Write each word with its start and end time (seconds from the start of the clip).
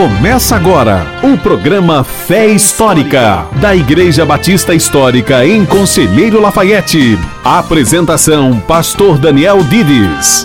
Começa 0.00 0.56
agora 0.56 1.06
o 1.22 1.36
programa 1.36 2.02
Fé 2.02 2.46
Histórica, 2.46 3.46
da 3.60 3.76
Igreja 3.76 4.24
Batista 4.24 4.74
Histórica 4.74 5.44
em 5.44 5.66
Conselheiro 5.66 6.40
Lafayette. 6.40 7.18
Apresentação: 7.44 8.58
Pastor 8.60 9.18
Daniel 9.18 9.62
Dides. 9.62 10.42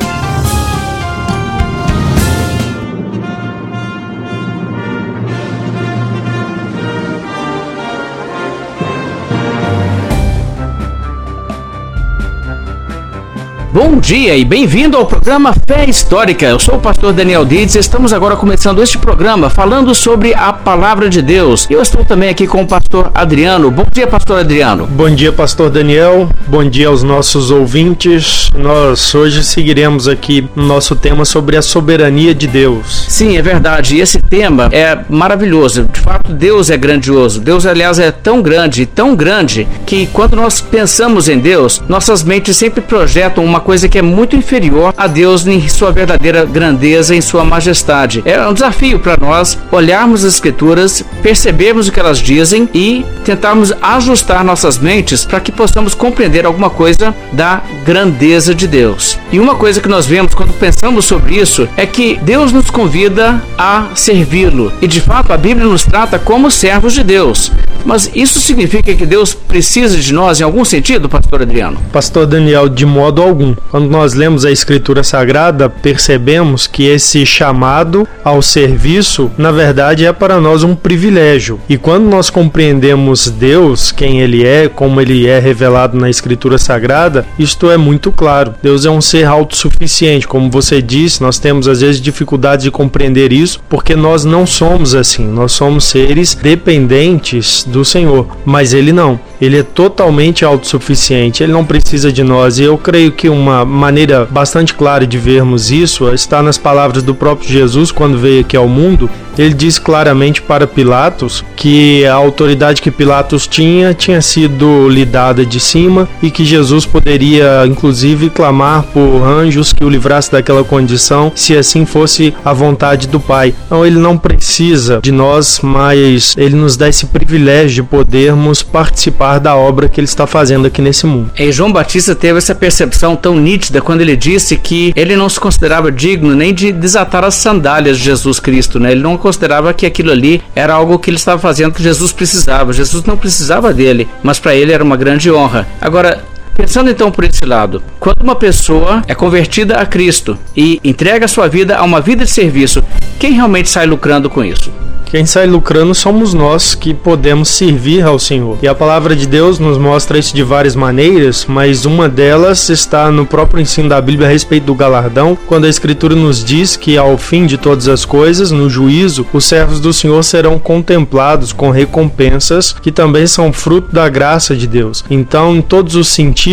Bom 13.76 13.98
dia 13.98 14.38
e 14.38 14.46
bem-vindo 14.46 14.96
ao 14.96 15.06
programa 15.06 15.54
Fé 15.68 15.84
Histórica. 15.84 16.46
Eu 16.46 16.58
sou 16.58 16.76
o 16.76 16.80
pastor 16.80 17.12
Daniel 17.12 17.44
Dides 17.44 17.76
e 17.76 17.80
estamos 17.80 18.14
agora 18.14 18.38
começando 18.38 18.82
este 18.82 18.98
programa 18.98 19.50
falando 19.50 19.94
sobre 19.94 20.34
a 20.34 20.54
palavra 20.54 21.10
de 21.10 21.22
Deus. 21.22 21.68
Eu 21.70 21.82
estou 21.82 22.06
também 22.06 22.30
aqui 22.30 22.48
com 22.48 22.62
o 22.62 22.66
pastor 22.66 23.12
Adriano. 23.14 23.70
Bom 23.70 23.86
dia, 23.92 24.08
pastor 24.08 24.40
Adriano. 24.40 24.88
Bom 24.88 25.10
dia, 25.10 25.34
pastor 25.34 25.70
Daniel. 25.70 26.30
Bom 26.48 26.64
dia 26.64 26.88
aos 26.88 27.04
nossos 27.04 27.52
ouvintes. 27.52 28.50
Nós 28.58 29.14
hoje 29.14 29.44
seguiremos 29.44 30.08
aqui 30.08 30.48
no 30.56 30.66
nosso 30.66 30.96
tema 30.96 31.26
sobre 31.26 31.58
a 31.58 31.62
soberania 31.62 32.34
de 32.34 32.48
Deus. 32.48 33.08
Sim, 33.10 33.36
é 33.36 33.42
verdade. 33.42 33.98
E 33.98 34.00
esse 34.00 34.22
tema 34.22 34.70
é 34.72 34.98
maravilhoso. 35.10 35.90
De 35.92 36.00
fato, 36.00 36.32
Deus 36.32 36.70
é 36.70 36.78
grandioso. 36.78 37.42
Deus, 37.42 37.66
aliás, 37.66 38.00
é 38.00 38.10
tão 38.10 38.42
grande, 38.42 38.86
tão 38.86 39.14
grande, 39.18 39.68
que 39.86 40.08
quando 40.08 40.38
nós 40.38 40.62
pensamos 40.62 41.28
em 41.28 41.40
Deus, 41.40 41.82
nossas 41.90 42.24
mentes 42.24 42.56
sempre 42.56 42.80
projetam 42.80 43.44
uma 43.44 43.65
coisa 43.66 43.90
que 43.90 43.98
é 43.98 44.02
muito 44.04 44.36
inferior 44.36 44.94
a 44.96 45.08
Deus 45.08 45.46
em 45.48 45.68
sua 45.68 45.92
verdadeira 45.92 46.46
grandeza, 46.46 47.16
em 47.16 47.20
sua 47.20 47.44
majestade. 47.44 48.22
É 48.24 48.48
um 48.48 48.54
desafio 48.54 49.00
para 49.00 49.18
nós 49.18 49.58
olharmos 49.72 50.24
as 50.24 50.36
Escrituras, 50.36 51.04
percebermos 51.24 51.88
o 51.88 51.92
que 51.92 52.00
elas 52.00 52.20
dizem 52.20 52.70
e 52.74 53.04
tentarmos 53.24 53.74
ajustar 53.82 54.44
nossas 54.44 54.78
mentes 54.78 55.26
para 55.26 55.40
que 55.40 55.52
possamos 55.52 55.96
compreender 55.96 56.46
alguma 56.46 56.70
coisa 56.70 57.16
da 57.34 57.64
grandeza 57.84 58.54
de 58.54 58.68
Deus. 58.68 59.18
E 59.32 59.40
uma 59.40 59.56
coisa 59.56 59.82
que 59.82 59.90
nós 59.90 60.06
vemos 60.06 60.36
quando 60.36 60.54
pensamos 60.54 61.06
sobre 61.06 61.36
isso 61.36 61.68
é 61.76 61.88
que 61.88 62.20
Deus 62.22 62.52
nos 62.52 62.70
convida 62.70 63.42
a 63.58 63.88
servi-lo. 63.96 64.72
E 64.80 64.88
de 64.88 65.02
fato 65.02 65.34
a 65.34 65.38
Bíblia 65.38 65.66
nos 65.66 65.86
trata 65.86 66.20
como 66.20 66.52
servos 66.52 66.94
de 66.94 67.04
Deus. 67.04 67.52
Mas 67.84 68.12
isso 68.14 68.40
significa 68.40 68.94
que 68.94 69.06
Deus 69.06 69.34
precisa 69.34 69.98
de 69.98 70.14
nós 70.14 70.40
em 70.40 70.44
algum 70.44 70.66
sentido, 70.66 71.08
pastor 71.08 71.42
Adriano? 71.42 71.80
Pastor 71.92 72.26
Daniel, 72.26 72.68
de 72.68 72.86
modo 72.86 73.22
algum. 73.22 73.55
Quando 73.70 73.90
nós 73.90 74.14
lemos 74.14 74.46
a 74.46 74.52
Escritura 74.52 75.04
Sagrada, 75.04 75.70
percebemos 75.70 76.68
que 76.68 76.86
esse 76.86 77.26
chamado 77.26 78.08
ao 78.24 78.42
serviço, 78.42 79.32
na 79.38 79.52
verdade, 79.52 80.06
é 80.06 80.14
para 80.14 80.40
nós 80.40 80.64
um 80.64 80.76
privilégio. 80.76 81.60
E 81.70 81.78
quando 81.78 82.06
nós 82.06 82.30
compreendemos 82.30 83.30
Deus, 83.30 83.92
quem 83.92 84.22
Ele 84.22 84.46
é, 84.46 84.68
como 84.68 85.02
Ele 85.02 85.28
é 85.28 85.40
revelado 85.40 85.98
na 85.98 86.10
Escritura 86.10 86.58
Sagrada, 86.58 87.26
isto 87.38 87.70
é 87.70 87.78
muito 87.78 88.12
claro. 88.12 88.56
Deus 88.62 88.86
é 88.86 88.90
um 88.90 89.02
ser 89.02 89.26
autossuficiente. 89.26 90.28
Como 90.28 90.50
você 90.50 90.82
disse, 90.82 91.22
nós 91.22 91.40
temos 91.40 91.68
às 91.68 91.82
vezes 91.82 92.02
dificuldades 92.02 92.64
de 92.64 92.72
compreender 92.72 93.32
isso, 93.32 93.62
porque 93.70 93.96
nós 93.96 94.26
não 94.26 94.46
somos 94.46 94.96
assim. 94.96 95.26
Nós 95.26 95.52
somos 95.52 95.86
seres 95.86 96.34
dependentes 96.34 97.64
do 97.64 97.84
Senhor. 97.84 98.28
Mas 98.46 98.74
Ele 98.74 98.92
não. 98.92 99.20
Ele 99.42 99.60
é 99.60 99.64
totalmente 99.64 100.44
autossuficiente. 100.46 101.44
Ele 101.44 101.52
não 101.52 101.66
precisa 101.66 102.12
de 102.12 102.24
nós. 102.24 102.60
E 102.60 102.64
eu 102.64 102.78
creio 102.78 103.12
que 103.12 103.30
um 103.30 103.45
uma 103.46 103.64
maneira 103.64 104.26
bastante 104.26 104.74
clara 104.74 105.06
de 105.06 105.20
vermos 105.20 105.70
isso 105.70 106.12
está 106.12 106.42
nas 106.42 106.58
palavras 106.58 107.04
do 107.04 107.14
próprio 107.14 107.48
Jesus 107.48 107.92
quando 107.92 108.18
veio 108.18 108.42
aqui 108.42 108.58
ao 108.58 108.68
mundo. 108.68 109.10
Ele 109.38 109.54
diz 109.54 109.78
claramente 109.78 110.42
para 110.42 110.66
Pilatos 110.66 111.44
que 111.58 112.06
a 112.06 112.14
autoridade 112.14 112.82
que 112.82 112.90
Pilatos 112.90 113.48
tinha 113.48 113.94
tinha 113.94 114.22
sido 114.22 114.88
lhe 114.88 115.04
dada 115.04 115.46
de 115.46 115.60
cima 115.60 116.08
e 116.24 116.32
que 116.32 116.46
Jesus 116.46 116.86
poderia, 116.86 117.66
inclusive, 117.68 118.30
clamar 118.30 118.84
por 118.84 119.22
anjos 119.24 119.74
que 119.74 119.84
o 119.84 119.90
livrasse 119.90 120.32
daquela 120.32 120.64
condição, 120.64 121.32
se 121.36 121.56
assim 121.56 121.86
fosse 121.86 122.34
a 122.46 122.54
vontade 122.54 123.08
do 123.08 123.20
Pai. 123.20 123.54
Então, 123.66 123.86
ele 123.86 124.00
não 124.00 124.18
precisa 124.18 125.02
de 125.02 125.12
nós, 125.12 125.60
mas 125.62 126.34
ele 126.38 126.56
nos 126.56 126.78
dá 126.78 126.88
esse 126.88 127.08
privilégio 127.08 127.84
de 127.84 127.90
podermos 127.90 128.64
participar 128.64 129.40
da 129.40 129.56
obra 129.56 129.90
que 129.90 130.00
ele 130.00 130.06
está 130.06 130.26
fazendo 130.26 130.68
aqui 130.68 130.82
nesse 130.82 131.06
mundo. 131.06 131.32
E 131.38 131.52
João 131.52 131.74
Batista 131.74 132.16
teve 132.16 132.38
essa 132.38 132.56
percepção 132.56 133.18
tão 133.18 133.35
nítida 133.40 133.82
quando 133.82 134.02
ele 134.02 134.16
disse 134.16 134.58
que 134.58 134.94
ele 134.96 135.16
não 135.16 135.30
se 135.30 135.40
considerava 135.40 135.92
digno 135.92 136.36
nem 136.36 136.54
de 136.54 136.72
desatar 136.72 137.24
as 137.24 137.36
sandálias 137.36 137.98
de 137.98 138.04
Jesus 138.04 138.40
Cristo, 138.40 138.80
né? 138.80 138.92
Ele 138.92 139.02
não 139.02 139.18
considerava 139.18 139.74
que 139.74 139.86
aquilo 139.86 140.12
ali 140.12 140.42
era 140.56 140.74
algo 140.74 141.00
que 141.00 141.10
ele 141.10 141.18
estava 141.18 141.40
fazendo 141.40 141.74
que 141.74 141.84
Jesus 141.84 142.12
precisava. 142.12 142.74
Jesus 142.74 143.04
não 143.04 143.18
precisava 143.18 143.74
dele, 143.74 144.08
mas 144.24 144.40
para 144.40 144.56
ele 144.56 144.72
era 144.72 144.84
uma 144.84 144.98
grande 144.98 145.32
honra. 145.32 145.68
Agora, 145.80 146.24
Pensando 146.56 146.90
então 146.90 147.12
por 147.12 147.26
esse 147.26 147.46
lado, 147.46 147.84
quando 148.00 148.24
uma 148.24 148.36
pessoa 148.36 149.04
é 149.08 149.14
convertida 149.14 149.76
a 149.76 149.86
Cristo 149.86 150.38
e 150.56 150.80
entrega 150.84 151.28
sua 151.28 151.48
vida 151.48 151.76
a 151.76 151.84
uma 151.84 152.00
vida 152.02 152.24
de 152.24 152.32
serviço, 152.32 152.84
quem 153.20 153.34
realmente 153.34 153.70
sai 153.70 153.86
lucrando 153.86 154.30
com 154.30 154.44
isso? 154.44 154.72
Quem 155.16 155.26
sai 155.26 155.46
lucrando 155.48 155.96
somos 155.96 156.34
nós 156.34 156.76
que 156.76 156.94
podemos 156.94 157.48
servir 157.48 158.04
ao 158.04 158.20
Senhor. 158.20 158.58
E 158.62 158.68
a 158.68 158.76
palavra 158.76 159.16
de 159.16 159.26
Deus 159.26 159.60
nos 159.60 159.78
mostra 159.78 160.18
isso 160.18 160.36
de 160.36 160.44
várias 160.44 160.76
maneiras, 160.76 161.46
mas 161.48 161.86
uma 161.86 162.10
delas 162.10 162.68
está 162.68 163.10
no 163.10 163.26
próprio 163.26 163.62
ensino 163.62 163.88
da 163.88 164.02
Bíblia 164.02 164.28
a 164.28 164.32
respeito 164.32 164.66
do 164.66 164.76
galardão, 164.76 165.38
quando 165.48 165.66
a 165.66 165.70
Escritura 165.70 166.16
nos 166.16 166.44
diz 166.44 166.76
que 166.76 166.98
ao 166.98 167.18
fim 167.18 167.46
de 167.46 167.58
todas 167.58 167.88
as 167.88 168.04
coisas, 168.04 168.52
no 168.52 168.70
juízo, 168.70 169.26
os 169.32 169.46
servos 169.46 169.80
do 169.80 169.94
Senhor 169.94 170.22
serão 170.24 170.60
contemplados 170.60 171.54
com 171.54 171.70
recompensas 171.70 172.74
que 172.74 172.92
também 172.92 173.26
são 173.26 173.54
fruto 173.54 173.94
da 173.94 174.10
graça 174.10 174.54
de 174.54 174.68
Deus. 174.68 175.06
Então, 175.10 175.56
em 175.56 175.62
todos 175.62 175.96
os 175.96 176.10
sentidos, 176.10 176.45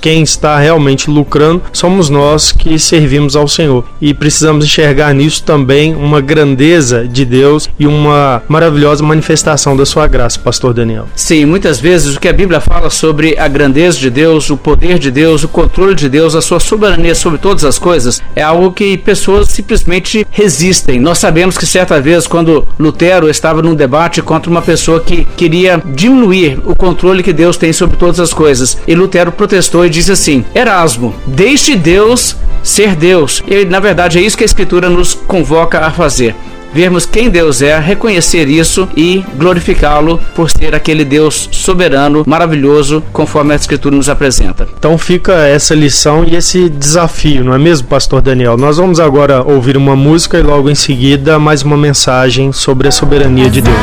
quem 0.00 0.22
está 0.22 0.58
realmente 0.58 1.10
lucrando 1.10 1.62
somos 1.72 2.10
nós 2.10 2.52
que 2.52 2.78
servimos 2.78 3.34
ao 3.34 3.48
Senhor. 3.48 3.84
E 4.00 4.12
precisamos 4.12 4.64
enxergar 4.64 5.14
nisso 5.14 5.42
também 5.42 5.94
uma 5.94 6.20
grandeza 6.20 7.08
de 7.08 7.24
Deus 7.24 7.68
e 7.78 7.86
uma 7.86 8.42
maravilhosa 8.48 9.02
manifestação 9.02 9.76
da 9.76 9.86
sua 9.86 10.06
graça, 10.06 10.38
pastor 10.38 10.74
Daniel. 10.74 11.06
Sim, 11.14 11.46
muitas 11.46 11.80
vezes 11.80 12.16
o 12.16 12.20
que 12.20 12.28
a 12.28 12.32
Bíblia 12.32 12.60
fala 12.60 12.90
sobre 12.90 13.38
a 13.38 13.48
grandeza 13.48 13.98
de 13.98 14.10
Deus, 14.10 14.50
o 14.50 14.56
poder 14.56 14.98
de 14.98 15.10
Deus, 15.10 15.42
o 15.42 15.48
controle 15.48 15.94
de 15.94 16.08
Deus, 16.08 16.34
a 16.34 16.42
sua 16.42 16.60
soberania 16.60 17.14
sobre 17.14 17.38
todas 17.38 17.64
as 17.64 17.78
coisas, 17.78 18.22
é 18.36 18.42
algo 18.42 18.72
que 18.72 18.98
pessoas 18.98 19.48
simplesmente 19.48 20.26
resistem. 20.30 21.00
Nós 21.00 21.18
sabemos 21.18 21.56
que 21.56 21.66
certa 21.66 22.00
vez, 22.00 22.26
quando 22.26 22.66
Lutero 22.78 23.28
estava 23.28 23.62
num 23.62 23.74
debate 23.74 24.20
contra 24.20 24.50
uma 24.50 24.62
pessoa 24.62 25.00
que 25.00 25.24
queria 25.36 25.82
diminuir 25.94 26.60
o 26.64 26.76
controle 26.76 27.22
que 27.22 27.32
Deus 27.32 27.56
tem 27.56 27.72
sobre 27.72 27.96
todas 27.96 28.20
as 28.20 28.32
coisas, 28.32 28.76
e 28.86 28.94
Lutero 28.94 29.29
protestou 29.30 29.84
e 29.86 29.90
disse 29.90 30.12
assim: 30.12 30.44
Erasmo, 30.54 31.14
deixe 31.26 31.76
Deus 31.76 32.36
ser 32.62 32.94
Deus. 32.94 33.42
E 33.46 33.64
na 33.64 33.80
verdade 33.80 34.18
é 34.18 34.22
isso 34.22 34.36
que 34.36 34.44
a 34.44 34.46
Escritura 34.46 34.88
nos 34.88 35.14
convoca 35.14 35.80
a 35.80 35.90
fazer 35.90 36.34
vermos 36.72 37.04
quem 37.04 37.28
Deus 37.28 37.62
é, 37.62 37.78
reconhecer 37.78 38.48
isso 38.48 38.88
e 38.96 39.24
glorificá-lo 39.36 40.20
por 40.34 40.50
ser 40.50 40.74
aquele 40.74 41.04
Deus 41.04 41.48
soberano, 41.52 42.22
maravilhoso, 42.26 43.02
conforme 43.12 43.52
a 43.52 43.56
Escritura 43.56 43.94
nos 43.96 44.08
apresenta. 44.08 44.68
Então 44.78 44.96
fica 44.96 45.32
essa 45.32 45.74
lição 45.74 46.24
e 46.24 46.36
esse 46.36 46.68
desafio, 46.68 47.44
não 47.44 47.54
é 47.54 47.58
mesmo, 47.58 47.88
Pastor 47.88 48.20
Daniel? 48.20 48.56
Nós 48.56 48.76
vamos 48.76 49.00
agora 49.00 49.42
ouvir 49.42 49.76
uma 49.76 49.96
música 49.96 50.38
e 50.38 50.42
logo 50.42 50.70
em 50.70 50.74
seguida 50.74 51.38
mais 51.38 51.62
uma 51.62 51.76
mensagem 51.76 52.52
sobre 52.52 52.88
a 52.88 52.92
soberania 52.92 53.50
de 53.50 53.60
Deus. 53.60 53.76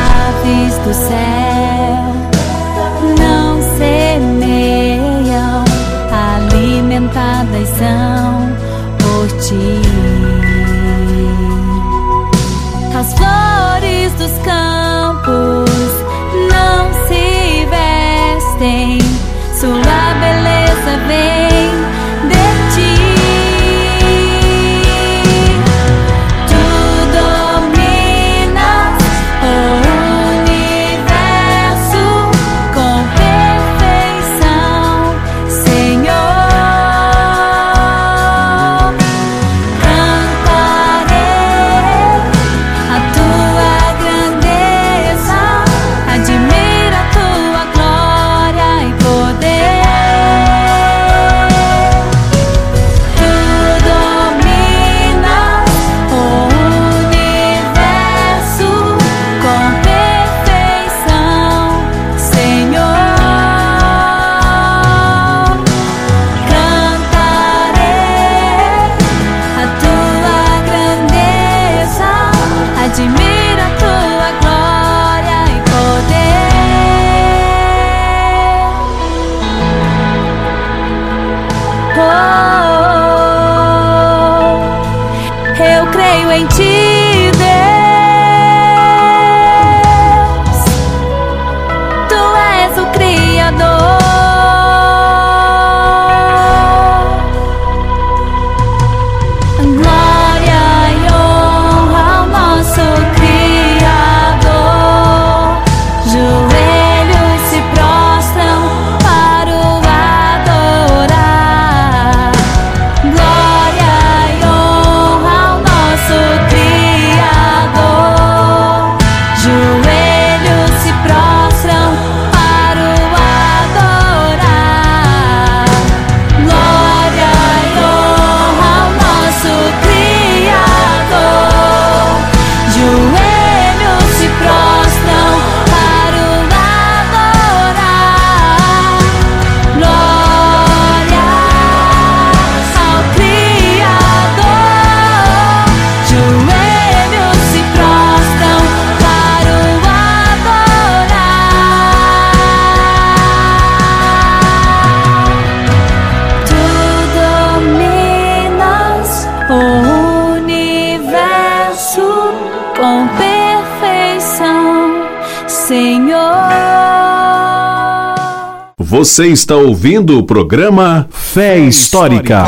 Você 168.98 169.28
está 169.28 169.54
ouvindo 169.54 170.18
o 170.18 170.24
programa 170.24 171.06
Fé 171.12 171.56
Histórica. 171.56 172.42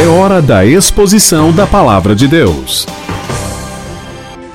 É 0.00 0.06
hora 0.06 0.40
da 0.40 0.64
exposição 0.64 1.50
da 1.50 1.66
Palavra 1.66 2.14
de 2.14 2.28
Deus. 2.28 2.86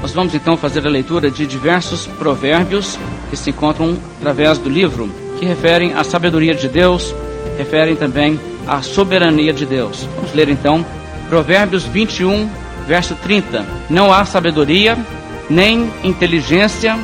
Nós 0.01 0.13
vamos 0.13 0.34
então 0.34 0.56
fazer 0.56 0.88
a 0.88 0.90
leitura 0.90 1.30
de 1.30 1.45
diversos 1.45 2.07
provérbios 2.07 2.98
que 3.30 3.36
se 3.36 3.50
encontram 3.50 3.98
através 4.18 4.57
do 4.57 4.69
livro, 4.69 5.10
que 5.38 5.45
referem 5.45 5.92
à 5.92 6.06
sabedoria 6.06 6.56
de 6.56 6.69
Deus, 6.69 7.13
referem 7.57 7.98
também 7.98 8.40
à 8.66 8.81
soberania 8.81 9.51
de 9.51 9.66
Deus. 9.66 10.07
Vamos 10.16 10.34
ler 10.34 10.48
então 10.48 10.86
Provérbios 11.28 11.84
21, 11.84 12.50
verso 12.88 13.13
30. 13.16 13.66
Não 13.90 14.13
há 14.13 14.24
sabedoria, 14.24 14.98
nem 15.50 15.92
inteligência, 16.01 16.98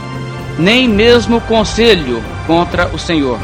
nem 0.60 0.88
mesmo 0.88 1.40
conselho 1.42 2.22
contra 2.46 2.88
o 2.94 3.00
Senhor. 3.00 3.40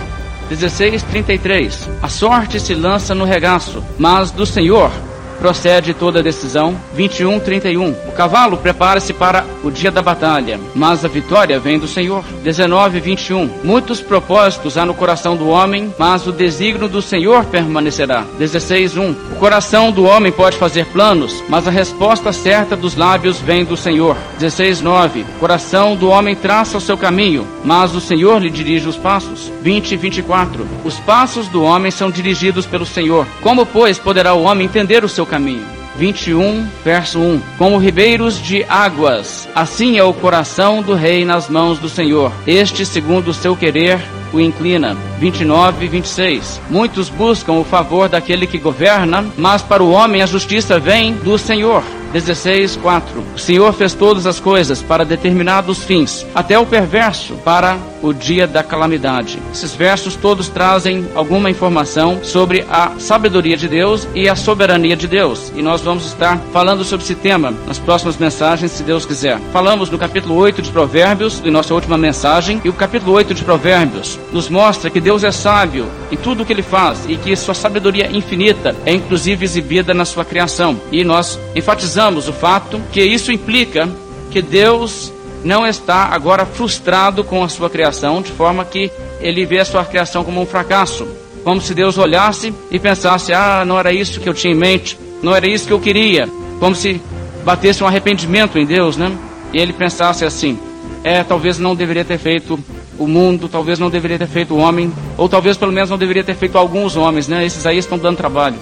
16:33 0.49 1.89
A 2.01 2.09
sorte 2.09 2.59
se 2.59 2.75
lança 2.75 3.15
no 3.15 3.25
regaço, 3.25 3.83
mas 3.97 4.29
do 4.29 4.45
Senhor 4.45 4.91
procede 5.39 5.93
toda 5.93 6.23
decisão. 6.23 6.75
21:31 6.95 7.95
O 8.07 8.11
cavalo 8.11 8.57
prepara-se 8.57 9.13
para 9.13 9.45
o 9.63 9.71
dia 9.71 9.91
da 9.91 10.01
batalha, 10.01 10.59
mas 10.73 11.03
a 11.03 11.07
vitória 11.07 11.59
vem 11.59 11.77
do 11.77 11.87
Senhor. 11.87 12.23
19:21 12.43 13.49
Muitos 13.63 14.01
propósitos 14.01 14.77
há 14.77 14.85
no 14.85 14.93
coração 14.93 15.35
do 15.35 15.47
homem, 15.47 15.93
mas 15.97 16.27
o 16.27 16.31
desígnio 16.31 16.87
do 16.87 17.01
Senhor 17.01 17.45
permanecerá. 17.45 18.23
16:1 18.39 19.15
O 19.31 19.35
coração 19.35 19.91
do 19.91 20.03
homem 20.03 20.31
pode 20.31 20.57
fazer 20.57 20.85
planos, 20.87 21.43
mas 21.49 21.67
a 21.67 21.71
resposta 21.71 22.31
certa 22.31 22.75
dos 22.75 22.95
lábios 22.95 23.39
vem 23.39 23.65
do 23.65 23.77
Senhor. 23.77 24.15
16:9 24.39 25.25
O 25.35 25.39
coração 25.39 25.95
do 25.95 26.09
homem 26.09 26.35
traça 26.35 26.77
o 26.77 26.81
seu 26.81 26.97
caminho, 26.97 27.47
mas 27.63 27.95
o 27.95 28.01
Senhor 28.01 28.41
lhe 28.41 28.49
dirige 28.49 28.87
os 28.87 28.97
passos. 28.97 29.51
20 29.61 29.91
e 29.91 29.97
24 29.97 30.67
Os 30.83 30.99
passos 30.99 31.47
do 31.47 31.63
homem 31.63 31.91
são 31.91 32.09
dirigidos 32.09 32.65
pelo 32.65 32.85
Senhor. 32.85 33.25
Como, 33.41 33.65
pois, 33.65 33.97
poderá 33.97 34.33
o 34.33 34.43
homem 34.43 34.65
entender 34.65 35.03
o 35.03 35.09
seu 35.09 35.24
caminho? 35.25 35.65
21, 35.97 36.67
verso 36.83 37.19
1 37.19 37.41
Como 37.57 37.77
ribeiros 37.77 38.41
de 38.41 38.65
águas, 38.67 39.47
assim 39.55 39.97
é 39.97 40.03
o 40.03 40.13
coração 40.13 40.81
do 40.81 40.93
rei 40.93 41.23
nas 41.25 41.49
mãos 41.49 41.79
do 41.79 41.89
Senhor. 41.89 42.31
Este, 42.45 42.85
segundo 42.85 43.29
o 43.29 43.33
seu 43.33 43.55
querer, 43.55 43.99
o 44.33 44.39
inclina. 44.39 44.97
29 45.19 45.85
e 45.85 45.87
26 45.87 46.61
Muitos 46.69 47.07
buscam 47.09 47.53
o 47.53 47.63
favor 47.63 48.09
daquele 48.09 48.45
que 48.45 48.57
governa, 48.57 49.25
mas 49.37 49.61
para 49.61 49.83
o 49.83 49.91
homem 49.91 50.21
a 50.21 50.25
justiça 50.25 50.79
vem 50.79 51.13
do 51.13 51.37
Senhor. 51.37 51.83
16, 52.11 52.77
4 52.77 53.23
O 53.35 53.39
Senhor 53.39 53.73
fez 53.73 53.93
todas 53.93 54.25
as 54.25 54.39
coisas 54.39 54.81
para 54.81 55.03
determinados 55.05 55.83
fins, 55.83 56.25
até 56.33 56.57
o 56.57 56.65
perverso 56.65 57.33
para 57.43 57.77
o 58.05 58.13
dia 58.13 58.45
da 58.45 58.63
calamidade. 58.63 59.39
Esses 59.51 59.73
versos 59.73 60.15
todos 60.15 60.47
trazem 60.47 61.07
alguma 61.15 61.49
informação 61.49 62.23
sobre 62.23 62.65
a 62.69 62.93
sabedoria 62.99 63.57
de 63.57 63.67
Deus 63.67 64.07
e 64.13 64.29
a 64.29 64.35
soberania 64.35 64.95
de 64.95 65.07
Deus. 65.07 65.51
E 65.55 65.61
nós 65.61 65.81
vamos 65.81 66.05
estar 66.05 66.37
falando 66.53 66.83
sobre 66.83 67.03
esse 67.03 67.15
tema 67.15 67.53
nas 67.67 67.79
próximas 67.79 68.17
mensagens, 68.17 68.71
se 68.71 68.83
Deus 68.83 69.05
quiser. 69.05 69.39
Falamos 69.51 69.89
no 69.89 69.97
capítulo 69.97 70.35
8 70.35 70.61
de 70.61 70.71
Provérbios, 70.71 71.41
em 71.43 71.51
nossa 71.51 71.73
última 71.73 71.97
mensagem, 71.97 72.61
e 72.63 72.69
o 72.69 72.73
capítulo 72.73 73.13
8 73.13 73.33
de 73.33 73.43
Provérbios 73.43 74.19
nos 74.31 74.49
mostra 74.49 74.89
que 74.89 75.01
Deus 75.01 75.23
é 75.23 75.31
sábio 75.31 75.87
em 76.11 76.17
tudo 76.17 76.43
o 76.43 76.45
que 76.45 76.53
ele 76.53 76.61
faz 76.61 77.05
e 77.07 77.17
que 77.17 77.35
sua 77.35 77.53
sabedoria 77.53 78.09
infinita 78.11 78.75
é 78.85 78.93
inclusive 78.93 79.43
exibida 79.43 79.93
na 79.93 80.05
sua 80.05 80.23
criação. 80.23 80.79
E 80.91 81.03
nós 81.03 81.39
enfatizamos 81.55 82.27
o 82.27 82.33
fato 82.33 82.79
que 82.91 83.03
isso 83.03 83.31
implica 83.31 83.89
que 84.29 84.41
Deus 84.41 85.13
não 85.43 85.65
está 85.65 86.05
agora 86.05 86.45
frustrado 86.45 87.23
com 87.23 87.43
a 87.43 87.49
sua 87.49 87.69
criação, 87.69 88.21
de 88.21 88.31
forma 88.31 88.65
que 88.65 88.91
ele 89.19 89.45
vê 89.45 89.59
a 89.59 89.65
sua 89.65 89.85
criação 89.85 90.23
como 90.23 90.41
um 90.41 90.45
fracasso. 90.45 91.07
Como 91.43 91.61
se 91.61 91.73
Deus 91.73 91.97
olhasse 91.97 92.53
e 92.71 92.79
pensasse: 92.79 93.31
ah, 93.31 93.63
não 93.65 93.77
era 93.77 93.91
isso 93.93 94.19
que 94.19 94.27
eu 94.27 94.33
tinha 94.33 94.53
em 94.53 94.57
mente, 94.57 94.97
não 95.21 95.35
era 95.35 95.47
isso 95.47 95.67
que 95.67 95.73
eu 95.73 95.79
queria. 95.79 96.27
Como 96.59 96.75
se 96.75 96.99
batesse 97.43 97.83
um 97.83 97.87
arrependimento 97.87 98.57
em 98.57 98.65
Deus, 98.65 98.97
né? 98.97 99.15
E 99.53 99.59
ele 99.59 99.71
pensasse 99.71 100.25
assim: 100.25 100.57
é, 101.03 101.23
talvez 101.23 101.59
não 101.59 101.75
deveria 101.75 102.03
ter 102.03 102.17
feito 102.17 102.59
o 102.97 103.07
mundo, 103.07 103.47
talvez 103.47 103.77
não 103.77 103.89
deveria 103.89 104.17
ter 104.17 104.27
feito 104.27 104.55
o 104.55 104.57
homem, 104.57 104.91
ou 105.17 105.29
talvez 105.29 105.55
pelo 105.57 105.71
menos 105.71 105.89
não 105.89 105.97
deveria 105.97 106.23
ter 106.23 106.35
feito 106.35 106.57
alguns 106.57 106.95
homens, 106.95 107.27
né? 107.27 107.45
Esses 107.45 107.65
aí 107.65 107.77
estão 107.77 107.97
dando 107.97 108.17
trabalho. 108.17 108.55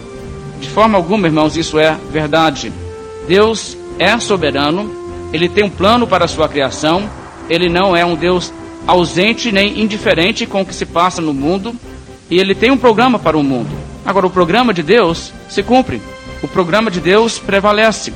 De 0.59 0.69
forma 0.69 0.97
alguma, 0.97 1.27
irmãos, 1.27 1.55
isso 1.55 1.79
é 1.79 1.97
verdade. 2.11 2.71
Deus 3.27 3.77
é 3.97 4.17
soberano, 4.19 5.02
ele 5.33 5.49
tem 5.49 5.63
um 5.63 5.69
plano 5.69 6.05
para 6.05 6.25
a 6.25 6.27
sua 6.27 6.47
criação, 6.47 7.09
ele 7.49 7.67
não 7.67 7.95
é 7.95 8.05
um 8.05 8.15
Deus 8.15 8.53
ausente 8.85 9.51
nem 9.51 9.81
indiferente 9.81 10.45
com 10.45 10.61
o 10.61 10.65
que 10.65 10.75
se 10.75 10.85
passa 10.85 11.21
no 11.21 11.33
mundo, 11.33 11.75
e 12.29 12.39
ele 12.39 12.53
tem 12.53 12.69
um 12.71 12.77
programa 12.77 13.17
para 13.17 13.37
o 13.37 13.43
mundo. 13.43 13.69
Agora, 14.05 14.27
o 14.27 14.29
programa 14.29 14.73
de 14.73 14.83
Deus 14.83 15.33
se 15.49 15.63
cumpre, 15.63 16.01
o 16.41 16.47
programa 16.47 16.91
de 16.91 16.99
Deus 16.99 17.39
prevalece. 17.39 18.13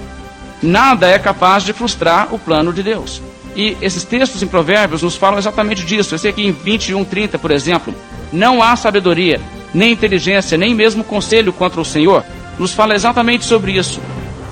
Nada 0.62 1.08
é 1.08 1.18
capaz 1.18 1.64
de 1.64 1.74
frustrar 1.74 2.34
o 2.34 2.40
plano 2.40 2.72
de 2.72 2.84
Deus. 2.84 3.22
E 3.56 3.76
esses 3.82 4.04
textos 4.04 4.44
em 4.44 4.48
Provérbios 4.48 5.02
nos 5.02 5.16
falam 5.16 5.40
exatamente 5.40 5.84
disso. 5.84 6.14
Esse 6.14 6.28
aqui 6.28 6.46
em 6.46 6.52
21, 6.52 7.04
30, 7.04 7.40
por 7.40 7.50
exemplo. 7.50 7.94
Não 8.32 8.62
há 8.62 8.76
sabedoria, 8.76 9.42
nem 9.74 9.92
inteligência, 9.92 10.58
nem 10.58 10.76
mesmo 10.76 11.04
conselho 11.04 11.54
contra 11.54 11.82
o 11.82 11.86
Senhor. 11.86 12.24
Nos 12.60 12.74
fala 12.74 12.94
exatamente 12.94 13.46
sobre 13.46 13.72
isso. 13.72 14.00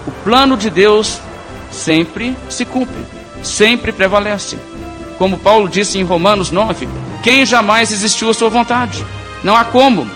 O 0.07 0.12
plano 0.24 0.57
de 0.57 0.69
Deus 0.69 1.19
sempre 1.72 2.36
se 2.50 2.65
cumpre, 2.65 3.01
sempre 3.43 3.91
prevalece. 3.91 4.57
Como 5.17 5.38
Paulo 5.38 5.69
disse 5.69 5.98
em 5.98 6.03
Romanos 6.03 6.51
9: 6.51 6.88
Quem 7.24 7.45
jamais 7.45 7.91
existiu 7.91 8.29
a 8.29 8.34
sua 8.34 8.50
vontade? 8.50 9.05
Não 9.43 9.55
há 9.55 9.63
como. 9.63 10.10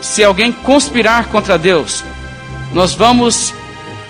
Se 0.00 0.22
alguém 0.22 0.52
conspirar 0.52 1.26
contra 1.28 1.56
Deus, 1.56 2.04
nós 2.72 2.94
vamos 2.94 3.54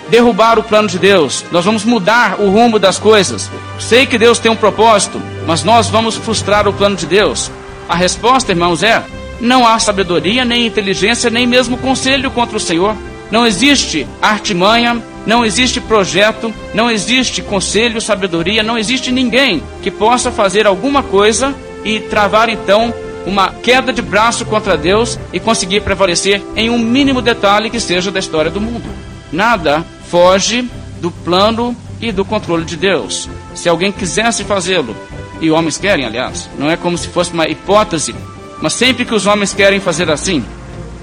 derrubar 0.09 0.59
o 0.59 0.63
plano 0.63 0.87
de 0.87 0.99
Deus, 0.99 1.45
nós 1.51 1.65
vamos 1.65 1.83
mudar 1.83 2.39
o 2.39 2.49
rumo 2.49 2.77
das 2.77 2.97
coisas. 2.97 3.49
Sei 3.79 4.05
que 4.05 4.17
Deus 4.17 4.39
tem 4.39 4.51
um 4.51 4.55
propósito, 4.55 5.21
mas 5.47 5.63
nós 5.63 5.89
vamos 5.89 6.15
frustrar 6.15 6.67
o 6.67 6.73
plano 6.73 6.95
de 6.95 7.05
Deus. 7.05 7.51
A 7.87 7.95
resposta, 7.95 8.51
irmãos, 8.51 8.83
é: 8.83 9.03
não 9.39 9.67
há 9.67 9.77
sabedoria, 9.79 10.45
nem 10.45 10.65
inteligência, 10.65 11.29
nem 11.29 11.45
mesmo 11.45 11.77
conselho 11.77 12.31
contra 12.31 12.57
o 12.57 12.59
Senhor. 12.59 12.95
Não 13.31 13.45
existe 13.45 14.07
artimanha, 14.21 15.01
não 15.25 15.45
existe 15.45 15.79
projeto, 15.79 16.53
não 16.73 16.91
existe 16.91 17.41
conselho, 17.41 18.01
sabedoria, 18.01 18.63
não 18.63 18.77
existe 18.77 19.11
ninguém 19.11 19.63
que 19.81 19.89
possa 19.89 20.31
fazer 20.31 20.67
alguma 20.67 21.01
coisa 21.01 21.55
e 21.83 21.99
travar 21.99 22.49
então 22.49 22.93
uma 23.25 23.49
queda 23.49 23.93
de 23.93 24.01
braço 24.01 24.45
contra 24.45 24.77
Deus 24.77 25.17
e 25.31 25.39
conseguir 25.39 25.81
prevalecer 25.81 26.41
em 26.55 26.69
um 26.69 26.77
mínimo 26.77 27.21
detalhe 27.21 27.69
que 27.69 27.79
seja 27.79 28.11
da 28.11 28.19
história 28.19 28.51
do 28.51 28.59
mundo. 28.59 28.89
Nada 29.31 29.85
foge 30.09 30.69
do 30.99 31.09
plano 31.09 31.75
e 32.01 32.11
do 32.11 32.25
controle 32.25 32.65
de 32.65 32.75
Deus. 32.75 33.29
Se 33.55 33.69
alguém 33.69 33.91
quisesse 33.91 34.43
fazê-lo, 34.43 34.95
e 35.39 35.51
homens 35.51 35.77
querem, 35.77 36.05
aliás, 36.05 36.49
não 36.57 36.69
é 36.69 36.77
como 36.77 36.97
se 36.97 37.07
fosse 37.07 37.33
uma 37.33 37.47
hipótese, 37.47 38.15
mas 38.61 38.73
sempre 38.73 39.03
que 39.05 39.13
os 39.13 39.25
homens 39.25 39.53
querem 39.53 39.79
fazer 39.79 40.09
assim, 40.09 40.43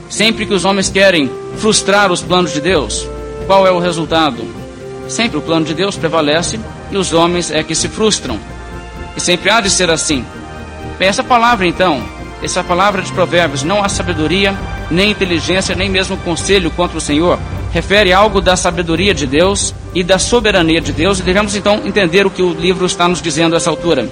sempre 0.09 0.47
que 0.47 0.55
os 0.55 0.65
homens 0.65 0.89
querem 0.89 1.31
frustrar 1.57 2.11
os 2.11 2.23
planos 2.23 2.53
de 2.53 2.61
Deus, 2.61 3.07
qual 3.51 3.67
é 3.67 3.73
o 3.73 3.81
resultado? 3.81 4.45
Sempre 5.09 5.39
o 5.39 5.43
plano 5.43 5.67
de 5.67 5.75
Deus 5.75 5.97
prevalece 5.97 6.61
e 6.89 6.97
os 6.97 7.13
homens 7.13 7.51
é 7.51 7.65
que 7.65 7.75
se 7.75 7.89
frustram. 7.89 8.39
E 9.17 9.21
sempre 9.21 9.51
há 9.51 9.61
de 9.61 9.69
ser 9.69 9.91
assim. 9.91 10.25
Essa 11.01 11.25
palavra, 11.25 11.67
então, 11.67 12.01
essa 12.45 12.63
palavra 12.63 13.03
de 13.03 13.11
Provérbios, 13.11 13.65
não 13.65 13.83
há 13.83 13.89
sabedoria, 13.89 14.57
nem 14.89 15.11
inteligência, 15.11 15.75
nem 15.75 15.89
mesmo 15.89 16.17
conselho 16.19 16.71
contra 16.71 16.97
o 16.97 17.01
Senhor, 17.01 17.41
refere 17.73 18.13
algo 18.13 18.41
da 18.41 18.55
sabedoria 18.55 19.13
de 19.13 19.27
Deus 19.27 19.75
e 19.97 20.05
da 20.05 20.17
soberania 20.17 20.81
de 20.81 20.93
Deus, 20.93 21.19
e 21.19 21.25
devemos 21.25 21.57
então 21.57 21.83
entender 21.85 22.25
o 22.25 22.31
que 22.31 22.45
o 22.45 22.53
livro 22.53 22.87
está 22.87 23.09
nos 23.09 23.21
dizendo 23.21 23.55
a 23.55 23.57
essa 23.57 23.69
altura. 23.69 24.09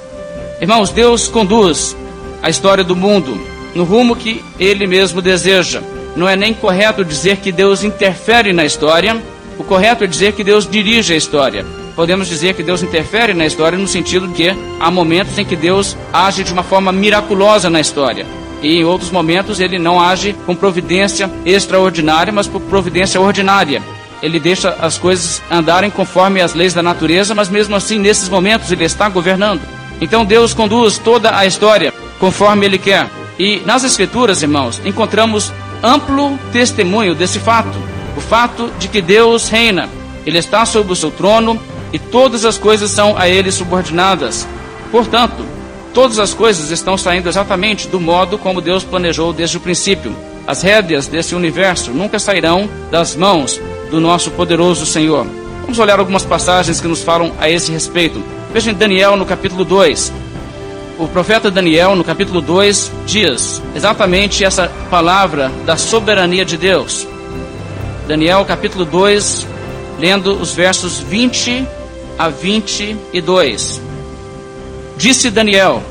Irmãos, 0.61 0.91
Deus 0.91 1.29
conduz 1.29 1.97
a 2.43 2.51
história 2.51 2.83
do 2.83 2.97
mundo 2.97 3.41
no 3.73 3.85
rumo 3.85 4.17
que 4.17 4.45
ele 4.59 4.85
mesmo 4.85 5.23
deseja. 5.23 5.81
Não 6.17 6.29
é 6.29 6.37
nem 6.37 6.53
correto 6.53 7.05
dizer 7.05 7.39
que 7.39 7.53
Deus 7.53 7.85
interfere 7.85 8.53
na 8.53 8.65
história, 8.65 9.17
o 9.59 9.65
correto 9.65 10.05
é 10.05 10.07
dizer 10.07 10.33
que 10.33 10.45
Deus 10.45 10.69
dirige 10.69 11.13
a 11.13 11.17
história. 11.17 11.65
Podemos 11.95 12.29
dizer 12.29 12.55
que 12.55 12.63
Deus 12.63 12.83
interfere 12.83 13.35
na 13.35 13.45
história 13.45 13.77
no 13.77 13.89
sentido 13.89 14.29
que 14.29 14.55
há 14.79 14.91
momentos 14.91 15.37
em 15.37 15.45
que 15.45 15.57
Deus 15.57 15.97
age 16.13 16.45
de 16.45 16.53
uma 16.53 16.63
forma 16.63 16.93
miraculosa 16.93 17.69
na 17.69 17.81
história. 17.81 18.25
E 18.63 18.77
em 18.77 18.85
outros 18.85 19.11
momentos 19.11 19.59
ele 19.59 19.79
não 19.79 20.01
age 20.01 20.35
com 20.47 20.55
providência 20.55 21.31
extraordinária, 21.45 22.33
mas 22.33 22.47
por 22.47 22.61
providência 22.61 23.21
ordinária. 23.21 23.83
Ele 24.23 24.41
deixa 24.41 24.77
as 24.81 24.99
coisas 24.99 25.43
andarem 25.51 25.91
conforme 25.91 26.41
as 26.41 26.55
leis 26.55 26.75
da 26.75 26.83
natureza, 26.83 27.35
mas 27.35 27.49
mesmo 27.49 27.75
assim, 27.75 27.99
nesses 27.99 28.29
momentos, 28.29 28.71
ele 28.71 28.85
está 28.85 29.09
governando. 29.09 29.61
Então 30.01 30.25
Deus 30.25 30.55
conduz 30.55 30.99
toda 30.99 31.37
a 31.37 31.47
história 31.47 31.93
conforme 32.19 32.67
ele 32.67 32.79
quer. 32.79 33.09
E 33.39 33.61
nas 33.65 33.85
Escrituras, 33.85 34.43
irmãos, 34.43 34.81
encontramos 34.85 35.53
amplo 35.83 36.39
testemunho 36.53 37.15
desse 37.15 37.39
fato. 37.39 37.79
O 38.17 38.21
fato 38.21 38.71
de 38.79 38.89
que 38.89 39.01
Deus 39.01 39.49
reina, 39.49 39.89
ele 40.27 40.39
está 40.39 40.67
sobre 40.67 40.93
o 40.93 40.97
seu 40.97 41.11
trono 41.11 41.61
e 41.93 41.99
todas 41.99 42.45
as 42.45 42.59
coisas 42.59 42.91
são 42.91 43.17
a 43.17 43.29
ele 43.29 43.51
subordinadas. 43.51 44.47
Portanto, 44.91 45.45
todas 45.95 46.19
as 46.19 46.35
coisas 46.35 46.71
estão 46.71 46.97
saindo 46.99 47.29
exatamente 47.29 47.89
do 47.89 48.01
modo 48.01 48.39
como 48.39 48.61
Deus 48.61 48.85
planejou 48.85 49.33
desde 49.33 49.57
o 49.57 49.61
princípio. 49.61 50.15
As 50.47 50.63
rédeas 50.63 51.07
desse 51.07 51.35
universo 51.35 51.91
nunca 51.91 52.19
sairão 52.19 52.69
das 52.91 53.15
mãos 53.15 53.61
do 53.91 54.01
nosso 54.01 54.31
poderoso 54.31 54.87
Senhor. 54.87 55.27
Vamos 55.63 55.79
olhar 55.79 55.99
algumas 55.99 56.25
passagens 56.25 56.81
que 56.81 56.89
nos 56.89 57.03
falam 57.03 57.33
a 57.39 57.51
esse 57.51 57.71
respeito. 57.71 58.23
Veja 58.53 58.71
em 58.71 58.75
Daniel 58.75 59.17
no 59.17 59.27
capítulo 59.27 59.65
2. 59.65 60.13
O 60.99 61.07
profeta 61.07 61.49
Daniel, 61.49 61.95
no 61.95 62.03
capítulo 62.03 62.41
2, 62.41 62.91
diz 63.07 63.63
exatamente 63.73 64.45
essa 64.45 64.69
palavra 64.91 65.49
da 65.65 65.77
soberania 65.77 66.45
de 66.45 66.57
Deus. 66.57 67.07
Daniel, 68.09 68.45
capítulo 68.45 68.85
2, 68.85 69.47
lendo 70.01 70.33
os 70.33 70.53
versos 70.53 70.99
20 70.99 71.65
a 72.19 72.29
22. 72.29 73.81
Disse 74.97 75.31
Daniel: 75.31 75.85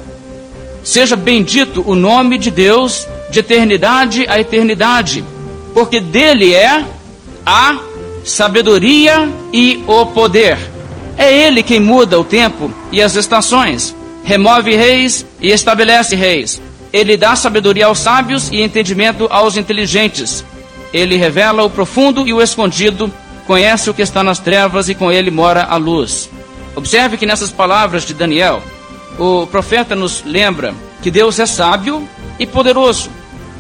Seja 0.84 1.16
bendito 1.16 1.82
o 1.88 1.96
nome 1.96 2.38
de 2.38 2.52
Deus 2.52 3.08
de 3.30 3.40
eternidade 3.40 4.26
a 4.28 4.38
eternidade, 4.42 5.24
porque 5.74 6.02
dele 6.02 6.54
é 6.54 6.84
a 7.46 7.80
sabedoria 8.26 9.30
e 9.54 9.82
o 9.88 10.06
poder. 10.08 10.58
É 11.18 11.34
ele 11.34 11.64
quem 11.64 11.80
muda 11.80 12.20
o 12.20 12.26
tempo 12.26 12.70
e 12.92 13.02
as 13.02 13.16
estações, 13.16 13.96
remove 14.28 14.76
reis 14.76 15.26
e 15.40 15.52
estabelece 15.52 16.14
reis. 16.14 16.62
Ele 16.92 17.16
dá 17.16 17.34
sabedoria 17.34 17.86
aos 17.86 18.00
sábios 18.00 18.50
e 18.52 18.62
entendimento 18.62 19.26
aos 19.32 19.56
inteligentes. 19.56 20.44
Ele 20.94 21.16
revela 21.16 21.64
o 21.64 21.70
profundo 21.70 22.28
e 22.28 22.34
o 22.34 22.42
escondido, 22.42 23.10
conhece 23.46 23.90
o 23.90 23.94
que 23.94 24.02
está 24.02 24.22
nas 24.26 24.38
trevas 24.38 24.90
e 24.90 24.96
com 24.96 25.10
ele 25.10 25.32
mora 25.32 25.64
a 25.64 25.78
luz. 25.78 26.30
Observe 26.76 27.16
que 27.16 27.26
nessas 27.26 27.52
palavras 27.52 28.06
de 28.06 28.14
Daniel, 28.14 28.62
o 29.18 29.48
profeta 29.48 29.96
nos 29.96 30.22
lembra 30.26 30.76
que 31.02 31.10
Deus 31.10 31.40
é 31.40 31.46
sábio 31.46 32.06
e 32.38 32.46
poderoso. 32.46 33.10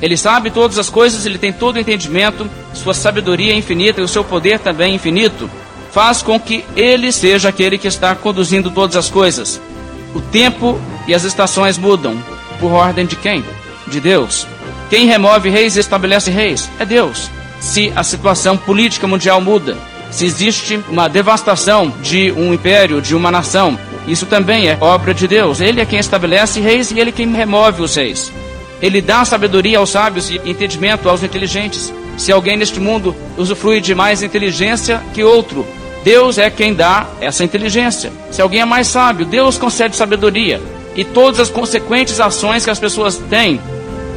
Ele 0.01 0.17
sabe 0.17 0.51
todas 0.51 0.77
as 0.77 0.89
coisas, 0.89 1.25
ele 1.25 1.37
tem 1.37 1.53
todo 1.53 1.77
o 1.77 1.79
entendimento, 1.79 2.47
sua 2.73 2.93
sabedoria 2.93 3.53
é 3.53 3.55
infinita 3.55 4.01
e 4.01 4.03
o 4.03 4.07
seu 4.07 4.23
poder 4.23 4.59
também 4.59 4.91
é 4.91 4.95
infinito 4.95 5.49
faz 5.91 6.21
com 6.21 6.39
que 6.39 6.63
ele 6.75 7.11
seja 7.11 7.49
aquele 7.49 7.77
que 7.77 7.87
está 7.87 8.13
conduzindo 8.13 8.69
todas 8.69 8.95
as 8.95 9.09
coisas. 9.09 9.59
O 10.13 10.21
tempo 10.21 10.79
e 11.07 11.13
as 11.13 11.23
estações 11.23 11.77
mudam. 11.77 12.17
Por 12.59 12.71
ordem 12.71 13.05
de 13.05 13.15
quem? 13.15 13.43
De 13.87 13.99
Deus. 13.99 14.47
Quem 14.89 15.05
remove 15.05 15.49
reis 15.49 15.75
e 15.75 15.79
estabelece 15.79 16.31
reis? 16.31 16.69
É 16.79 16.85
Deus. 16.85 17.29
Se 17.59 17.91
a 17.95 18.03
situação 18.03 18.57
política 18.57 19.07
mundial 19.07 19.41
muda, 19.41 19.77
se 20.11 20.25
existe 20.25 20.79
uma 20.89 21.07
devastação 21.07 21.93
de 22.01 22.31
um 22.31 22.53
império, 22.53 23.01
de 23.01 23.15
uma 23.15 23.31
nação, 23.31 23.77
isso 24.07 24.25
também 24.25 24.69
é 24.69 24.77
obra 24.79 25.13
de 25.13 25.27
Deus. 25.27 25.59
Ele 25.59 25.81
é 25.81 25.85
quem 25.85 25.99
estabelece 25.99 26.59
reis 26.59 26.91
e 26.91 26.99
ele 26.99 27.09
é 27.09 27.13
quem 27.13 27.31
remove 27.33 27.81
os 27.81 27.95
reis. 27.95 28.31
Ele 28.81 29.01
dá 29.01 29.25
sabedoria 29.25 29.79
aos 29.79 29.89
sábios 29.89 30.29
e 30.29 30.39
entendimento 30.45 31.09
aos 31.09 31.23
inteligentes. 31.23 31.93
Se 32.17 32.31
alguém 32.31 32.55
neste 32.55 32.79
mundo 32.79 33.15
usufrui 33.37 33.81
de 33.81 33.93
mais 33.93 34.23
inteligência 34.23 35.01
que 35.13 35.23
outro, 35.23 35.67
Deus 36.07 36.37
é 36.37 36.49
quem 36.49 36.73
dá 36.73 37.05
essa 37.19 37.43
inteligência. 37.43 38.13
Se 38.31 38.41
alguém 38.41 38.61
é 38.61 38.65
mais 38.65 38.87
sábio, 38.87 39.25
Deus 39.25 39.57
concede 39.57 39.93
sabedoria. 39.93 40.61
E 40.95 41.03
todas 41.03 41.37
as 41.37 41.49
consequentes 41.49 42.21
ações 42.21 42.63
que 42.63 42.69
as 42.69 42.79
pessoas 42.79 43.17
têm, 43.29 43.59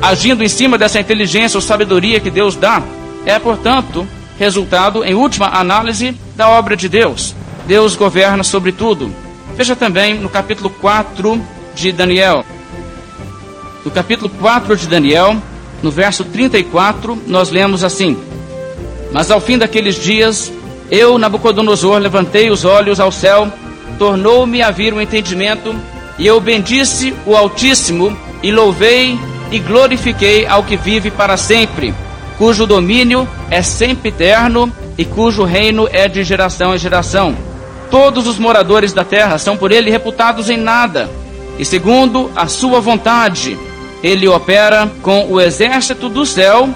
agindo 0.01 0.45
em 0.45 0.49
cima 0.49 0.79
dessa 0.79 1.01
inteligência 1.01 1.59
ou 1.59 1.61
sabedoria 1.61 2.21
que 2.21 2.31
Deus 2.31 2.55
dá, 2.55 2.81
é, 3.27 3.41
portanto, 3.41 4.07
resultado, 4.39 5.05
em 5.05 5.15
última 5.15 5.49
análise, 5.49 6.17
da 6.37 6.49
obra 6.49 6.77
de 6.77 6.89
Deus. 6.89 7.35
Deus 7.67 7.97
governa 7.97 8.45
sobre 8.45 8.71
tudo. 8.71 9.13
Veja 9.57 9.75
também 9.75 10.15
no 10.15 10.29
capítulo 10.29 10.71
4 10.71 11.43
de 11.75 11.91
Daniel. 11.91 12.47
No 13.85 13.91
capítulo 13.91 14.31
4 14.39 14.77
de 14.77 14.87
Daniel, 14.87 15.43
no 15.83 15.91
verso 15.91 16.23
34, 16.23 17.21
nós 17.27 17.51
lemos 17.51 17.83
assim: 17.83 18.17
Mas 19.11 19.29
ao 19.29 19.41
fim 19.41 19.59
daqueles 19.59 19.97
dias, 19.97 20.53
eu, 20.91 21.17
Nabucodonosor, 21.19 21.99
levantei 21.99 22.51
os 22.51 22.65
olhos 22.65 22.99
ao 22.99 23.13
céu, 23.13 23.51
tornou-me 23.99 24.61
a 24.61 24.71
vir 24.71 24.93
o 24.93 24.97
um 24.97 25.01
entendimento, 25.01 25.75
e 26.19 26.27
eu 26.27 26.41
bendisse 26.41 27.15
o 27.25 27.37
Altíssimo, 27.37 28.17
e 28.43 28.51
louvei 28.51 29.19
e 29.53 29.59
glorifiquei 29.59 30.47
ao 30.47 30.65
que 30.65 30.77
vive 30.77 31.11
para 31.11 31.37
sempre, 31.37 31.95
cujo 32.39 32.67
domínio 32.67 33.29
é 33.51 33.63
sempre 33.63 34.09
eterno 34.09 34.73
e 34.97 35.05
cujo 35.05 35.45
reino 35.45 35.89
é 35.93 36.09
de 36.09 36.25
geração 36.25 36.75
em 36.75 36.79
geração. 36.79 37.37
Todos 37.91 38.27
os 38.27 38.39
moradores 38.39 38.93
da 38.93 39.05
terra 39.05 39.39
são 39.39 39.57
por 39.57 39.71
ele 39.71 39.91
reputados 39.91 40.51
em 40.51 40.57
nada, 40.57 41.09
e 41.59 41.65
segundo 41.65 42.31
a 42.35 42.49
sua 42.49 42.81
vontade, 42.81 43.57
ele 44.03 44.27
opera 44.27 44.91
com 45.03 45.27
o 45.31 45.41
exército 45.41 46.09
do 46.09 46.25
céu 46.25 46.69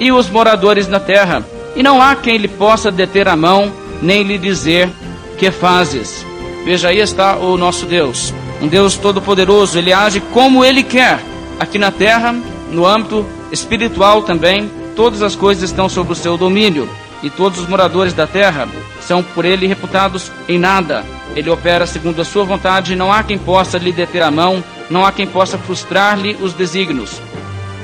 e 0.00 0.10
os 0.10 0.28
moradores 0.28 0.86
da 0.86 0.98
terra 0.98 1.44
e 1.74 1.82
não 1.82 2.00
há 2.00 2.14
quem 2.16 2.36
lhe 2.36 2.48
possa 2.48 2.90
deter 2.90 3.28
a 3.28 3.36
mão, 3.36 3.72
nem 4.02 4.22
lhe 4.22 4.38
dizer 4.38 4.90
que 5.38 5.50
fazes. 5.50 6.24
Veja, 6.64 6.88
aí 6.88 6.98
está 6.98 7.36
o 7.36 7.56
nosso 7.56 7.86
Deus, 7.86 8.34
um 8.60 8.68
Deus 8.68 8.96
todo-poderoso, 8.96 9.78
ele 9.78 9.92
age 9.92 10.20
como 10.32 10.64
ele 10.64 10.82
quer, 10.82 11.20
aqui 11.58 11.78
na 11.78 11.90
terra, 11.90 12.34
no 12.70 12.86
âmbito 12.86 13.24
espiritual 13.50 14.22
também, 14.22 14.70
todas 14.94 15.22
as 15.22 15.34
coisas 15.34 15.70
estão 15.70 15.88
sob 15.88 16.12
o 16.12 16.16
seu 16.16 16.36
domínio, 16.36 16.88
e 17.22 17.30
todos 17.30 17.58
os 17.58 17.68
moradores 17.68 18.12
da 18.12 18.26
terra 18.26 18.68
são 19.00 19.22
por 19.22 19.44
ele 19.44 19.66
reputados 19.66 20.30
em 20.48 20.58
nada. 20.58 21.04
Ele 21.36 21.50
opera 21.50 21.86
segundo 21.86 22.20
a 22.20 22.24
sua 22.24 22.44
vontade, 22.44 22.92
e 22.92 22.96
não 22.96 23.12
há 23.12 23.22
quem 23.22 23.38
possa 23.38 23.78
lhe 23.78 23.92
deter 23.92 24.22
a 24.22 24.30
mão, 24.30 24.62
não 24.88 25.04
há 25.04 25.12
quem 25.12 25.26
possa 25.26 25.58
frustrar-lhe 25.58 26.36
os 26.40 26.52
desígnios. 26.52 27.20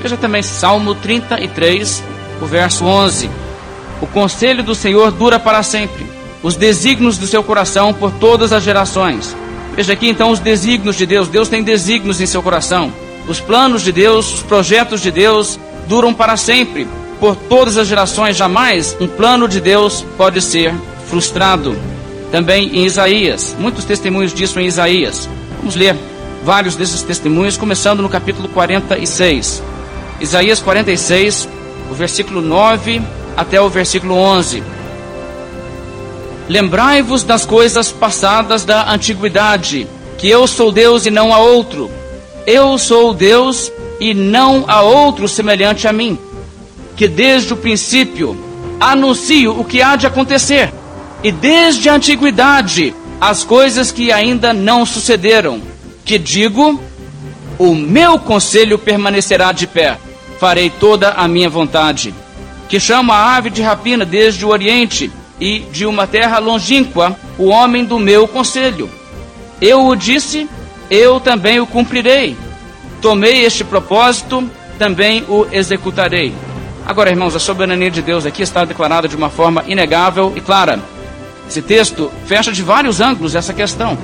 Veja 0.03 0.17
também 0.17 0.43
Salmo 0.43 0.95
33, 0.95 2.03
o 2.41 2.47
verso 2.47 2.85
11. 2.85 3.31
O 4.01 4.07
conselho 4.07 4.63
do 4.63 4.75
Senhor 4.75 5.11
dura 5.11 5.39
para 5.39 5.63
sempre, 5.63 6.07
os 6.43 6.55
desígnios 6.55 7.17
do 7.17 7.27
seu 7.27 7.43
coração 7.43 7.95
por 7.95 8.11
todas 8.13 8.53
as 8.53 8.63
gerações. 8.63 9.35
Veja 9.75 9.93
aqui 9.93 10.09
então 10.09 10.31
os 10.31 10.39
desígnios 10.39 10.97
de 10.97 11.07
Deus. 11.07 11.29
Deus 11.29 11.49
tem 11.49 11.63
desígnios 11.63 12.21
em 12.21 12.27
seu 12.27 12.43
coração. 12.43 12.93
Os 13.29 13.41
planos 13.41 13.83
de 13.83 13.93
Deus, 13.93 14.35
os 14.35 14.43
projetos 14.43 15.01
de 15.01 15.11
Deus 15.11 15.59
duram 15.89 16.15
para 16.15 16.37
sempre, 16.37 16.87
por 17.19 17.35
todas 17.35 17.77
as 17.77 17.89
gerações. 17.89 18.37
Jamais 18.37 18.97
um 19.01 19.07
plano 19.07 19.49
de 19.49 19.61
Deus 19.61 20.05
pode 20.17 20.41
ser 20.41 20.73
frustrado. 21.09 21.77
Também 22.31 22.77
em 22.77 22.85
Isaías, 22.85 23.55
muitos 23.59 23.85
testemunhos 23.85 24.35
disso 24.35 24.61
em 24.61 24.67
Isaías. 24.67 25.29
Vamos 25.59 25.75
ler 25.75 25.97
vários 26.45 26.77
desses 26.77 27.03
testemunhos, 27.03 27.57
começando 27.57 28.03
no 28.03 28.09
capítulo 28.09 28.49
46. 28.49 29.63
Isaías 30.21 30.61
46, 30.61 31.49
o 31.91 31.95
versículo 31.95 32.41
9 32.41 33.03
até 33.37 33.61
o 33.61 33.69
versículo 33.69 34.15
11. 34.15 34.63
Lembrai-vos 36.49 37.23
das 37.23 37.45
coisas 37.45 37.91
passadas 37.91 38.65
da 38.65 38.91
antiguidade, 38.93 39.87
que 40.17 40.29
eu 40.29 40.47
sou 40.47 40.71
Deus 40.71 41.05
e 41.05 41.11
não 41.11 41.35
há 41.35 41.39
outro. 41.39 41.91
Eu 42.47 42.79
sou 42.79 43.13
Deus 43.13 43.73
e 43.99 44.15
não 44.15 44.65
há 44.69 44.81
outro 44.83 45.29
semelhante 45.29 45.89
a 45.89 45.93
mim, 45.93 46.19
que 46.97 47.09
desde 47.09 47.53
o 47.53 47.57
princípio 47.57 48.37
anuncio 48.81 49.59
o 49.59 49.65
que 49.65 49.83
há 49.83 49.97
de 49.97 50.07
acontecer, 50.07 50.73
e 51.23 51.33
desde 51.33 51.89
a 51.89 51.95
antiguidade 51.95 52.95
as 53.21 53.43
coisas 53.43 53.91
que 53.91 54.13
ainda 54.13 54.53
não 54.53 54.87
sucederam, 54.87 55.61
que 56.05 56.19
digo: 56.19 56.81
o 57.59 57.75
meu 57.75 58.19
conselho 58.19 58.79
permanecerá 58.79 59.51
de 59.51 59.67
pé, 59.67 59.99
farei 60.39 60.71
toda 60.71 61.11
a 61.11 61.27
minha 61.27 61.51
vontade. 61.51 62.15
Que 62.69 62.81
chama 62.81 63.15
a 63.15 63.37
ave 63.37 63.51
de 63.51 63.63
rapina 63.63 64.05
desde 64.05 64.45
o 64.45 64.49
Oriente 64.49 65.11
e 65.41 65.61
de 65.61 65.87
uma 65.87 66.07
terra 66.07 66.39
longínqua 66.39 67.17
o 67.39 67.47
homem 67.47 67.85
do 67.85 67.99
meu 67.99 68.27
conselho. 68.27 68.91
Eu 69.61 69.87
o 69.87 69.95
disse, 69.95 70.49
eu 70.91 71.21
também 71.21 71.61
o 71.61 71.67
cumprirei. 71.67 72.37
Tomei 73.01 73.45
este 73.45 73.65
propósito, 73.65 74.49
também 74.79 75.25
o 75.29 75.47
executarei. 75.53 76.35
Agora, 76.87 77.11
irmãos, 77.11 77.35
a 77.35 77.41
soberania 77.41 77.91
de 77.91 78.01
Deus 78.01 78.25
aqui 78.25 78.43
está 78.43 78.65
declarada 78.65 79.09
de 79.09 79.17
uma 79.17 79.29
forma 79.29 79.65
inegável 79.67 80.33
e 80.37 80.41
clara. 80.41 80.81
Esse 81.49 81.63
texto 81.63 82.11
fecha 82.27 82.53
de 82.53 82.63
vários 82.63 83.01
ângulos 83.01 83.35
essa 83.35 83.53
questão. 83.53 83.99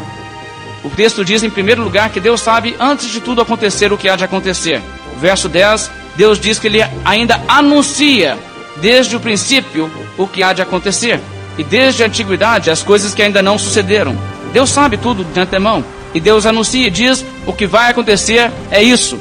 O 0.85 0.90
texto 0.90 1.25
diz, 1.25 1.42
em 1.42 1.50
primeiro 1.50 1.83
lugar, 1.83 2.11
que 2.11 2.21
Deus 2.21 2.40
sabe 2.40 2.75
antes 2.78 3.09
de 3.09 3.21
tudo 3.21 3.40
acontecer 3.40 3.92
o 3.92 3.99
que 3.99 4.09
há 4.09 4.16
de 4.16 4.25
acontecer. 4.25 4.83
O 5.16 5.21
verso 5.21 5.49
10, 5.49 5.90
Deus 6.16 6.40
diz 6.40 6.59
que 6.59 6.66
ele 6.66 6.81
ainda 7.04 7.40
anuncia 7.47 8.37
desde 8.76 9.17
o 9.17 9.21
princípio 9.21 9.91
o 10.17 10.26
que 10.26 10.43
há 10.43 10.52
de 10.52 10.62
acontecer. 10.62 11.21
E 11.59 11.64
desde 11.64 12.02
a 12.02 12.07
antiguidade 12.07 12.71
as 12.71 12.83
coisas 12.83 13.14
que 13.14 13.23
ainda 13.23 13.43
não 13.43 13.59
sucederam. 13.59 14.17
Deus 14.52 14.71
sabe 14.71 14.97
tudo 14.97 15.25
de 15.25 15.41
antemão. 15.41 15.85
E 16.14 16.21
Deus 16.21 16.47
anuncia 16.47 16.87
e 16.87 16.91
diz: 16.91 17.25
o 17.47 17.52
que 17.52 17.67
vai 17.67 17.91
acontecer 17.91 18.50
é 18.71 18.83
isso. 18.83 19.19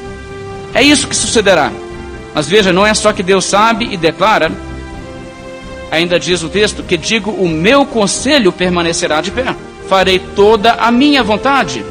É 0.73 0.81
isso 0.81 1.07
que 1.07 1.15
sucederá. 1.15 1.71
Mas 2.33 2.47
veja, 2.47 2.71
não 2.71 2.85
é 2.85 2.93
só 2.93 3.11
que 3.11 3.23
Deus 3.23 3.45
sabe 3.45 3.89
e 3.91 3.97
declara, 3.97 4.51
ainda 5.89 6.19
diz 6.19 6.43
o 6.43 6.49
texto, 6.49 6.83
que 6.83 6.97
digo: 6.97 7.31
o 7.31 7.47
meu 7.47 7.85
conselho 7.85 8.51
permanecerá 8.51 9.21
de 9.21 9.31
pé. 9.31 9.55
Farei 9.87 10.19
toda 10.19 10.73
a 10.73 10.91
minha 10.91 11.23
vontade. 11.23 11.83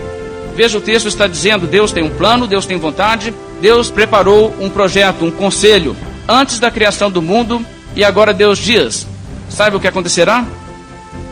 Veja, 0.55 0.79
o 0.79 0.81
texto 0.81 1.09
está 1.09 1.27
dizendo: 1.27 1.67
Deus 1.67 1.93
tem 1.93 2.03
um 2.03 2.11
plano, 2.11 2.47
Deus 2.47 2.67
tem 2.67 2.79
vontade, 2.79 3.35
Deus 3.61 3.91
preparou 3.91 4.55
um 4.61 4.69
projeto, 4.69 5.25
um 5.25 5.31
conselho 5.31 5.97
antes 6.31 6.61
da 6.61 6.71
criação 6.71 7.11
do 7.11 7.21
mundo, 7.21 7.65
e 7.97 8.05
agora 8.05 8.33
Deus 8.33 8.57
diz: 8.59 9.07
sabe 9.49 9.77
o 9.77 9.81
que 9.81 9.89
acontecerá? 9.89 10.47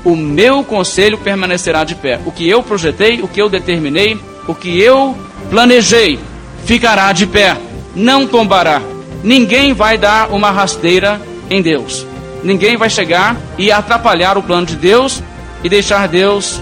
O 0.04 0.16
meu 0.16 0.64
conselho 0.64 1.16
permanecerá 1.16 1.84
de 1.84 1.94
pé. 1.94 2.18
O 2.26 2.32
que 2.32 2.48
eu 2.48 2.62
projetei, 2.62 3.22
o 3.22 3.28
que 3.28 3.40
eu 3.40 3.48
determinei, 3.48 4.18
o 4.46 4.54
que 4.54 4.80
eu 4.80 5.16
planejei, 5.50 6.18
ficará 6.64 7.12
de 7.12 7.26
pé, 7.26 7.56
não 7.94 8.26
tombará. 8.26 8.82
Ninguém 9.22 9.72
vai 9.72 9.96
dar 9.96 10.30
uma 10.30 10.50
rasteira 10.50 11.20
em 11.48 11.62
Deus. 11.62 12.06
Ninguém 12.42 12.76
vai 12.76 12.90
chegar 12.90 13.36
e 13.56 13.70
atrapalhar 13.70 14.38
o 14.38 14.42
plano 14.42 14.66
de 14.66 14.76
Deus 14.76 15.22
e 15.62 15.68
deixar 15.68 16.08
Deus 16.08 16.60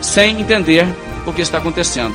sem 0.00 0.40
entender 0.40 0.86
o 1.26 1.32
que 1.32 1.42
está 1.42 1.58
acontecendo. 1.58 2.14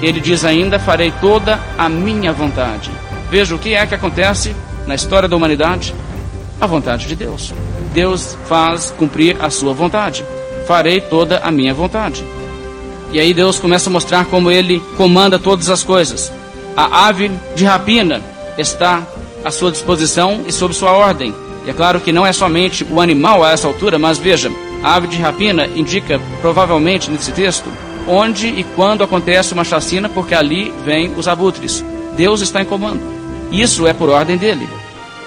Ele 0.00 0.20
diz 0.20 0.44
ainda: 0.44 0.78
Farei 0.78 1.12
toda 1.20 1.60
a 1.76 1.88
minha 1.88 2.32
vontade. 2.32 2.90
Veja 3.30 3.54
o 3.54 3.58
que 3.58 3.74
é 3.74 3.86
que 3.86 3.94
acontece 3.94 4.54
na 4.86 4.94
história 4.94 5.28
da 5.28 5.36
humanidade: 5.36 5.94
a 6.60 6.66
vontade 6.66 7.06
de 7.06 7.16
Deus. 7.16 7.52
Deus 7.92 8.36
faz 8.46 8.92
cumprir 8.96 9.36
a 9.40 9.50
sua 9.50 9.72
vontade. 9.72 10.24
Farei 10.66 11.00
toda 11.00 11.38
a 11.38 11.50
minha 11.50 11.74
vontade. 11.74 12.24
E 13.12 13.20
aí 13.20 13.34
Deus 13.34 13.58
começa 13.58 13.90
a 13.90 13.92
mostrar 13.92 14.24
como 14.26 14.50
ele 14.50 14.80
comanda 14.96 15.38
todas 15.38 15.68
as 15.68 15.82
coisas. 15.82 16.32
A 16.76 17.06
ave 17.06 17.30
de 17.54 17.64
rapina 17.64 18.22
está 18.56 19.06
à 19.44 19.50
sua 19.50 19.70
disposição 19.70 20.44
e 20.46 20.52
sob 20.52 20.72
sua 20.72 20.92
ordem. 20.92 21.34
E 21.66 21.70
é 21.70 21.72
claro 21.72 22.00
que 22.00 22.12
não 22.12 22.26
é 22.26 22.32
somente 22.32 22.86
o 22.90 23.00
animal 23.00 23.44
a 23.44 23.50
essa 23.52 23.66
altura, 23.66 23.98
mas 23.98 24.18
veja, 24.18 24.50
a 24.82 24.94
ave 24.94 25.08
de 25.08 25.18
rapina 25.18 25.66
indica 25.66 26.20
provavelmente 26.40 27.10
nesse 27.10 27.32
texto 27.32 27.70
onde 28.06 28.48
e 28.48 28.64
quando 28.64 29.04
acontece 29.04 29.52
uma 29.52 29.64
chacina, 29.64 30.08
porque 30.08 30.34
ali 30.34 30.72
vêm 30.84 31.12
os 31.16 31.28
abutres. 31.28 31.84
Deus 32.16 32.40
está 32.40 32.62
em 32.62 32.64
comando. 32.64 33.00
Isso 33.52 33.86
é 33.86 33.92
por 33.92 34.08
ordem 34.08 34.36
dele. 34.36 34.68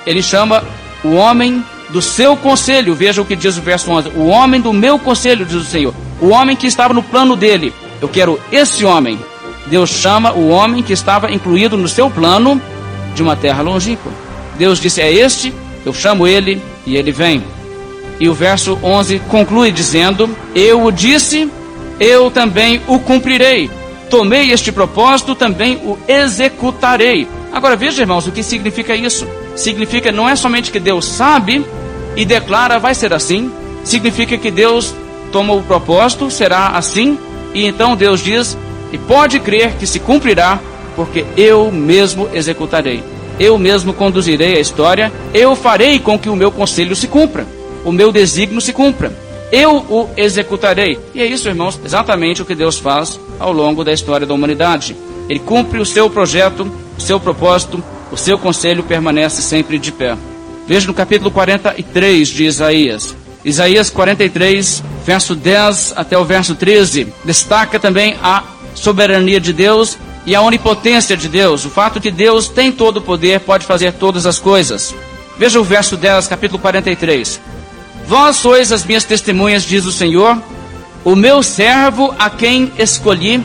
Ele 0.06 0.22
chama 0.22 0.64
o 1.04 1.14
homem 1.14 1.64
do 1.90 2.02
seu 2.02 2.36
conselho, 2.36 2.96
veja 2.96 3.22
o 3.22 3.26
que 3.26 3.36
diz 3.36 3.58
o 3.58 3.62
verso 3.62 3.92
11: 3.92 4.10
O 4.16 4.28
homem 4.28 4.60
do 4.60 4.74
meu 4.74 5.00
conselho, 5.00 5.46
diz 5.46 5.56
o 5.56 5.64
Senhor, 5.64 5.94
o 6.20 6.30
homem 6.30 6.56
que 6.56 6.68
estava 6.68 6.94
no 6.94 7.04
plano 7.04 7.36
dele. 7.36 7.74
Eu 8.02 8.10
quero 8.10 8.40
esse 8.52 8.84
homem. 8.84 9.20
Deus 9.68 9.90
chama 9.90 10.34
o 10.34 10.50
homem 10.50 10.84
que 10.84 10.94
estava 10.94 11.32
incluído 11.32 11.78
no 11.78 11.88
seu 11.88 12.10
plano 12.10 12.62
de 13.16 13.24
uma 13.24 13.36
terra 13.36 13.62
longínqua. 13.62 14.12
Deus 14.58 14.80
disse: 14.80 15.02
É 15.02 15.12
este, 15.12 15.54
eu 15.86 15.94
chamo 15.94 16.28
ele 16.28 16.62
e 16.86 16.96
ele 16.96 17.12
vem. 17.12 17.44
E 18.20 18.30
o 18.30 18.34
verso 18.34 18.78
11 18.84 19.20
conclui 19.28 19.72
dizendo: 19.72 20.30
Eu 20.54 20.84
o 20.84 20.92
disse, 20.92 21.50
eu 22.00 22.30
também 22.30 22.82
o 22.88 23.00
cumprirei. 23.00 23.70
Tomei 24.10 24.52
este 24.52 24.72
propósito, 24.72 25.36
também 25.36 25.78
o 25.78 25.98
executarei. 26.08 27.28
Agora 27.56 27.78
veja, 27.78 28.02
irmãos, 28.02 28.28
o 28.28 28.34
que 28.34 28.44
significa 28.44 28.94
isso. 28.94 29.26
Significa 29.56 30.12
não 30.12 30.28
é 30.28 30.36
somente 30.36 30.74
que 30.74 30.80
Deus 30.80 31.06
sabe 31.06 31.66
e 32.14 32.26
declara 32.26 32.78
vai 32.78 32.94
ser 32.94 33.14
assim, 33.14 33.50
significa 33.82 34.38
que 34.38 34.52
Deus 34.52 34.94
toma 35.32 35.54
o 35.54 35.64
propósito, 35.64 36.30
será 36.30 36.72
assim, 36.72 37.18
e 37.54 37.66
então 37.66 37.96
Deus 37.96 38.22
diz, 38.22 38.58
e 38.92 38.98
pode 38.98 39.40
crer 39.40 39.72
que 39.80 39.88
se 39.88 40.02
cumprirá, 40.02 40.60
porque 40.98 41.26
eu 41.38 41.72
mesmo 41.72 42.30
executarei. 42.34 43.02
Eu 43.40 43.58
mesmo 43.58 43.94
conduzirei 43.94 44.58
a 44.58 44.60
história, 44.60 45.10
eu 45.34 45.56
farei 45.56 45.98
com 45.98 46.20
que 46.20 46.30
o 46.30 46.36
meu 46.36 46.52
conselho 46.52 46.96
se 46.96 47.08
cumpra, 47.08 47.48
o 47.86 47.92
meu 47.92 48.12
desígnio 48.12 48.60
se 48.60 48.74
cumpra. 48.74 49.14
Eu 49.50 49.78
o 49.78 50.10
executarei. 50.18 51.00
E 51.14 51.22
é 51.22 51.26
isso, 51.26 51.48
irmãos, 51.48 51.80
exatamente 51.86 52.42
o 52.42 52.46
que 52.46 52.54
Deus 52.54 52.78
faz 52.80 53.18
ao 53.40 53.54
longo 53.54 53.82
da 53.82 53.94
história 53.94 54.28
da 54.28 54.34
humanidade. 54.34 54.94
Ele 55.30 55.40
cumpre 55.40 55.80
o 55.80 55.86
seu 55.86 56.10
projeto, 56.10 56.70
o 56.98 57.02
seu 57.02 57.20
propósito, 57.20 57.84
o 58.12 58.18
seu 58.18 58.38
conselho 58.38 58.84
permanece 58.84 59.42
sempre 59.42 59.78
de 59.78 59.92
pé. 59.92 60.18
Veja 60.68 60.88
no 60.88 60.94
capítulo 60.94 61.30
43 61.32 62.28
de 62.28 62.46
Isaías. 62.46 63.16
Isaías 63.44 63.90
43, 63.90 64.84
verso 65.06 65.36
10 65.36 65.94
até 65.96 66.18
o 66.18 66.26
verso 66.26 66.56
13, 66.56 67.14
destaca 67.24 67.80
também 67.80 68.18
a 68.24 68.44
soberania 68.74 69.40
de 69.40 69.54
Deus 69.54 69.98
e 70.26 70.34
a 70.34 70.42
onipotência 70.42 71.16
de 71.16 71.30
Deus, 71.30 71.64
o 71.66 71.70
fato 71.70 72.02
que 72.02 72.10
Deus 72.10 72.48
tem 72.50 72.72
todo 72.72 72.98
o 72.98 73.02
poder, 73.02 73.42
pode 73.42 73.66
fazer 73.66 73.94
todas 73.94 74.26
as 74.26 74.40
coisas. 74.40 74.96
Veja 75.38 75.60
o 75.60 75.64
verso 75.64 75.96
10, 75.96 76.28
capítulo 76.28 76.60
43. 76.60 77.40
Vós 78.08 78.38
sois 78.38 78.72
as 78.72 78.84
minhas 78.84 79.04
testemunhas, 79.04 79.64
diz 79.64 79.86
o 79.86 79.92
Senhor, 79.92 80.42
o 81.04 81.16
meu 81.16 81.44
servo 81.44 82.14
a 82.18 82.30
quem 82.30 82.72
escolhi, 82.80 83.44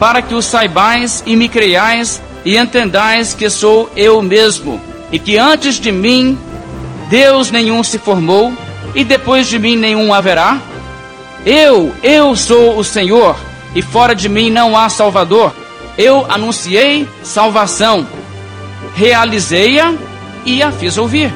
para 0.00 0.20
que 0.20 0.34
o 0.34 0.42
saibais 0.42 1.22
e 1.24 1.36
me 1.36 1.48
creiais 1.48 2.20
e 2.46 2.56
entendais 2.56 3.34
que 3.34 3.50
sou 3.50 3.90
eu 3.96 4.22
mesmo, 4.22 4.80
e 5.10 5.18
que 5.18 5.36
antes 5.36 5.80
de 5.80 5.90
mim 5.90 6.38
Deus 7.10 7.50
nenhum 7.50 7.82
se 7.82 7.98
formou, 7.98 8.52
e 8.94 9.02
depois 9.02 9.48
de 9.48 9.58
mim 9.58 9.76
nenhum 9.76 10.14
haverá? 10.14 10.60
Eu, 11.44 11.92
eu 12.04 12.36
sou 12.36 12.78
o 12.78 12.84
Senhor, 12.84 13.36
e 13.74 13.82
fora 13.82 14.14
de 14.14 14.28
mim 14.28 14.48
não 14.48 14.76
há 14.76 14.88
Salvador. 14.88 15.52
Eu 15.98 16.24
anunciei 16.28 17.08
salvação, 17.20 18.06
realizei-a 18.94 19.92
e 20.44 20.62
a 20.62 20.70
fiz 20.70 20.96
ouvir. 20.96 21.34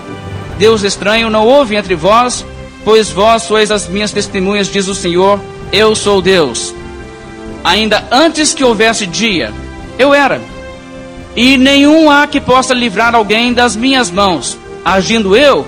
Deus 0.59 0.85
estranho 0.85 1.29
não 1.29 1.45
houve 1.45 1.75
entre 1.75 1.97
vós, 1.97 2.47
pois 2.85 3.11
vós 3.11 3.43
sois 3.43 3.73
as 3.73 3.89
minhas 3.89 4.13
testemunhas, 4.13 4.69
diz 4.69 4.87
o 4.87 4.95
Senhor, 4.95 5.41
eu 5.73 5.93
sou 5.97 6.23
Deus. 6.23 6.73
Ainda 7.65 8.05
antes 8.13 8.55
que 8.55 8.63
houvesse 8.63 9.09
dia, 9.09 9.53
eu 9.99 10.15
era. 10.15 10.41
E 11.37 11.57
nenhum 11.57 12.11
há 12.11 12.27
que 12.27 12.41
possa 12.41 12.75
livrar 12.75 13.15
alguém 13.15 13.53
das 13.53 13.77
minhas 13.77 14.11
mãos. 14.11 14.59
Agindo 14.85 15.37
eu, 15.37 15.67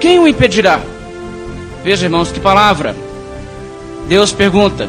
quem 0.00 0.18
o 0.18 0.28
impedirá? 0.28 0.80
Veja, 1.82 2.06
irmãos, 2.06 2.30
que 2.30 2.40
palavra. 2.40 2.94
Deus 4.08 4.32
pergunta: 4.32 4.88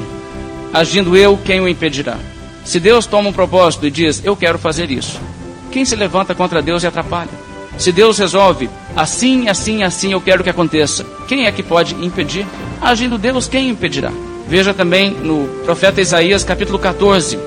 agindo 0.74 1.16
eu, 1.16 1.38
quem 1.44 1.60
o 1.60 1.68
impedirá? 1.68 2.18
Se 2.64 2.80
Deus 2.80 3.06
toma 3.06 3.30
um 3.30 3.34
propósito 3.34 3.88
e 3.88 3.92
diz, 3.92 4.22
eu 4.24 4.36
quero 4.36 4.60
fazer 4.60 4.92
isso, 4.92 5.20
quem 5.72 5.86
se 5.86 5.96
levanta 5.96 6.36
contra 6.36 6.62
Deus 6.62 6.84
e 6.84 6.88
atrapalha? 6.88 7.30
Se 7.78 7.92
Deus 7.92 8.18
resolve, 8.18 8.70
assim, 8.96 9.48
assim, 9.48 9.84
assim 9.84 10.12
eu 10.12 10.20
quero 10.20 10.44
que 10.44 10.50
aconteça, 10.50 11.06
quem 11.28 11.46
é 11.46 11.52
que 11.52 11.64
pode 11.64 11.96
impedir? 11.96 12.46
Agindo 12.82 13.18
Deus, 13.18 13.48
quem 13.48 13.70
impedirá? 13.70 14.12
Veja 14.48 14.74
também 14.74 15.12
no 15.12 15.48
profeta 15.64 16.02
Isaías, 16.02 16.44
capítulo 16.44 16.80
14, 16.80 17.38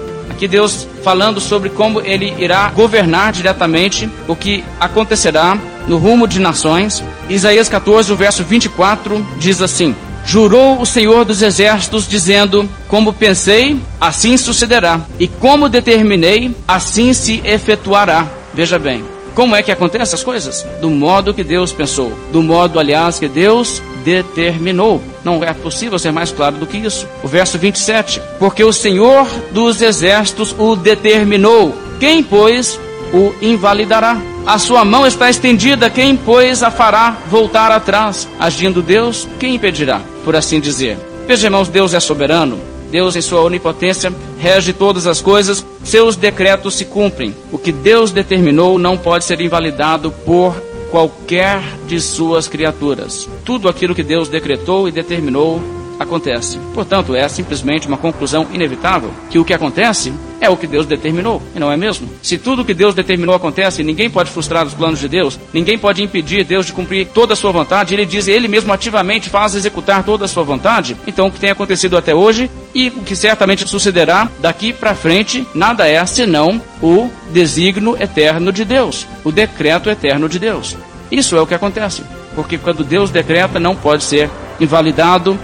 Aqui 0.40 0.48
Deus 0.48 0.88
falando 1.02 1.40
sobre 1.40 1.70
como 1.70 2.00
ele 2.00 2.34
irá 2.38 2.68
governar 2.70 3.32
diretamente 3.32 4.08
o 4.28 4.36
que 4.36 4.64
acontecerá 4.78 5.58
no 5.86 5.98
rumo 5.98 6.26
de 6.26 6.38
nações. 6.40 7.02
Isaías 7.28 7.68
14, 7.68 8.12
o 8.12 8.16
verso 8.16 8.44
24 8.44 9.26
diz 9.38 9.60
assim: 9.60 9.94
Jurou 10.24 10.80
o 10.80 10.86
Senhor 10.86 11.24
dos 11.24 11.42
Exércitos, 11.42 12.06
dizendo: 12.06 12.68
Como 12.88 13.12
pensei, 13.12 13.78
assim 14.00 14.36
sucederá, 14.36 15.00
e 15.18 15.26
como 15.26 15.68
determinei, 15.68 16.54
assim 16.66 17.12
se 17.12 17.40
efetuará. 17.44 18.26
Veja 18.52 18.78
bem, 18.78 19.04
como 19.34 19.56
é 19.56 19.62
que 19.62 19.72
acontecem 19.72 20.14
as 20.14 20.22
coisas? 20.22 20.66
Do 20.80 20.90
modo 20.90 21.32
que 21.32 21.44
Deus 21.44 21.72
pensou, 21.72 22.12
do 22.32 22.42
modo, 22.42 22.78
aliás, 22.78 23.18
que 23.18 23.28
Deus 23.28 23.82
determinou. 24.04 25.02
Não 25.24 25.42
é 25.44 25.52
possível 25.52 25.98
ser 25.98 26.12
mais 26.12 26.32
claro 26.32 26.56
do 26.56 26.66
que 26.66 26.78
isso. 26.78 27.06
O 27.22 27.28
verso 27.28 27.58
27. 27.58 28.20
Porque 28.38 28.64
o 28.64 28.72
Senhor 28.72 29.26
dos 29.52 29.82
Exércitos 29.82 30.54
o 30.58 30.76
determinou. 30.76 31.74
Quem, 31.98 32.22
pois, 32.22 32.78
o 33.12 33.32
invalidará? 33.42 34.20
A 34.46 34.58
sua 34.58 34.84
mão 34.84 35.06
está 35.06 35.28
estendida, 35.28 35.90
quem, 35.90 36.16
pois, 36.16 36.62
a 36.62 36.70
fará 36.70 37.16
voltar 37.28 37.70
atrás? 37.70 38.26
Agindo 38.38 38.82
Deus, 38.82 39.28
quem 39.38 39.56
impedirá? 39.56 40.00
Por 40.24 40.34
assim 40.34 40.58
dizer. 40.58 40.98
Veja, 41.26 41.46
irmãos, 41.46 41.68
Deus 41.68 41.92
é 41.94 42.00
soberano. 42.00 42.58
Deus, 42.90 43.14
em 43.14 43.20
sua 43.20 43.42
onipotência, 43.42 44.12
rege 44.38 44.72
todas 44.72 45.06
as 45.06 45.20
coisas, 45.20 45.64
seus 45.84 46.16
decretos 46.16 46.74
se 46.74 46.84
cumprem. 46.84 47.34
O 47.52 47.58
que 47.58 47.70
Deus 47.70 48.10
determinou 48.10 48.78
não 48.78 48.98
pode 48.98 49.24
ser 49.24 49.40
invalidado 49.40 50.10
por 50.10 50.60
qualquer 50.90 51.60
de 51.86 52.00
suas 52.00 52.48
criaturas. 52.48 53.28
Tudo 53.44 53.68
aquilo 53.68 53.94
que 53.94 54.02
Deus 54.02 54.28
decretou 54.28 54.88
e 54.88 54.92
determinou 54.92 55.79
acontece. 56.00 56.58
Portanto, 56.72 57.14
é 57.14 57.28
simplesmente 57.28 57.86
uma 57.86 57.98
conclusão 57.98 58.46
inevitável 58.52 59.10
que 59.28 59.38
o 59.38 59.44
que 59.44 59.52
acontece 59.52 60.10
é 60.40 60.48
o 60.48 60.56
que 60.56 60.66
Deus 60.66 60.86
determinou, 60.86 61.42
e 61.54 61.60
não 61.60 61.70
é 61.70 61.76
mesmo? 61.76 62.08
Se 62.22 62.38
tudo 62.38 62.62
o 62.62 62.64
que 62.64 62.72
Deus 62.72 62.94
determinou 62.94 63.34
acontece, 63.34 63.84
ninguém 63.84 64.08
pode 64.08 64.30
frustrar 64.30 64.66
os 64.66 64.72
planos 64.72 64.98
de 64.98 65.06
Deus, 65.06 65.38
ninguém 65.52 65.78
pode 65.78 66.02
impedir 66.02 66.42
Deus 66.44 66.64
de 66.64 66.72
cumprir 66.72 67.08
toda 67.08 67.34
a 67.34 67.36
sua 67.36 67.52
vontade, 67.52 67.92
ele 67.92 68.06
diz, 68.06 68.26
ele 68.26 68.48
mesmo 68.48 68.72
ativamente 68.72 69.28
faz 69.28 69.54
executar 69.54 70.02
toda 70.02 70.24
a 70.24 70.28
sua 70.28 70.42
vontade, 70.42 70.96
então 71.06 71.26
o 71.26 71.30
que 71.30 71.38
tem 71.38 71.50
acontecido 71.50 71.98
até 71.98 72.14
hoje 72.14 72.50
e 72.74 72.88
o 72.88 73.02
que 73.02 73.14
certamente 73.14 73.68
sucederá 73.68 74.30
daqui 74.38 74.72
para 74.72 74.94
frente, 74.94 75.46
nada 75.54 75.86
é 75.86 76.04
senão 76.06 76.62
o 76.80 77.10
desígnio 77.30 78.00
eterno 78.00 78.50
de 78.50 78.64
Deus, 78.64 79.06
o 79.22 79.30
decreto 79.30 79.90
eterno 79.90 80.26
de 80.26 80.38
Deus. 80.38 80.74
Isso 81.12 81.36
é 81.36 81.42
o 81.42 81.46
que 81.46 81.54
acontece, 81.54 82.02
porque 82.34 82.56
quando 82.56 82.82
Deus 82.82 83.10
decreta, 83.10 83.60
não 83.60 83.76
pode 83.76 84.04
ser 84.04 84.30
invalidado 84.58 85.38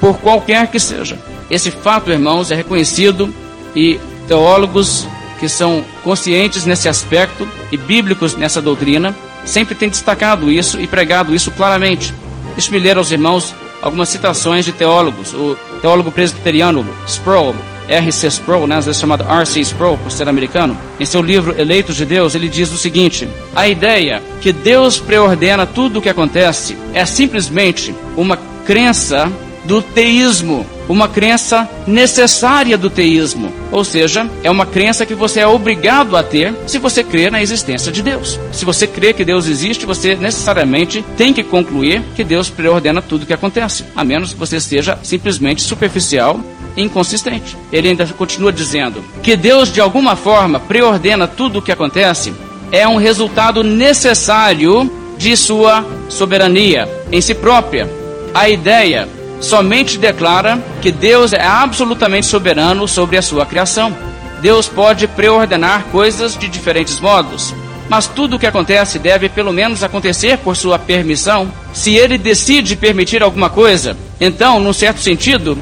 por 0.00 0.18
qualquer 0.18 0.66
que 0.68 0.78
seja. 0.78 1.18
Esse 1.50 1.70
fato, 1.70 2.10
irmãos, 2.10 2.50
é 2.50 2.54
reconhecido 2.54 3.32
e 3.74 4.00
teólogos 4.26 5.06
que 5.38 5.48
são 5.48 5.84
conscientes 6.02 6.64
nesse 6.64 6.88
aspecto 6.88 7.46
e 7.70 7.76
bíblicos 7.76 8.34
nessa 8.36 8.60
doutrina 8.60 9.14
sempre 9.44 9.74
têm 9.74 9.88
destacado 9.88 10.50
isso 10.50 10.80
e 10.80 10.86
pregado 10.86 11.34
isso 11.34 11.50
claramente. 11.50 12.12
Deixe-me 12.54 12.78
ler 12.78 12.96
aos 12.98 13.10
irmãos 13.10 13.54
algumas 13.80 14.08
citações 14.08 14.64
de 14.64 14.72
teólogos. 14.72 15.32
O 15.34 15.56
teólogo 15.80 16.10
presbiteriano 16.10 16.86
Sproul, 17.06 17.54
R.C. 17.88 18.26
Sproul, 18.26 18.66
né, 18.66 18.76
às 18.76 18.86
vezes 18.86 19.00
chamado 19.00 19.24
R.C. 19.24 19.60
Sproul, 19.60 19.98
por 19.98 20.10
ser 20.10 20.28
americano, 20.28 20.76
em 20.98 21.04
seu 21.04 21.22
livro 21.22 21.54
Eleitos 21.58 21.96
de 21.96 22.04
Deus, 22.04 22.34
ele 22.34 22.48
diz 22.48 22.72
o 22.72 22.78
seguinte: 22.78 23.28
A 23.54 23.68
ideia 23.68 24.22
que 24.40 24.52
Deus 24.52 24.98
preordena 24.98 25.64
tudo 25.66 25.98
o 25.98 26.02
que 26.02 26.08
acontece 26.08 26.76
é 26.92 27.04
simplesmente 27.04 27.94
uma 28.16 28.38
crença 28.64 29.30
do 29.66 29.82
teísmo, 29.82 30.64
uma 30.88 31.08
crença 31.08 31.68
necessária 31.86 32.78
do 32.78 32.88
teísmo, 32.88 33.52
ou 33.72 33.84
seja, 33.84 34.30
é 34.42 34.50
uma 34.50 34.64
crença 34.64 35.04
que 35.04 35.14
você 35.14 35.40
é 35.40 35.46
obrigado 35.46 36.16
a 36.16 36.22
ter 36.22 36.54
se 36.66 36.78
você 36.78 37.02
crer 37.02 37.30
na 37.30 37.42
existência 37.42 37.90
de 37.90 38.02
Deus. 38.02 38.38
Se 38.52 38.64
você 38.64 38.86
crê 38.86 39.12
que 39.12 39.24
Deus 39.24 39.46
existe, 39.46 39.84
você 39.84 40.14
necessariamente 40.14 41.04
tem 41.16 41.32
que 41.32 41.42
concluir 41.42 42.02
que 42.14 42.22
Deus 42.22 42.48
preordena 42.48 43.02
tudo 43.02 43.24
o 43.24 43.26
que 43.26 43.32
acontece, 43.32 43.84
a 43.94 44.04
menos 44.04 44.32
que 44.32 44.38
você 44.38 44.60
seja 44.60 44.98
simplesmente 45.02 45.62
superficial 45.62 46.40
inconsistente. 46.76 47.56
Ele 47.72 47.88
ainda 47.88 48.06
continua 48.06 48.52
dizendo 48.52 49.02
que 49.22 49.36
Deus 49.36 49.72
de 49.72 49.80
alguma 49.80 50.14
forma 50.14 50.60
preordena 50.60 51.26
tudo 51.26 51.58
o 51.58 51.62
que 51.62 51.72
acontece 51.72 52.32
é 52.70 52.86
um 52.86 52.96
resultado 52.96 53.64
necessário 53.64 54.90
de 55.16 55.36
sua 55.36 55.84
soberania 56.08 56.88
em 57.10 57.20
si 57.20 57.34
própria. 57.34 57.90
A 58.34 58.48
ideia 58.48 59.08
somente 59.40 59.98
declara 59.98 60.58
que 60.80 60.90
Deus 60.90 61.32
é 61.32 61.44
absolutamente 61.44 62.26
soberano 62.26 62.86
sobre 62.88 63.16
a 63.16 63.22
sua 63.22 63.46
criação. 63.46 63.96
Deus 64.40 64.66
pode 64.68 65.06
preordenar 65.06 65.84
coisas 65.90 66.36
de 66.36 66.48
diferentes 66.48 67.00
modos, 67.00 67.54
mas 67.88 68.06
tudo 68.06 68.36
o 68.36 68.38
que 68.38 68.46
acontece 68.46 68.98
deve 68.98 69.28
pelo 69.28 69.52
menos 69.52 69.82
acontecer 69.82 70.38
por 70.38 70.56
sua 70.56 70.78
permissão. 70.78 71.50
Se 71.72 71.94
ele 71.94 72.18
decide 72.18 72.76
permitir 72.76 73.22
alguma 73.22 73.48
coisa, 73.48 73.96
então, 74.20 74.60
num 74.60 74.72
certo 74.72 75.00
sentido, 75.00 75.56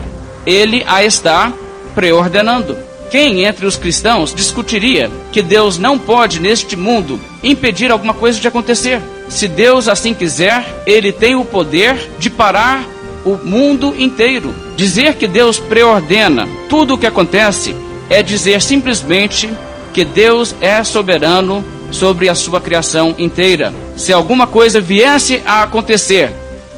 ele 0.47 0.85
a 0.87 1.05
está 1.05 1.53
preordenando. 1.95 2.77
Quem 3.11 3.45
entre 3.45 3.67
os 3.67 3.77
cristãos 3.77 4.35
discutiria 4.35 5.11
que 5.31 5.41
Deus 5.41 5.79
não 5.79 5.99
pode, 5.99 6.41
neste 6.41 6.75
mundo, 6.75 7.21
impedir 7.43 7.93
alguma 7.93 8.15
coisa 8.15 8.41
de 8.41 8.49
acontecer? 8.49 9.01
Se 9.29 9.47
Deus 9.47 9.89
assim 9.89 10.13
quiser, 10.13 10.83
ele 10.87 11.13
tem 11.13 11.35
o 11.35 11.45
poder 11.45 11.97
de 12.19 12.29
parar 12.29 12.85
o 13.25 13.37
mundo 13.37 13.95
inteiro. 13.99 14.55
Dizer 14.77 15.15
que 15.15 15.27
Deus 15.27 15.59
preordena 15.59 16.49
tudo 16.69 16.95
o 16.95 16.99
que 16.99 17.07
acontece 17.07 17.75
é 18.11 18.23
dizer 18.23 18.61
simplesmente 18.61 19.51
que 19.93 20.05
Deus 20.05 20.55
é 20.61 20.83
soberano 20.85 21.65
sobre 21.91 22.29
a 22.29 22.35
sua 22.35 22.61
criação 22.61 23.15
inteira. 23.19 23.73
Se 23.97 24.13
alguma 24.13 24.47
coisa 24.47 24.81
viesse 24.81 25.41
a 25.47 25.63
acontecer 25.63 26.33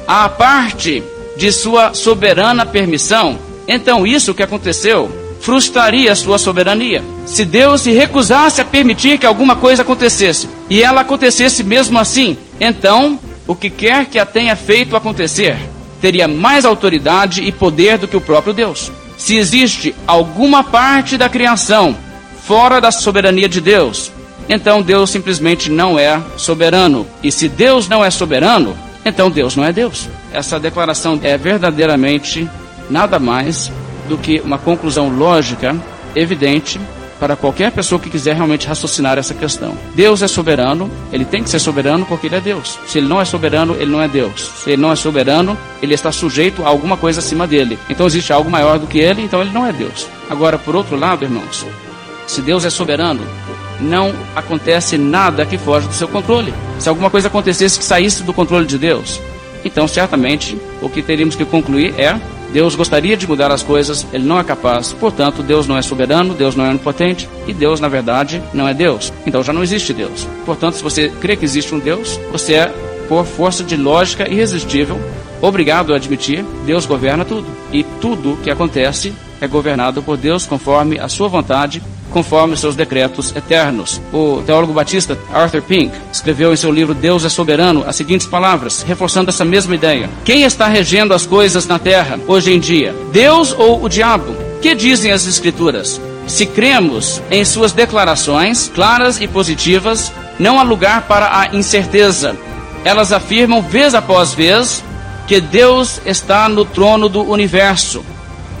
à 0.07 0.29
parte 0.29 1.03
de 1.35 1.51
sua 1.51 1.93
soberana 1.93 2.65
permissão, 2.65 3.37
então 3.67 4.05
isso 4.05 4.33
que 4.33 4.43
aconteceu 4.43 5.11
frustraria 5.39 6.11
a 6.11 6.15
sua 6.15 6.37
soberania. 6.37 7.03
Se 7.25 7.45
Deus 7.45 7.81
se 7.81 7.91
recusasse 7.91 8.61
a 8.61 8.65
permitir 8.65 9.17
que 9.17 9.25
alguma 9.25 9.55
coisa 9.55 9.81
acontecesse 9.81 10.49
e 10.69 10.81
ela 10.81 11.01
acontecesse 11.01 11.63
mesmo 11.63 11.97
assim, 11.99 12.37
então 12.59 13.19
o 13.45 13.55
que 13.55 13.69
quer 13.69 14.05
que 14.05 14.19
a 14.19 14.25
tenha 14.25 14.55
feito 14.55 14.95
acontecer 14.95 15.57
teria 16.01 16.27
mais 16.27 16.65
autoridade 16.65 17.41
e 17.41 17.51
poder 17.51 17.97
do 17.97 18.07
que 18.07 18.17
o 18.17 18.21
próprio 18.21 18.53
Deus. 18.53 18.91
Se 19.17 19.35
existe 19.35 19.95
alguma 20.05 20.63
parte 20.63 21.17
da 21.17 21.27
criação 21.27 21.95
fora 22.43 22.79
da 22.79 22.91
soberania 22.91 23.49
de 23.49 23.59
Deus, 23.59 24.11
então 24.47 24.81
Deus 24.81 25.09
simplesmente 25.09 25.69
não 25.69 25.99
é 25.99 26.21
soberano. 26.37 27.07
E 27.23 27.31
se 27.31 27.49
Deus 27.49 27.89
não 27.89 28.03
é 28.03 28.09
soberano, 28.09 28.77
então 29.03 29.29
Deus 29.29 29.55
não 29.55 29.63
é 29.63 29.73
Deus. 29.73 30.07
Essa 30.31 30.59
declaração 30.59 31.19
é 31.23 31.37
verdadeiramente 31.37 32.47
nada 32.89 33.19
mais 33.19 33.71
do 34.07 34.17
que 34.17 34.39
uma 34.39 34.57
conclusão 34.57 35.09
lógica, 35.09 35.75
evidente, 36.15 36.79
para 37.19 37.35
qualquer 37.35 37.71
pessoa 37.71 37.99
que 37.99 38.09
quiser 38.09 38.35
realmente 38.35 38.67
raciocinar 38.67 39.17
essa 39.17 39.33
questão. 39.33 39.77
Deus 39.95 40.21
é 40.21 40.27
soberano, 40.27 40.89
ele 41.11 41.25
tem 41.25 41.43
que 41.43 41.49
ser 41.49 41.59
soberano 41.59 42.05
porque 42.05 42.27
ele 42.27 42.35
é 42.35 42.41
Deus. 42.41 42.79
Se 42.87 42.97
ele 42.97 43.07
não 43.07 43.19
é 43.19 43.25
soberano, 43.25 43.75
ele 43.75 43.91
não 43.91 44.01
é 44.01 44.07
Deus. 44.07 44.51
Se 44.63 44.71
ele 44.71 44.81
não 44.81 44.91
é 44.91 44.95
soberano, 44.95 45.57
ele 45.81 45.93
está 45.93 46.11
sujeito 46.11 46.63
a 46.63 46.69
alguma 46.69 46.97
coisa 46.97 47.19
acima 47.19 47.47
dele. 47.47 47.77
Então 47.89 48.05
existe 48.05 48.31
algo 48.31 48.49
maior 48.49 48.79
do 48.79 48.87
que 48.87 48.99
ele, 48.99 49.21
então 49.21 49.41
ele 49.41 49.51
não 49.51 49.65
é 49.65 49.73
Deus. 49.73 50.07
Agora, 50.29 50.57
por 50.57 50.75
outro 50.75 50.95
lado, 50.95 51.23
irmãos, 51.23 51.65
se 52.27 52.41
Deus 52.41 52.65
é 52.65 52.69
soberano, 52.69 53.21
não 53.79 54.13
acontece 54.35 54.97
nada 54.97 55.45
que 55.45 55.57
foge 55.57 55.87
do 55.87 55.93
seu 55.93 56.07
controle. 56.07 56.53
Se 56.79 56.89
alguma 56.89 57.09
coisa 57.09 57.27
acontecesse 57.27 57.77
que 57.77 57.85
saísse 57.85 58.23
do 58.23 58.33
controle 58.33 58.65
de 58.65 58.77
Deus, 58.77 59.19
então 59.63 59.87
certamente 59.87 60.57
o 60.81 60.89
que 60.89 61.01
teríamos 61.01 61.35
que 61.35 61.45
concluir 61.45 61.93
é 61.97 62.19
Deus 62.51 62.75
gostaria 62.75 63.17
de 63.17 63.27
mudar 63.27 63.51
as 63.51 63.63
coisas, 63.63 64.05
ele 64.13 64.25
não 64.25 64.39
é 64.39 64.43
capaz. 64.43 64.93
Portanto, 64.93 65.43
Deus 65.43 65.67
não 65.67 65.77
é 65.77 65.81
soberano, 65.81 66.33
Deus 66.33 66.55
não 66.55 66.65
é 66.65 66.69
onipotente 66.69 67.27
e 67.45 67.53
Deus, 67.53 67.79
na 67.79 67.87
verdade, 67.87 68.41
não 68.53 68.67
é 68.67 68.73
Deus. 68.73 69.11
Então 69.25 69.43
já 69.43 69.51
não 69.51 69.63
existe 69.63 69.93
Deus. 69.93 70.27
Portanto, 70.45 70.75
se 70.75 70.83
você 70.83 71.09
crê 71.09 71.35
que 71.35 71.45
existe 71.45 71.73
um 71.75 71.79
Deus, 71.79 72.19
você 72.31 72.53
é, 72.53 72.73
por 73.07 73.25
força 73.25 73.63
de 73.63 73.75
lógica 73.75 74.29
irresistível, 74.29 74.99
obrigado 75.41 75.93
a 75.93 75.97
admitir: 75.97 76.43
Deus 76.65 76.85
governa 76.85 77.25
tudo. 77.25 77.47
E 77.71 77.83
tudo 77.83 78.37
que 78.43 78.49
acontece 78.49 79.13
é 79.41 79.47
governado 79.47 80.01
por 80.01 80.17
Deus 80.17 80.45
conforme 80.45 80.99
a 80.99 81.07
sua 81.07 81.27
vontade 81.27 81.81
conforme 82.11 82.57
seus 82.57 82.75
decretos 82.75 83.35
eternos. 83.35 84.01
O 84.13 84.41
teólogo 84.45 84.73
batista 84.73 85.17
Arthur 85.33 85.61
Pink 85.61 85.91
escreveu 86.11 86.53
em 86.53 86.55
seu 86.55 86.71
livro 86.71 86.93
Deus 86.93 87.25
é 87.25 87.29
Soberano 87.29 87.83
as 87.85 87.95
seguintes 87.95 88.27
palavras, 88.27 88.81
reforçando 88.81 89.29
essa 89.29 89.45
mesma 89.45 89.75
ideia: 89.75 90.09
Quem 90.23 90.43
está 90.43 90.67
regendo 90.67 91.13
as 91.13 91.25
coisas 91.25 91.67
na 91.67 91.77
terra 91.77 92.19
hoje 92.27 92.51
em 92.53 92.59
dia? 92.59 92.95
Deus 93.11 93.53
ou 93.57 93.83
o 93.83 93.89
diabo? 93.89 94.35
Que 94.61 94.73
dizem 94.73 95.11
as 95.11 95.27
Escrituras? 95.27 96.01
Se 96.25 96.45
cremos 96.45 97.21
em 97.31 97.45
suas 97.45 97.71
declarações 97.71 98.69
claras 98.73 99.21
e 99.21 99.27
positivas, 99.27 100.11
não 100.37 100.59
há 100.59 100.63
lugar 100.63 101.03
para 101.07 101.39
a 101.39 101.55
incerteza. 101.55 102.35
Elas 102.83 103.11
afirmam 103.11 103.61
vez 103.61 103.93
após 103.93 104.33
vez 104.33 104.83
que 105.25 105.39
Deus 105.39 106.01
está 106.05 106.49
no 106.49 106.65
trono 106.65 107.07
do 107.07 107.21
universo, 107.21 108.03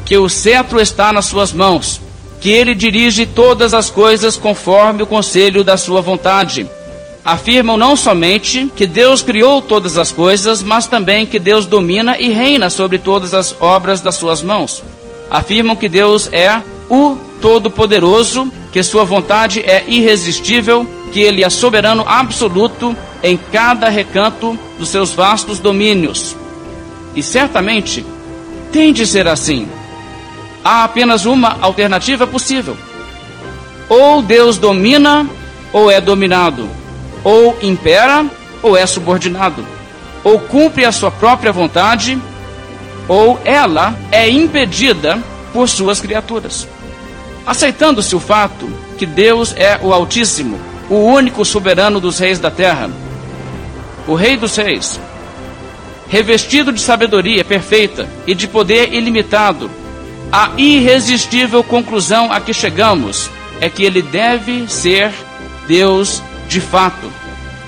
que 0.07 0.17
o 0.17 0.29
cetro 0.29 0.79
está 0.79 1.11
nas 1.11 1.25
suas 1.25 1.51
mãos 1.51 2.01
que 2.39 2.49
ele 2.49 2.73
dirige 2.73 3.25
todas 3.25 3.73
as 3.73 3.89
coisas 3.89 4.37
conforme 4.37 5.03
o 5.03 5.07
conselho 5.07 5.65
da 5.65 5.75
sua 5.75 6.01
vontade. 6.01 6.65
Afirmam 7.25 7.75
não 7.75 7.95
somente 7.95 8.71
que 8.73 8.87
Deus 8.87 9.21
criou 9.21 9.61
todas 9.61 9.97
as 9.97 10.13
coisas, 10.13 10.63
mas 10.63 10.87
também 10.87 11.25
que 11.25 11.39
Deus 11.39 11.65
domina 11.65 12.17
e 12.17 12.29
reina 12.29 12.69
sobre 12.69 12.97
todas 12.99 13.33
as 13.33 13.53
obras 13.59 13.99
das 13.99 14.15
suas 14.15 14.41
mãos. 14.41 14.81
Afirmam 15.29 15.75
que 15.75 15.89
Deus 15.89 16.31
é 16.31 16.61
o 16.89 17.17
Todo-Poderoso, 17.41 18.49
que 18.71 18.81
sua 18.81 19.03
vontade 19.03 19.59
é 19.59 19.83
irresistível, 19.87 20.87
que 21.11 21.19
ele 21.19 21.43
é 21.43 21.49
soberano 21.49 22.05
absoluto 22.07 22.95
em 23.21 23.35
cada 23.35 23.89
recanto 23.89 24.57
dos 24.79 24.87
seus 24.87 25.11
vastos 25.11 25.59
domínios. 25.59 26.33
E 27.13 27.21
certamente 27.21 28.05
tem 28.71 28.93
de 28.93 29.05
ser 29.05 29.27
assim. 29.27 29.67
Há 30.69 30.83
apenas 30.83 31.25
uma 31.25 31.57
alternativa 31.61 32.27
possível. 32.27 32.77
Ou 33.87 34.21
Deus 34.21 34.57
domina 34.57 35.25
ou 35.71 35.89
é 35.89 36.01
dominado, 36.01 36.69
ou 37.23 37.57
impera 37.61 38.25
ou 38.61 38.75
é 38.75 38.85
subordinado, 38.85 39.65
ou 40.25 40.37
cumpre 40.39 40.83
a 40.83 40.91
sua 40.91 41.09
própria 41.09 41.53
vontade, 41.53 42.21
ou 43.07 43.39
ela 43.45 43.95
é 44.11 44.29
impedida 44.29 45.17
por 45.53 45.69
suas 45.69 46.01
criaturas. 46.01 46.67
Aceitando-se 47.45 48.13
o 48.13 48.19
fato 48.19 48.69
que 48.97 49.05
Deus 49.05 49.55
é 49.55 49.79
o 49.81 49.93
Altíssimo, 49.93 50.59
o 50.89 50.95
único 50.95 51.45
soberano 51.45 52.01
dos 52.01 52.19
reis 52.19 52.39
da 52.39 52.51
terra, 52.51 52.89
o 54.05 54.15
Rei 54.15 54.35
dos 54.35 54.57
Reis, 54.57 54.99
revestido 56.09 56.73
de 56.73 56.81
sabedoria 56.81 57.45
perfeita 57.45 58.05
e 58.27 58.35
de 58.35 58.49
poder 58.49 58.93
ilimitado, 58.93 59.71
a 60.31 60.51
irresistível 60.57 61.63
conclusão 61.63 62.31
a 62.31 62.39
que 62.39 62.53
chegamos 62.53 63.29
é 63.61 63.69
que 63.69 63.83
ele 63.83 64.01
deve 64.01 64.67
ser 64.67 65.11
Deus 65.67 66.21
de 66.47 66.61
fato 66.61 67.11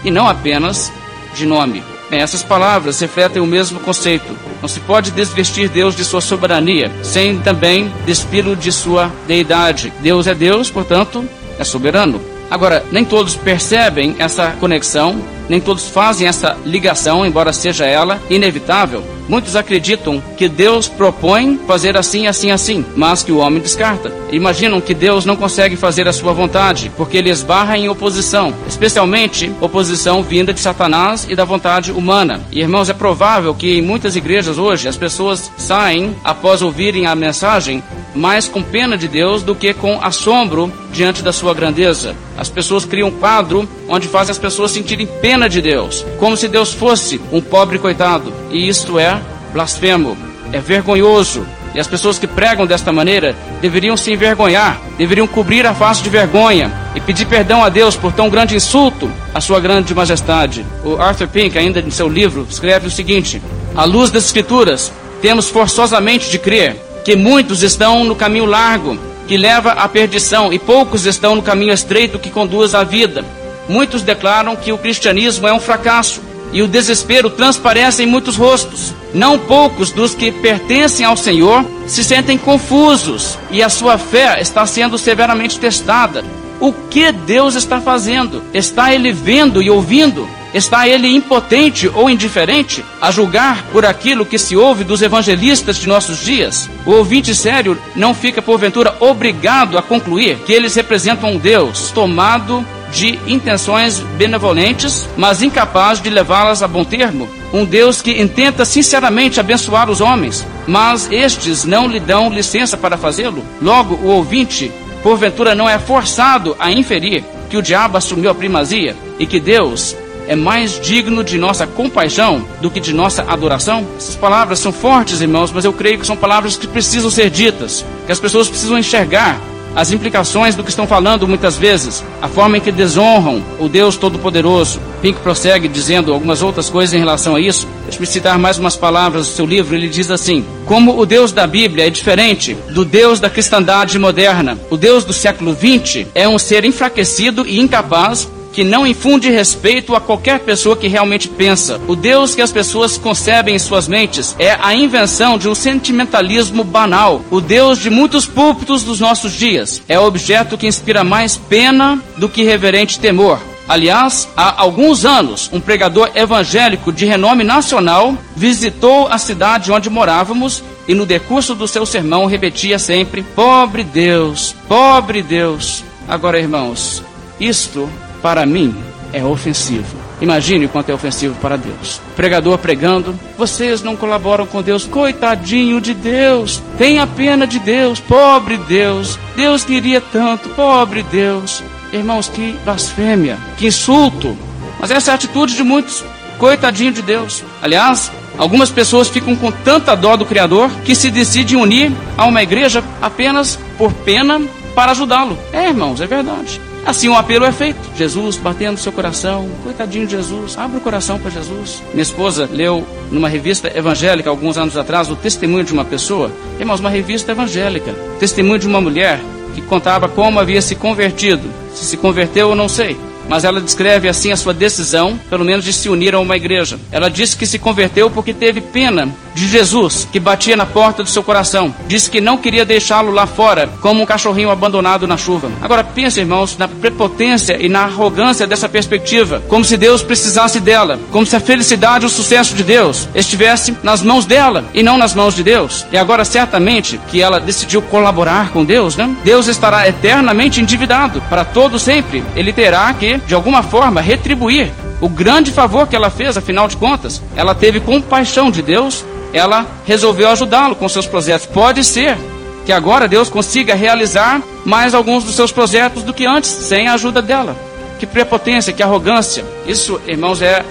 e 0.04 0.12
não 0.12 0.28
apenas 0.28 0.92
de 1.36 1.46
nome. 1.46 1.84
Bem, 2.10 2.22
essas 2.22 2.42
palavras 2.42 3.00
refletem 3.00 3.42
o 3.42 3.46
mesmo 3.46 3.80
conceito. 3.80 4.36
Não 4.62 4.68
se 4.68 4.80
pode 4.80 5.12
desvestir 5.12 5.70
Deus 5.70 5.96
de 5.96 6.04
sua 6.04 6.22
soberania, 6.22 6.92
sem 7.04 7.40
também 7.40 7.92
despí-lo 8.06 8.56
de 8.56 8.72
sua 8.72 9.12
deidade. 9.28 9.94
Deus 10.00 10.26
é 10.26 10.34
Deus, 10.34 10.72
portanto, 10.72 11.24
é 11.60 11.64
soberano. 11.64 12.20
Agora, 12.50 12.84
nem 12.92 13.06
todos 13.06 13.36
percebem 13.36 14.16
essa 14.18 14.52
conexão, 14.60 15.22
nem 15.50 15.60
todos 15.60 15.90
fazem 15.90 16.28
essa 16.28 16.56
ligação, 16.66 17.26
embora 17.26 17.52
seja 17.52 17.86
ela 17.86 18.22
inevitável. 18.30 19.04
Muitos 19.28 19.56
acreditam 19.56 20.22
que 20.38 20.50
Deus 20.50 20.88
propõe 20.88 21.60
fazer 21.68 21.96
assim, 21.96 22.26
assim, 22.26 22.50
assim, 22.50 22.84
mas 22.96 23.22
que 23.22 23.32
o 23.32 23.38
homem 23.38 23.62
descarta. 23.62 24.12
Imaginam 24.32 24.82
que 24.82 24.94
Deus 24.94 25.24
não 25.24 25.36
consegue 25.36 25.76
fazer 25.76 26.08
a 26.08 26.14
sua 26.14 26.34
vontade, 26.34 26.92
porque 26.98 27.18
ele 27.18 27.30
esbarra 27.30 27.78
em 27.78 27.88
oposição, 27.90 28.54
especialmente 28.68 29.52
oposição 29.62 30.24
vinda 30.24 30.52
de 30.52 30.60
Satanás 30.60 31.28
e 31.30 31.36
da 31.36 31.46
vontade 31.46 31.92
humana. 31.92 32.42
E 32.52 32.60
irmãos, 32.60 32.90
é 32.90 32.94
provável 32.94 33.54
que 33.54 33.78
em 33.78 33.82
muitas 33.84 34.16
igrejas 34.16 34.58
hoje 34.58 34.88
as 34.88 34.98
pessoas 34.98 35.52
saem 35.58 36.16
após 36.24 36.64
ouvirem 36.64 37.06
a 37.06 37.16
mensagem 37.16 37.84
mais 38.16 38.48
com 38.48 38.64
pena 38.64 38.98
de 38.98 39.08
Deus 39.08 39.44
do 39.44 39.54
que 39.56 39.74
com 39.74 40.00
assombro 40.02 40.72
diante 40.92 41.22
da 41.22 41.32
sua 41.32 41.54
grandeza. 41.54 42.16
As 42.38 42.50
pessoas 42.50 42.86
criam 42.86 43.10
um 43.10 43.12
quadro 43.12 43.68
onde 43.90 44.08
fazem 44.08 44.32
as 44.32 44.38
pessoas 44.38 44.72
sentirem 44.72 45.08
pena 45.22 45.50
de 45.50 45.62
Deus, 45.62 46.06
como 46.18 46.38
se 46.38 46.48
Deus 46.48 46.74
fosse 46.74 47.20
um 47.32 47.42
pobre 47.42 47.80
coitado. 47.80 48.32
E 48.52 48.68
isto 48.68 49.00
é 49.00 49.20
blasfemo, 49.52 50.18
é 50.54 50.60
vergonhoso. 50.60 51.46
E 51.74 51.80
as 51.80 51.88
pessoas 51.88 52.18
que 52.18 52.26
pregam 52.26 52.66
desta 52.66 52.92
maneira 52.92 53.36
deveriam 53.62 53.96
se 53.96 54.12
envergonhar, 54.12 54.82
deveriam 54.98 55.28
cobrir 55.28 55.66
a 55.68 55.74
face 55.74 56.02
de 56.02 56.10
vergonha 56.10 56.72
e 56.96 57.02
pedir 57.02 57.26
perdão 57.26 57.64
a 57.64 57.70
Deus 57.70 57.96
por 57.96 58.12
tão 58.12 58.30
grande 58.30 58.56
insulto 58.56 59.10
à 59.34 59.40
sua 59.40 59.60
grande 59.60 59.94
majestade. 59.94 60.66
O 60.84 60.96
Arthur 60.96 61.28
Pink, 61.28 61.58
ainda 61.58 61.80
em 61.80 61.92
seu 61.92 62.10
livro, 62.10 62.48
escreve 62.50 62.88
o 62.88 62.92
seguinte: 62.92 63.42
À 63.76 63.86
luz 63.86 64.10
das 64.10 64.26
Escrituras, 64.26 64.92
temos 65.22 65.50
forçosamente 65.50 66.32
de 66.32 66.40
crer 66.40 66.76
que 67.06 67.16
muitos 67.16 67.62
estão 67.62 68.04
no 68.04 68.16
caminho 68.16 68.46
largo 68.46 68.98
que 69.30 69.38
leva 69.38 69.74
à 69.74 69.88
perdição 69.88 70.52
e 70.52 70.58
poucos 70.58 71.06
estão 71.06 71.36
no 71.36 71.44
caminho 71.44 71.72
estreito 71.72 72.18
que 72.18 72.32
conduz 72.32 72.74
à 72.74 72.84
vida. 72.84 73.24
Muitos 73.70 74.02
declaram 74.02 74.56
que 74.56 74.74
o 74.74 74.80
cristianismo 74.80 75.48
é 75.48 75.54
um 75.54 75.60
fracasso 75.60 76.20
e 76.52 76.64
o 76.64 76.68
desespero 76.68 77.30
transparece 77.30 78.02
em 78.02 78.08
muitos 78.08 78.36
rostos. 78.36 78.96
Não 79.14 79.38
poucos 79.38 79.92
dos 79.92 80.16
que 80.16 80.32
pertencem 80.32 81.06
ao 81.06 81.16
Senhor 81.16 81.64
se 81.86 82.04
sentem 82.04 82.36
confusos 82.36 83.38
e 83.52 83.62
a 83.62 83.70
sua 83.70 84.00
fé 84.00 84.42
está 84.42 84.66
sendo 84.66 84.98
severamente 84.98 85.60
testada. 85.60 86.26
O 86.60 86.74
que 86.74 87.12
Deus 87.12 87.54
está 87.54 87.80
fazendo? 87.80 88.44
Está 88.54 88.92
ele 88.92 89.12
vendo 89.12 89.62
e 89.62 89.70
ouvindo? 89.70 90.28
Está 90.52 90.88
ele 90.88 91.08
impotente 91.08 91.88
ou 91.94 92.10
indiferente 92.10 92.84
a 93.00 93.12
julgar 93.12 93.64
por 93.72 93.86
aquilo 93.86 94.26
que 94.26 94.40
se 94.40 94.56
ouve 94.56 94.84
dos 94.84 95.04
evangelistas 95.04 95.78
de 95.78 95.88
nossos 95.88 96.18
dias? 96.18 96.68
O 96.88 96.92
ouvinte 96.92 97.36
sério 97.36 97.78
não 97.96 98.16
fica, 98.16 98.42
porventura, 98.42 98.96
obrigado 99.00 99.78
a 99.78 99.82
concluir 99.84 100.40
que 100.40 100.52
eles 100.52 100.74
representam 100.74 101.34
um 101.34 101.38
Deus 101.38 101.92
tomado 101.92 102.66
de 102.92 103.20
intenções 103.28 104.00
benevolentes, 104.18 105.08
mas 105.18 105.42
incapaz 105.42 106.02
de 106.02 106.10
levá-las 106.10 106.64
a 106.64 106.68
bom 106.68 106.84
termo. 106.84 107.30
Um 107.54 107.66
Deus 107.66 108.02
que 108.02 108.22
intenta 108.22 108.66
sinceramente 108.66 109.40
abençoar 109.40 109.90
os 109.90 110.02
homens, 110.02 110.46
mas 110.68 111.12
estes 111.12 111.66
não 111.66 111.88
lhe 111.88 112.00
dão 112.00 112.30
licença 112.30 112.78
para 112.78 112.98
fazê-lo. 112.98 113.44
Logo, 113.62 113.96
o 113.96 114.08
ouvinte, 114.08 114.72
porventura, 115.02 115.56
não 115.56 115.68
é 115.68 115.80
forçado 115.80 116.56
a 116.60 116.72
inferir 116.72 117.24
que 117.50 117.58
o 117.58 117.62
diabo 117.62 117.98
assumiu 117.98 118.30
a 118.30 118.36
primazia 118.36 118.96
e 119.18 119.26
que 119.26 119.40
Deus 119.40 119.96
é 120.28 120.36
mais 120.36 120.80
digno 120.80 121.24
de 121.24 121.40
nossa 121.40 121.66
compaixão 121.66 122.46
do 122.62 122.70
que 122.70 122.80
de 122.80 122.94
nossa 122.94 123.24
adoração? 123.24 123.88
Essas 123.98 124.16
palavras 124.16 124.60
são 124.60 124.72
fortes, 124.72 125.22
irmãos, 125.22 125.52
mas 125.52 125.66
eu 125.66 125.74
creio 125.74 125.98
que 125.98 126.06
são 126.06 126.16
palavras 126.16 126.56
que 126.56 126.68
precisam 126.68 127.10
ser 127.10 127.32
ditas, 127.32 127.84
que 128.06 128.12
as 128.12 128.20
pessoas 128.20 128.48
precisam 128.48 128.78
enxergar 128.78 129.42
as 129.80 129.94
implicações 129.94 130.56
do 130.56 130.64
que 130.64 130.70
estão 130.70 130.86
falando 130.86 131.26
muitas 131.26 131.58
vezes, 131.58 132.04
a 132.22 132.28
forma 132.28 132.58
em 132.58 132.60
que 132.60 132.70
desonram 132.70 133.42
o 133.58 133.70
Deus 133.70 133.96
Todo-Poderoso. 133.96 134.78
Pink 135.02 135.22
prossegue 135.22 135.70
dizendo 135.70 136.12
algumas 136.12 136.42
outras 136.42 136.70
coisas 136.70 136.94
em 136.94 137.00
relação 137.00 137.34
a 137.34 137.40
isso. 137.40 137.66
Deixe-me 137.84 138.06
citar 138.06 138.38
mais 138.38 138.58
umas 138.58 138.76
palavras 138.76 139.28
do 139.28 139.34
seu 139.34 139.46
livro. 139.46 139.74
Ele 139.74 139.88
diz 139.88 140.12
assim: 140.12 140.44
Como 140.66 141.00
o 141.00 141.06
Deus 141.06 141.32
da 141.32 141.48
Bíblia 141.48 141.88
é 141.88 141.90
diferente 141.90 142.58
do 142.72 142.84
Deus 142.84 143.22
da 143.22 143.30
cristandade 143.30 143.98
moderna, 143.98 144.60
o 144.70 144.76
Deus 144.76 145.06
do 145.06 145.14
século 145.14 145.56
XX 145.56 146.08
é 146.14 146.28
um 146.28 146.38
ser 146.38 146.66
enfraquecido 146.66 147.48
e 147.48 147.58
incapaz 147.62 148.28
que 148.60 148.64
não 148.66 148.86
infunde 148.86 149.32
respeito 149.32 149.96
a 149.96 150.02
qualquer 150.02 150.42
pessoa 150.42 150.76
que 150.76 150.90
realmente 150.90 151.30
pensa. 151.30 151.80
O 151.88 151.96
Deus 151.96 152.36
que 152.36 152.42
as 152.42 152.52
pessoas 152.52 152.98
concebem 152.98 153.56
em 153.56 153.60
suas 153.60 153.88
mentes 153.88 154.36
é 154.38 154.58
a 154.62 154.76
invenção 154.76 155.38
de 155.38 155.48
um 155.48 155.56
sentimentalismo 155.56 156.62
banal. 156.62 157.22
O 157.32 157.40
Deus 157.40 157.80
de 157.80 157.90
muitos 157.90 158.26
púlpitos 158.26 158.84
dos 158.84 159.00
nossos 159.00 159.32
dias 159.32 159.82
é 159.88 159.98
o 159.98 160.04
objeto 160.04 160.58
que 160.58 160.68
inspira 160.68 161.06
mais 161.06 161.38
pena 161.38 162.04
do 162.18 162.28
que 162.28 162.44
reverente 162.44 163.00
temor. 163.00 163.40
Aliás, 163.66 164.28
há 164.36 164.62
alguns 164.62 165.06
anos, 165.06 165.50
um 165.54 165.62
pregador 165.62 166.12
evangélico 166.14 166.92
de 166.92 167.06
renome 167.06 167.46
nacional 167.46 168.14
visitou 168.36 169.08
a 169.08 169.18
cidade 169.18 169.72
onde 169.72 169.90
morávamos 169.90 170.62
e, 170.86 170.94
no 170.94 171.06
decurso 171.06 171.56
do 171.56 171.66
seu 171.66 171.86
sermão, 171.86 172.26
repetia 172.26 172.78
sempre: 172.78 173.24
Pobre 173.24 173.86
Deus, 173.86 174.54
pobre 174.68 175.24
Deus. 175.24 175.82
Agora, 176.10 176.38
irmãos, 176.38 177.02
isto 177.40 177.90
para 178.22 178.46
mim 178.46 178.76
é 179.14 179.24
ofensivo. 179.24 179.98
Imagine 180.22 180.68
quanto 180.68 180.90
é 180.90 180.94
ofensivo 180.94 181.36
para 181.36 181.56
Deus. 181.56 182.02
Pregador 182.16 182.58
pregando, 182.58 183.18
vocês 183.38 183.82
não 183.82 183.96
colaboram 183.96 184.46
com 184.46 184.62
Deus, 184.62 184.86
coitadinho 184.86 185.80
de 185.80 185.94
Deus, 185.94 186.62
tenha 186.78 187.08
pena 187.08 187.48
de 187.48 187.58
Deus, 187.60 188.00
pobre 188.00 188.58
Deus, 188.58 189.18
Deus 189.36 189.64
queria 189.64 190.02
tanto, 190.02 190.50
pobre 190.50 191.04
Deus. 191.04 191.64
Irmãos, 191.94 192.28
que 192.28 192.58
blasfêmia, 192.66 193.38
que 193.58 193.68
insulto. 193.68 194.38
Mas 194.80 194.92
essa 194.92 195.12
é 195.12 195.14
a 195.14 195.16
atitude 195.16 195.56
de 195.56 195.64
muitos, 195.64 196.04
coitadinho 196.38 196.92
de 196.92 197.02
Deus. 197.02 197.44
Aliás, 197.62 198.12
algumas 198.38 198.70
pessoas 198.70 199.08
ficam 199.08 199.36
com 199.36 199.52
tanta 199.52 199.96
dó 199.96 200.18
do 200.18 200.26
Criador 200.26 200.70
que 200.84 200.94
se 200.96 201.10
decidem 201.10 201.58
unir 201.58 201.92
a 202.18 202.26
uma 202.26 202.44
igreja 202.44 202.84
apenas 203.02 203.58
por 203.78 203.94
pena 203.94 204.42
para 204.76 204.92
ajudá-lo. 204.92 205.38
É, 205.54 205.70
irmãos, 205.70 206.02
é 206.02 206.06
verdade. 206.06 206.62
Assim 206.86 207.08
o 207.10 207.16
apelo 207.16 207.46
é 207.46 207.52
feito. 207.52 207.80
Jesus 207.96 208.38
batendo 208.38 208.80
seu 208.80 208.92
coração, 208.92 209.50
coitadinho 209.64 210.06
de 210.06 210.12
Jesus, 210.16 210.58
abre 210.58 210.78
o 210.78 210.82
coração 210.82 211.20
para 211.20 211.30
Jesus. 211.30 211.84
Minha 211.92 212.04
esposa 212.04 212.50
leu 212.52 212.86
numa 213.12 213.30
revista 213.30 213.72
evangélica 213.76 214.30
alguns 214.30 214.58
anos 214.58 214.78
atrás 214.78 215.10
o 215.10 215.16
testemunho 215.16 215.64
de 215.64 215.74
uma 215.74 215.86
pessoa, 215.86 216.32
irmãos, 216.60 216.80
uma 216.80 216.90
revista 216.90 217.32
evangélica, 217.32 217.94
testemunho 218.20 218.60
de 218.60 218.68
uma 218.68 218.82
mulher 218.82 219.20
que 219.54 219.62
contava 219.62 220.08
como 220.08 220.40
havia 220.40 220.62
se 220.62 220.76
convertido. 220.76 221.50
Se 221.74 221.86
se 221.86 221.98
converteu, 221.98 222.50
eu 222.50 222.56
não 222.56 222.70
sei. 222.70 222.98
Mas 223.30 223.44
ela 223.44 223.62
descreve 223.62 224.10
assim 224.10 224.32
a 224.32 224.38
sua 224.38 224.54
decisão, 224.54 225.20
pelo 225.30 225.46
menos 225.46 225.64
de 225.64 225.72
se 225.72 225.88
unir 225.88 226.16
a 226.16 226.20
uma 226.20 226.36
igreja. 226.36 226.80
Ela 226.92 227.10
disse 227.10 227.38
que 227.38 227.46
se 227.46 227.60
converteu 227.60 228.10
porque 228.10 228.34
teve 228.34 228.60
pena 228.60 229.08
de 229.34 229.48
Jesus, 229.48 230.08
que 230.12 230.20
batia 230.20 230.56
na 230.56 230.66
porta 230.66 231.04
do 231.04 231.10
seu 231.10 231.24
coração. 231.24 231.74
Disse 231.88 232.10
que 232.10 232.20
não 232.20 232.38
queria 232.38 232.66
deixá-lo 232.66 233.12
lá 233.12 233.26
fora, 233.26 233.70
como 233.82 234.02
um 234.02 234.06
cachorrinho 234.06 234.50
abandonado 234.50 235.08
na 235.08 235.16
chuva. 235.16 235.50
Agora 235.62 235.84
pense, 235.84 236.20
irmãos, 236.20 236.58
na 236.58 236.68
prepotência 236.68 237.58
e 237.60 237.70
na 237.70 237.84
arrogância 237.84 238.48
dessa 238.48 238.68
perspectiva, 238.68 239.42
como 239.48 239.64
se 239.64 239.78
Deus 239.78 240.02
precisasse 240.02 240.60
dela, 240.60 241.00
como 241.12 241.26
se 241.26 241.36
a 241.36 241.40
felicidade 241.40 242.04
e 242.04 242.08
o 242.08 242.10
sucesso 242.10 242.56
de 242.56 242.64
Deus 242.64 243.08
estivesse 243.14 243.78
nas 243.84 244.02
mãos 244.02 244.26
dela 244.26 244.66
e 244.74 244.84
não 244.84 244.98
nas 244.98 245.14
mãos 245.14 245.36
de 245.36 245.44
Deus. 245.44 245.86
E 245.92 245.98
agora 245.98 246.26
certamente 246.26 247.00
que 247.10 247.22
ela 247.22 247.40
decidiu 247.40 247.82
colaborar 247.82 248.52
com 248.52 248.66
Deus, 248.66 248.96
né? 248.96 249.16
Deus 249.24 249.48
estará 249.48 249.88
eternamente 249.88 250.60
endividado 250.60 251.22
para 251.30 251.46
todo 251.46 251.80
sempre. 251.80 252.24
Ele 252.36 252.52
terá 252.52 252.94
que, 252.94 253.19
de 253.26 253.36
alguma 253.36 253.64
forma, 253.64 254.02
retribuir 254.02 254.72
o 255.02 255.08
grande 255.08 255.52
favor 255.52 255.88
que 255.88 255.96
ela 255.96 256.10
fez, 256.10 256.38
afinal 256.38 256.68
de 256.68 256.78
contas. 256.78 257.22
Ela 257.36 257.56
teve 257.56 257.80
compaixão 257.80 258.52
de 258.52 258.62
Deus 258.62 259.06
ela 259.34 259.66
resolveu 259.86 260.30
ajudá-lo 260.30 260.76
com 260.76 260.88
seus 260.90 261.06
projetos. 261.06 261.48
Pode 261.48 261.84
ser 261.84 262.18
que 262.66 262.72
agora 262.72 263.08
Deus 263.08 263.30
consiga 263.30 263.76
realizar 263.76 264.42
mais 264.66 264.94
alguns 264.94 265.24
dos 265.24 265.36
seus 265.36 265.52
projetos 265.52 266.04
do 266.04 266.14
que 266.14 266.26
antes, 266.26 266.50
sem 266.50 266.88
a 266.88 266.94
ajuda 266.94 267.22
dela. 267.22 267.56
Que 268.00 268.06
prepotência, 268.06 268.74
que 268.74 268.84
arrogância. 268.84 269.46
Isso, 269.68 270.00
irmãos, 270.08 270.42
é 270.42 270.64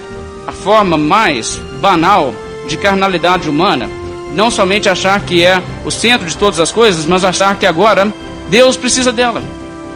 a 0.46 0.52
forma 0.52 0.96
mais 0.96 1.60
banal 1.80 2.34
de 2.68 2.76
carnalidade 2.76 3.48
humana. 3.48 3.88
Não 4.34 4.50
somente 4.50 4.88
achar 4.88 5.20
que 5.20 5.44
é 5.44 5.62
o 5.84 5.90
centro 5.90 6.26
de 6.26 6.36
todas 6.36 6.60
as 6.60 6.72
coisas, 6.72 7.06
mas 7.06 7.24
achar 7.24 7.56
que 7.56 7.66
agora 7.66 8.12
Deus 8.50 8.76
precisa 8.76 9.12
dela. 9.12 9.42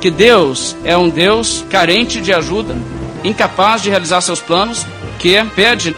Que 0.02 0.10
Deus 0.10 0.76
é 0.82 0.98
um 0.98 1.08
Deus 1.08 1.64
carente 1.70 2.20
de 2.20 2.32
ajuda, 2.32 2.76
incapaz 3.22 3.80
de 3.80 3.88
realizar 3.88 4.20
seus 4.20 4.40
planos, 4.40 4.84
que 5.20 5.40
pede, 5.54 5.94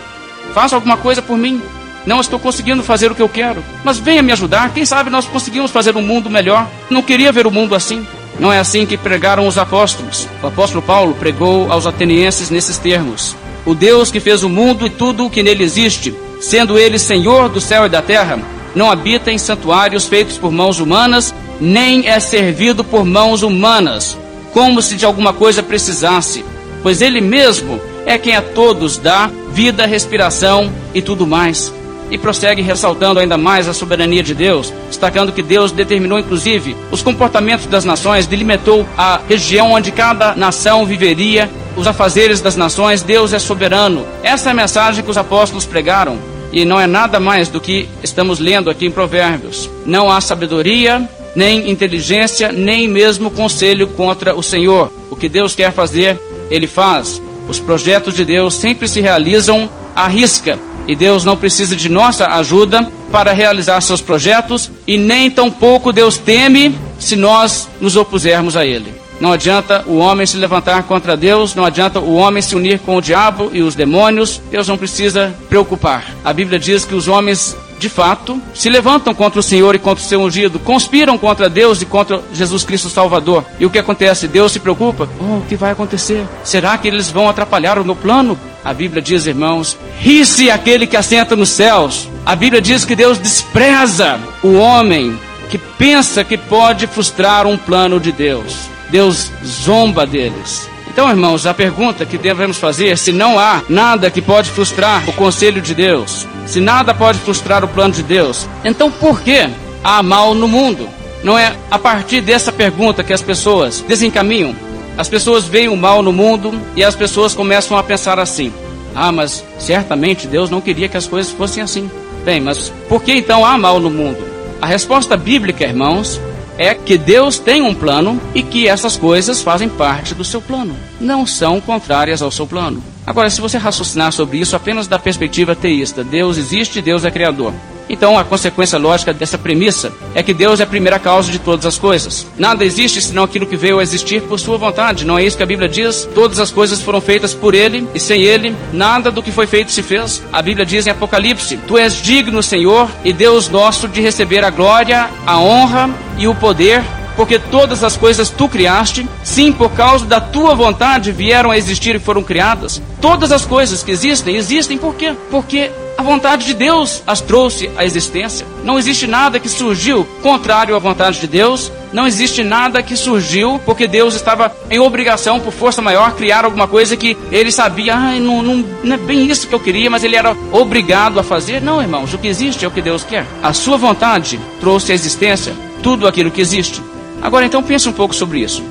faça 0.53 0.75
alguma 0.75 0.99
coisa 0.99 1.23
por 1.23 1.39
mim, 1.39 1.63
não 2.05 2.21
estou 2.21 2.39
conseguindo 2.39 2.83
fazer 2.83 3.11
o 3.11 3.15
que 3.15 3.23
eu 3.23 3.29
quero. 3.31 3.65
Mas 3.83 3.97
venha 3.97 4.23
me 4.23 4.31
ajudar. 4.31 4.75
Quem 4.75 4.85
sabe 4.85 5.09
nós 5.09 5.25
conseguimos 5.25 5.71
fazer 5.71 5.97
um 5.97 6.03
mundo 6.03 6.29
melhor. 6.29 6.69
Não 6.91 7.01
queria 7.01 7.33
ver 7.33 7.47
o 7.47 7.51
mundo 7.51 7.75
assim. 7.75 8.07
Não 8.39 8.53
é 8.53 8.59
assim 8.59 8.85
que 8.85 8.99
pregaram 8.99 9.49
os 9.49 9.57
apóstolos. 9.57 10.29
O 10.43 10.49
apóstolo 10.49 10.83
Paulo 10.83 11.15
pregou 11.15 11.73
aos 11.73 11.87
atenienses 11.87 12.51
nesses 12.51 12.77
termos: 12.77 13.35
O 13.65 13.75
Deus 13.75 14.11
que 14.11 14.21
fez 14.21 14.43
o 14.43 14.51
mundo 14.51 14.87
e 14.87 14.91
tudo 14.91 15.25
o 15.25 15.31
que 15.31 15.43
nele 15.43 15.65
existe, 15.65 16.15
sendo 16.43 16.79
ele 16.79 16.99
Senhor 16.99 17.49
do 17.49 17.59
céu 17.59 17.87
e 17.87 17.89
da 17.89 18.03
terra, 18.03 18.39
não 18.75 18.91
habita 18.91 19.33
em 19.33 19.39
santuários 19.39 20.07
feitos 20.07 20.37
por 20.37 20.53
mãos 20.53 20.79
humanas, 20.79 21.35
nem 21.61 22.09
é 22.09 22.19
servido 22.21 22.83
por 22.85 23.05
mãos 23.05 23.43
humanas, 23.43 24.17
como 24.53 24.81
se 24.81 24.97
de 24.97 25.05
alguma 25.05 25.33
coisa 25.33 25.63
precisasse, 25.63 26.45
pois 26.83 27.01
ele 27.01 27.21
mesmo 27.21 27.81
é 28.07 28.19
quem 28.19 28.37
a 28.37 28.43
todos 28.43 28.99
dá 28.99 29.31
vida, 29.53 29.87
respiração 29.87 30.71
e 30.93 31.01
tudo 31.01 31.27
mais 31.27 31.73
e 32.11 32.19
prossegue 32.19 32.63
ressaltando 32.63 33.19
ainda 33.19 33.37
mais 33.37 33.69
a 33.69 33.75
soberania 33.75 34.23
de 34.23 34.35
Deus, 34.35 34.73
destacando 34.89 35.33
que 35.33 35.43
Deus 35.43 35.73
determinou 35.73 36.19
inclusive 36.19 36.77
os 36.91 37.03
comportamentos 37.03 37.67
das 37.67 37.85
nações, 37.85 38.27
delimitou 38.27 38.87
a 38.97 39.21
região 39.29 39.73
onde 39.73 39.91
cada 39.91 40.35
nação 40.35 40.85
viveria, 40.85 41.51
os 41.77 41.87
afazeres 41.87 42.41
das 42.41 42.57
nações, 42.57 43.03
Deus 43.03 43.33
é 43.33 43.39
soberano. 43.39 44.07
Essa 44.23 44.51
é 44.51 44.53
a 44.53 44.55
mensagem 44.55 45.03
que 45.03 45.11
os 45.11 45.19
apóstolos 45.19 45.67
pregaram. 45.67 46.17
E 46.53 46.65
não 46.65 46.79
é 46.79 46.87
nada 46.87 47.19
mais 47.19 47.49
do 47.49 47.61
que 47.61 47.89
estamos 48.01 48.39
lendo 48.39 48.71
aqui 48.71 48.87
em 48.87 48.91
Provérbios. 48.91 49.69
Não 49.85 50.09
há 50.09 50.21
sabedoria, 50.21 51.09
nem 51.35 51.71
inteligência, 51.71 52.53
nem 52.53 52.87
mesmo 52.89 53.31
conselho 53.31 53.89
contra 53.89 54.35
o 54.35 54.43
Senhor. 54.43 54.93
O 55.11 55.17
que 55.17 55.29
Deus 55.29 55.55
quer 55.55 55.73
fazer, 55.73 56.19
Ele 56.51 56.67
faz. 56.67 57.21
Os 57.49 57.59
projetos 57.59 58.15
de 58.15 58.25
Deus 58.25 58.55
sempre 58.55 58.89
se 58.89 59.01
realizam 59.01 59.69
à 59.95 60.09
risca, 60.09 60.59
e 60.87 60.95
Deus 60.95 61.25
não 61.25 61.37
precisa 61.37 61.75
de 61.75 61.89
nossa 61.89 62.27
ajuda 62.27 62.91
para 63.11 63.33
realizar 63.33 63.81
seus 63.81 64.01
projetos, 64.01 64.71
e 64.87 64.99
nem 64.99 65.31
tampouco 65.31 65.93
Deus 65.93 66.19
teme 66.19 66.75
se 66.99 67.17
nós 67.17 67.69
nos 67.81 67.97
opusermos 67.97 68.57
a 68.57 68.65
Ele. 68.65 69.05
Não 69.21 69.33
adianta 69.33 69.85
o 69.87 69.97
homem 69.97 70.27
se 70.27 70.37
levantar 70.37 70.83
contra 70.83 71.17
Deus, 71.17 71.55
não 71.55 71.65
adianta 71.65 72.01
o 72.01 72.15
homem 72.15 72.43
se 72.43 72.57
unir 72.57 72.81
com 72.81 72.97
o 72.97 73.01
diabo 73.01 73.51
e 73.53 73.63
os 73.63 73.75
demônios, 73.75 74.41
Deus 74.51 74.67
não 74.67 74.77
precisa 74.77 75.35
preocupar. 75.49 76.05
A 76.25 76.33
Bíblia 76.33 76.59
diz 76.59 76.85
que 76.85 76.95
os 76.95 77.07
homens 77.07 77.57
de 77.79 77.89
fato, 77.89 78.41
se 78.55 78.69
levantam 78.69 79.15
contra 79.15 79.41
o 79.41 79.43
Senhor 79.43 79.75
e 79.75 79.79
contra 79.79 80.03
o 80.03 80.07
seu 80.07 80.21
ungido, 80.21 80.59
conspiram 80.59 81.19
contra 81.19 81.49
Deus 81.49 81.83
e 81.83 81.87
contra 81.87 82.23
Jesus 82.33 82.65
Cristo 82.65 82.89
Salvador. 82.89 83.45
E 83.59 83.67
o 83.67 83.71
que 83.71 83.79
acontece? 83.79 84.29
Deus 84.29 84.53
se 84.53 84.61
preocupa? 84.61 85.09
Oh, 85.21 85.39
o 85.39 85.45
que 85.49 85.57
vai 85.57 85.73
acontecer? 85.73 86.27
Será 86.43 86.77
que 86.79 86.89
eles 86.89 87.11
vão 87.11 87.29
atrapalhar 87.29 87.79
o 87.79 87.85
meu 87.85 87.97
plano? 87.97 88.39
A 88.65 88.73
Bíblia 88.73 89.03
diz, 89.03 89.27
irmãos, 89.27 89.77
ri-se 89.99 90.51
aquele 90.51 90.87
que 90.87 90.97
assenta 90.97 91.37
nos 91.37 91.51
céus. 91.51 92.09
A 92.25 92.35
Bíblia 92.35 92.63
diz 92.63 92.85
que 92.85 92.97
Deus 92.97 93.19
despreza 93.19 94.19
o 94.43 94.55
homem 94.55 95.19
que 95.51 95.59
pensa 95.59 96.25
que 96.25 96.39
pode 96.39 96.87
frustrar 96.87 97.47
um 97.47 97.57
plano 97.57 98.01
de 98.01 98.11
Deus. 98.11 98.69
Deus 98.91 99.31
zomba 99.45 100.07
deles. 100.07 100.69
Então, 100.95 101.11
irmãos, 101.11 101.45
a 101.45 101.53
pergunta 101.53 102.07
que 102.07 102.17
devemos 102.17 102.57
fazer 102.57 102.91
é 102.91 102.95
se 102.95 103.11
não 103.11 103.37
há 103.37 103.63
nada 103.69 104.13
que 104.13 104.23
pode 104.23 104.49
frustrar 104.49 105.03
o 105.11 105.13
conselho 105.13 105.61
de 105.61 105.75
Deus, 105.75 106.25
se 106.47 106.61
nada 106.61 106.95
pode 106.95 107.19
frustrar 107.19 107.65
o 107.65 107.69
plano 107.69 107.93
de 107.93 108.05
Deus, 108.05 108.49
então 108.65 108.93
por 108.93 109.21
que 109.21 109.51
há 109.83 110.01
mal 110.05 110.37
no 110.37 110.47
mundo? 110.47 110.89
Não 111.25 111.37
é 111.37 111.53
a 111.69 111.81
partir 111.81 112.21
dessa 112.21 112.53
pergunta 112.53 113.03
que 113.03 113.13
as 113.13 113.21
pessoas 113.21 113.81
desencaminham. 113.81 114.55
As 114.97 115.09
pessoas 115.09 115.47
veem 115.47 115.69
o 115.69 115.77
mal 115.77 116.01
no 116.01 116.13
mundo 116.13 116.55
e 116.77 116.85
as 116.85 116.95
pessoas 116.95 117.35
começam 117.35 117.77
a 117.77 117.83
pensar 117.83 118.21
assim: 118.21 118.53
ah, 118.95 119.11
mas 119.11 119.45
certamente 119.59 120.29
Deus 120.29 120.49
não 120.49 120.61
queria 120.61 120.89
que 120.89 120.97
as 120.97 121.09
coisas 121.09 121.33
fossem 121.33 121.61
assim. 121.61 121.91
Bem, 122.25 122.41
mas 122.41 122.73
por 122.89 123.03
que 123.03 123.13
então 123.13 123.45
há 123.45 123.59
mal 123.59 123.81
no 123.81 123.91
mundo? 123.91 124.25
A 124.63 124.67
resposta 124.67 125.17
bíblica, 125.17 125.65
irmãos, 125.65 126.21
é 126.59 126.75
que 126.75 126.97
Deus 126.97 127.39
tem 127.39 127.63
um 127.63 127.75
plano 127.75 128.21
e 128.35 128.43
que 128.43 128.69
essas 128.69 128.97
coisas 128.97 129.43
fazem 129.43 129.69
parte 129.69 130.15
do 130.15 130.25
seu 130.25 130.41
plano, 130.41 130.77
não 131.01 131.27
são 131.27 131.61
contrárias 131.61 132.23
ao 132.23 132.31
seu 132.31 132.47
plano. 132.47 132.83
Agora, 133.07 133.29
se 133.29 133.41
você 133.41 133.59
raciocinar 133.59 134.13
sobre 134.13 134.39
isso 134.39 134.57
apenas 134.57 134.87
da 134.87 134.99
perspectiva 134.99 135.55
teísta, 135.55 136.03
Deus 136.03 136.39
existe, 136.39 136.81
Deus 136.81 137.05
é 137.05 137.11
criador. 137.11 137.53
Então, 137.89 138.19
a 138.19 138.25
consequência 138.25 138.79
lógica 138.79 139.13
dessa 139.13 139.37
premissa 139.37 139.93
é 140.15 140.23
que 140.23 140.35
Deus 140.35 140.61
é 140.61 140.63
a 140.63 140.67
primeira 140.67 140.99
causa 140.99 141.31
de 141.31 141.39
todas 141.39 141.67
as 141.67 141.79
coisas. 141.79 142.27
Nada 142.39 142.65
existe 142.65 143.01
senão 143.01 143.25
aquilo 143.25 143.47
que 143.47 143.57
veio 143.57 143.79
a 143.79 143.83
existir 143.83 144.23
por 144.23 144.39
sua 144.39 144.57
vontade. 144.57 145.05
Não 145.05 145.19
é 145.19 145.25
isso 145.25 145.37
que 145.37 145.43
a 145.43 145.47
Bíblia 145.47 145.69
diz? 145.69 146.09
Todas 146.15 146.39
as 146.39 146.51
coisas 146.51 146.81
foram 146.81 147.01
feitas 147.01 147.35
por 147.35 147.55
Ele 147.55 147.87
e 147.95 148.01
sem 148.01 148.23
Ele, 148.23 148.55
nada 148.73 149.11
do 149.11 149.23
que 149.23 149.33
foi 149.33 149.47
feito 149.47 149.73
se 149.73 149.83
fez. 149.83 150.23
A 150.33 150.41
Bíblia 150.41 150.65
diz 150.67 150.87
em 150.87 150.91
Apocalipse: 150.91 151.57
Tu 151.67 151.79
és 151.79 152.01
digno, 152.01 152.43
Senhor 152.43 152.89
e 153.05 153.13
Deus 153.13 153.49
nosso, 153.49 153.89
de 153.89 154.01
receber 154.01 154.45
a 154.45 154.51
glória, 154.51 155.09
a 155.27 155.39
honra 155.39 155.91
e 156.17 156.27
o 156.27 156.35
poder 156.35 156.83
porque 157.17 157.39
todas 157.39 157.83
as 157.85 157.97
coisas 157.97 158.31
tu 158.31 158.49
criaste, 158.49 159.07
sim, 159.23 159.53
por 159.53 159.71
causa 159.73 160.07
da 160.07 160.21
tua 160.21 160.55
vontade 160.55 161.13
vieram 161.13 161.51
a 161.51 161.59
existir 161.59 161.95
e 161.95 161.99
foram 161.99 162.23
criadas. 162.23 162.81
Todas 163.01 163.33
as 163.33 163.45
coisas 163.45 163.83
que 163.83 163.91
existem, 163.91 164.37
existem 164.37 164.79
por 164.79 164.95
quê? 164.95 165.15
Porque 165.31 165.71
a 165.97 166.03
vontade 166.03 166.47
de 166.47 166.55
Deus 166.55 167.03
as 167.07 167.21
trouxe 167.21 167.71
à 167.77 167.85
existência. 167.85 168.47
Não 168.65 168.79
existe 168.79 169.07
nada 169.07 169.39
que 169.39 169.49
surgiu 169.49 170.05
contrário 170.23 170.75
à 170.75 170.79
vontade 170.79 171.21
de 171.21 171.27
Deus. 171.27 171.71
Não 171.93 172.07
existe 172.07 172.43
nada 172.43 172.83
que 172.83 172.97
surgiu 172.97 173.61
porque 173.65 173.87
Deus 173.87 174.15
estava 174.15 174.55
em 174.69 174.81
obrigação, 174.81 175.39
por 175.39 175.53
força 175.53 175.81
maior, 175.81 176.15
criar 176.17 176.45
alguma 176.45 176.67
coisa 176.67 176.97
que 176.97 177.17
ele 177.31 177.53
sabia, 177.53 177.95
ah, 177.95 178.19
não, 178.19 178.43
não, 178.43 178.65
não 178.83 178.95
é 178.95 178.99
bem 178.99 179.31
isso 179.31 179.47
que 179.47 179.55
eu 179.55 179.61
queria, 179.61 179.89
mas 179.89 180.03
ele 180.03 180.17
era 180.17 180.37
obrigado 180.51 181.21
a 181.21 181.23
fazer. 181.23 181.63
Não, 181.63 181.81
irmãos, 181.81 182.13
o 182.13 182.19
que 182.19 182.27
existe 182.27 182.65
é 182.65 182.69
o 182.69 182.73
que 182.73 182.83
Deus 182.83 183.05
quer. 183.05 183.25
A 183.43 183.53
sua 183.53 183.77
vontade 183.77 184.41
trouxe 184.61 184.91
à 184.91 184.95
existência 184.95 185.55
tudo 185.83 186.09
aquilo 186.09 186.31
que 186.31 186.41
existe. 186.41 186.83
Agora 187.25 187.47
então 187.47 187.63
pense 187.63 187.89
um 187.89 187.93
pouco 187.93 188.15
sobre 188.15 188.41
isso. 188.41 188.63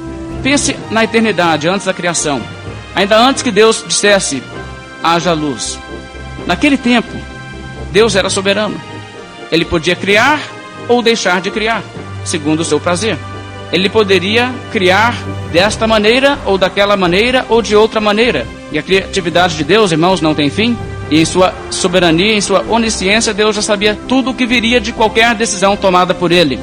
Pense 0.43 0.75
na 0.91 1.03
eternidade, 1.03 1.67
antes 1.67 1.87
da 1.87 1.93
criação. 1.93 2.39
Ainda 2.93 3.17
antes 3.17 3.41
que 3.41 3.49
Deus 3.49 3.83
dissesse, 3.87 4.43
haja 5.01 5.33
luz. 5.33 5.79
Naquele 6.45 6.77
tempo, 6.77 7.09
Deus 7.91 8.15
era 8.15 8.29
soberano. 8.29 8.79
Ele 9.51 9.65
podia 9.65 9.95
criar 9.95 10.39
ou 10.87 11.01
deixar 11.01 11.41
de 11.41 11.49
criar, 11.49 11.81
segundo 12.23 12.59
o 12.59 12.65
seu 12.65 12.79
prazer. 12.79 13.17
Ele 13.71 13.89
poderia 13.89 14.53
criar 14.71 15.15
desta 15.51 15.87
maneira 15.87 16.37
ou 16.45 16.55
daquela 16.55 16.95
maneira 16.95 17.47
ou 17.49 17.59
de 17.59 17.75
outra 17.75 17.99
maneira. 17.99 18.45
E 18.71 18.77
a 18.77 18.83
criatividade 18.83 19.57
de 19.57 19.63
Deus, 19.63 19.91
irmãos, 19.91 20.21
não 20.21 20.35
tem 20.35 20.51
fim. 20.51 20.77
E 21.09 21.19
em 21.19 21.25
sua 21.25 21.55
soberania, 21.71 22.35
em 22.35 22.41
sua 22.41 22.63
onisciência, 22.69 23.33
Deus 23.33 23.55
já 23.55 23.63
sabia 23.63 23.97
tudo 24.07 24.29
o 24.29 24.33
que 24.33 24.45
viria 24.45 24.79
de 24.79 24.91
qualquer 24.91 25.33
decisão 25.33 25.75
tomada 25.75 26.13
por 26.13 26.31
ele. 26.31 26.59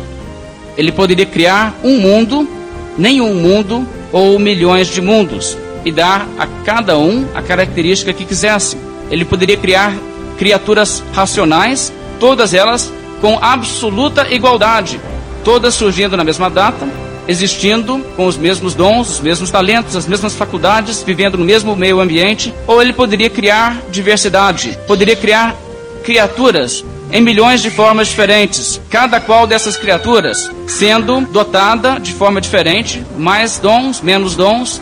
Ele 0.77 0.93
poderia 0.93 1.27
criar 1.27 1.75
um 1.83 1.99
mundo, 1.99 2.49
nenhum 2.97 3.35
mundo 3.35 3.87
ou 4.13 4.39
milhões 4.39 4.89
de 4.89 5.01
mundos 5.01 5.57
e 5.85 5.91
dar 5.91 6.27
a 6.39 6.47
cada 6.65 6.99
um 6.99 7.27
a 7.35 7.43
característica 7.43 8.13
que 8.13 8.25
quisesse. 8.25 8.77
Ele 9.11 9.25
poderia 9.25 9.57
criar 9.57 9.95
criaturas 10.39 11.03
racionais, 11.13 11.93
todas 12.19 12.55
elas 12.55 12.93
com 13.21 13.39
absoluta 13.41 14.33
igualdade, 14.33 15.01
todas 15.45 15.75
surgindo 15.75 16.17
na 16.17 16.25
mesma 16.25 16.49
data, 16.49 16.89
existindo 17.29 17.99
com 18.17 18.27
os 18.27 18.37
mesmos 18.37 18.75
dons, 18.75 19.11
os 19.11 19.21
mesmos 19.21 19.51
talentos, 19.51 19.95
as 19.95 20.07
mesmas 20.07 20.35
faculdades, 20.35 21.03
vivendo 21.03 21.37
no 21.37 21.45
mesmo 21.45 21.77
meio 21.77 22.01
ambiente, 22.01 22.55
ou 22.67 22.81
ele 22.81 22.93
poderia 22.93 23.29
criar 23.29 23.77
diversidade, 23.91 24.79
poderia 24.87 25.17
criar 25.17 25.55
criaturas 26.03 26.85
em 27.13 27.21
milhões 27.21 27.61
de 27.61 27.71
formas 27.71 28.09
diferentes, 28.09 28.81
cada 28.89 29.21
qual 29.21 29.47
dessas 29.47 29.77
criaturas 29.77 30.51
sendo 30.67 31.21
dotada 31.23 31.99
de 31.99 32.13
forma 32.13 32.41
diferente, 32.41 33.05
mais 33.17 33.59
dons, 33.59 34.01
menos 34.01 34.37
dons. 34.37 34.81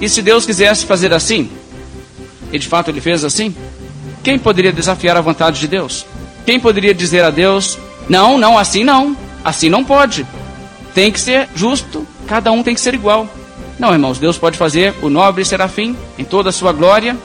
E 0.00 0.08
se 0.08 0.20
Deus 0.20 0.44
quisesse 0.44 0.84
fazer 0.84 1.12
assim, 1.12 1.48
e 2.52 2.58
de 2.58 2.66
fato 2.66 2.90
ele 2.90 3.00
fez 3.00 3.24
assim, 3.24 3.54
quem 4.22 4.38
poderia 4.38 4.72
desafiar 4.72 5.16
a 5.16 5.20
vontade 5.20 5.60
de 5.60 5.68
Deus? 5.68 6.04
Quem 6.44 6.58
poderia 6.58 6.94
dizer 6.94 7.22
a 7.22 7.30
Deus: 7.30 7.78
não, 8.08 8.36
não, 8.36 8.58
assim 8.58 8.82
não, 8.82 9.16
assim 9.44 9.68
não 9.68 9.84
pode, 9.84 10.26
tem 10.94 11.10
que 11.10 11.20
ser 11.20 11.48
justo, 11.54 12.06
cada 12.26 12.50
um 12.50 12.62
tem 12.62 12.74
que 12.74 12.80
ser 12.80 12.94
igual. 12.94 13.28
Não, 13.78 13.92
irmãos, 13.92 14.18
Deus 14.18 14.38
pode 14.38 14.56
fazer 14.56 14.94
o 15.02 15.10
nobre 15.10 15.44
serafim 15.44 15.96
em 16.18 16.24
toda 16.24 16.50
a 16.50 16.52
sua 16.52 16.72
glória 16.72 17.16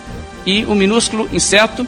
e 0.45 0.65
o 0.65 0.73
minúsculo 0.73 1.29
inseto 1.31 1.87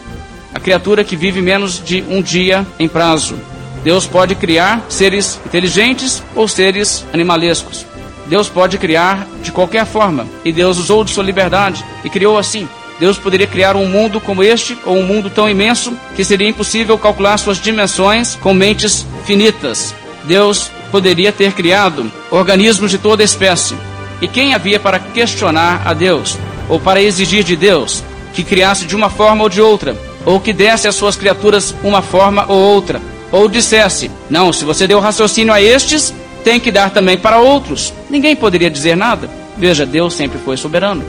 a 0.53 0.59
criatura 0.59 1.03
que 1.03 1.15
vive 1.15 1.41
menos 1.41 1.83
de 1.83 2.03
um 2.09 2.21
dia 2.21 2.65
em 2.79 2.87
prazo. 2.87 3.35
Deus 3.83 4.05
pode 4.05 4.35
criar 4.35 4.85
seres 4.89 5.39
inteligentes 5.45 6.21
ou 6.35 6.47
seres 6.47 7.05
animalescos. 7.13 7.85
Deus 8.27 8.47
pode 8.47 8.77
criar 8.77 9.27
de 9.41 9.51
qualquer 9.51 9.85
forma, 9.85 10.27
e 10.45 10.51
Deus 10.51 10.77
usou 10.77 11.03
de 11.03 11.11
sua 11.11 11.23
liberdade 11.23 11.83
e 12.03 12.09
criou 12.09 12.37
assim. 12.37 12.67
Deus 12.99 13.17
poderia 13.17 13.47
criar 13.47 13.75
um 13.75 13.87
mundo 13.87 14.21
como 14.21 14.43
este, 14.43 14.77
ou 14.85 14.95
um 14.95 15.03
mundo 15.03 15.29
tão 15.29 15.49
imenso 15.49 15.91
que 16.15 16.23
seria 16.23 16.47
impossível 16.47 16.97
calcular 16.99 17.37
suas 17.37 17.59
dimensões 17.59 18.35
com 18.35 18.53
mentes 18.53 19.07
finitas. 19.25 19.95
Deus 20.25 20.69
poderia 20.91 21.31
ter 21.31 21.53
criado 21.53 22.11
organismos 22.29 22.91
de 22.91 22.99
toda 22.99 23.23
espécie. 23.23 23.75
E 24.21 24.27
quem 24.27 24.53
havia 24.53 24.79
para 24.79 24.99
questionar 24.99 25.81
a 25.83 25.93
Deus, 25.93 26.37
ou 26.69 26.79
para 26.79 27.01
exigir 27.01 27.43
de 27.43 27.55
Deus 27.55 28.03
que 28.33 28.43
criasse 28.43 28.85
de 28.85 28.95
uma 28.95 29.09
forma 29.09 29.43
ou 29.43 29.49
de 29.49 29.59
outra, 29.59 29.97
ou 30.25 30.39
que 30.39 30.53
desse 30.53 30.87
às 30.87 30.95
suas 30.95 31.15
criaturas 31.15 31.73
uma 31.83 32.01
forma 32.01 32.45
ou 32.47 32.57
outra, 32.57 33.01
ou 33.31 33.47
dissesse: 33.47 34.11
Não, 34.29 34.51
se 34.51 34.65
você 34.65 34.87
deu 34.87 34.99
raciocínio 34.99 35.53
a 35.53 35.61
estes, 35.61 36.13
tem 36.43 36.59
que 36.59 36.71
dar 36.71 36.91
também 36.91 37.17
para 37.17 37.39
outros. 37.39 37.93
Ninguém 38.09 38.35
poderia 38.35 38.69
dizer 38.69 38.95
nada. 38.95 39.29
Veja, 39.57 39.85
Deus 39.85 40.13
sempre 40.13 40.39
foi 40.39 40.57
soberano. 40.57 41.03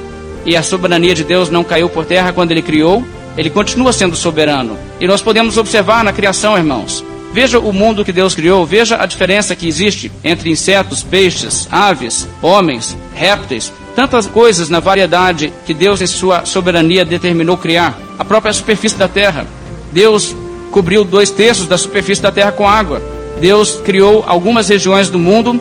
E 0.44 0.56
a 0.56 0.62
soberania 0.62 1.14
de 1.14 1.24
Deus 1.24 1.50
não 1.50 1.64
caiu 1.64 1.88
por 1.88 2.04
terra 2.04 2.32
quando 2.32 2.50
ele 2.50 2.62
criou, 2.62 3.04
ele 3.36 3.48
continua 3.48 3.92
sendo 3.92 4.16
soberano. 4.16 4.76
E 5.00 5.06
nós 5.06 5.22
podemos 5.22 5.56
observar 5.56 6.04
na 6.04 6.12
criação, 6.12 6.56
irmãos. 6.56 7.04
Veja 7.32 7.58
o 7.58 7.72
mundo 7.72 8.04
que 8.04 8.12
Deus 8.12 8.34
criou, 8.34 8.66
veja 8.66 9.02
a 9.02 9.06
diferença 9.06 9.56
que 9.56 9.66
existe 9.66 10.12
entre 10.22 10.50
insetos, 10.50 11.02
peixes, 11.02 11.66
aves, 11.70 12.28
homens, 12.42 12.94
répteis, 13.14 13.72
tantas 13.94 14.26
coisas 14.26 14.68
na 14.68 14.80
variedade 14.80 15.52
que 15.66 15.74
Deus, 15.74 16.00
em 16.00 16.06
sua 16.06 16.44
soberania, 16.44 17.04
determinou 17.04 17.56
criar. 17.56 17.98
A 18.18 18.24
própria 18.24 18.52
superfície 18.52 18.96
da 18.96 19.08
terra. 19.08 19.46
Deus 19.92 20.34
cobriu 20.70 21.04
dois 21.04 21.30
terços 21.30 21.66
da 21.66 21.76
superfície 21.76 22.22
da 22.22 22.32
terra 22.32 22.52
com 22.52 22.66
água. 22.66 23.02
Deus 23.40 23.80
criou 23.84 24.24
algumas 24.26 24.68
regiões 24.68 25.10
do 25.10 25.18
mundo, 25.18 25.60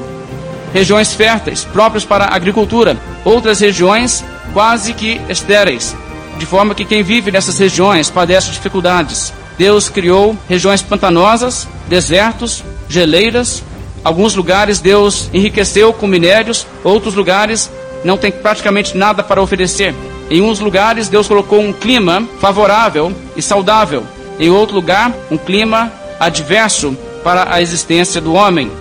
regiões 0.74 1.14
férteis, 1.14 1.64
próprias 1.66 2.06
para 2.06 2.26
a 2.26 2.36
agricultura, 2.36 2.98
outras 3.26 3.60
regiões 3.60 4.24
quase 4.54 4.94
que 4.94 5.20
estéreis, 5.30 5.96
de 6.38 6.46
forma 6.46 6.76
que 6.76 6.86
quem 6.86 7.04
vive 7.04 7.32
nessas 7.32 7.58
regiões 7.58 8.10
padece 8.10 8.52
dificuldades. 8.52 9.34
Deus 9.58 9.90
criou 9.90 10.36
regiões 10.48 10.82
pantanosas, 10.82 11.68
desertos, 11.88 12.64
geleiras. 12.88 13.64
Alguns 14.04 14.36
lugares 14.36 14.80
Deus 14.80 15.30
enriqueceu 15.34 15.94
com 15.94 16.08
minérios, 16.08 16.66
outros 16.84 17.14
lugares 17.14 17.70
não 18.04 18.18
tem 18.18 18.32
praticamente 18.32 18.98
nada 18.98 19.24
para 19.24 19.42
oferecer. 19.42 19.94
Em 20.30 20.42
uns 20.42 20.60
lugares 20.60 21.10
Deus 21.10 21.28
colocou 21.28 21.60
um 21.60 21.74
clima 21.74 22.28
favorável 22.40 23.12
e 23.36 23.42
saudável. 23.42 24.04
Em 24.40 24.50
outro 24.50 24.76
lugar, 24.76 25.14
um 25.30 25.38
clima 25.38 25.92
adverso 26.20 26.96
para 27.24 27.54
a 27.54 27.62
existência 27.62 28.20
do 28.20 28.34
homem, 28.34 28.72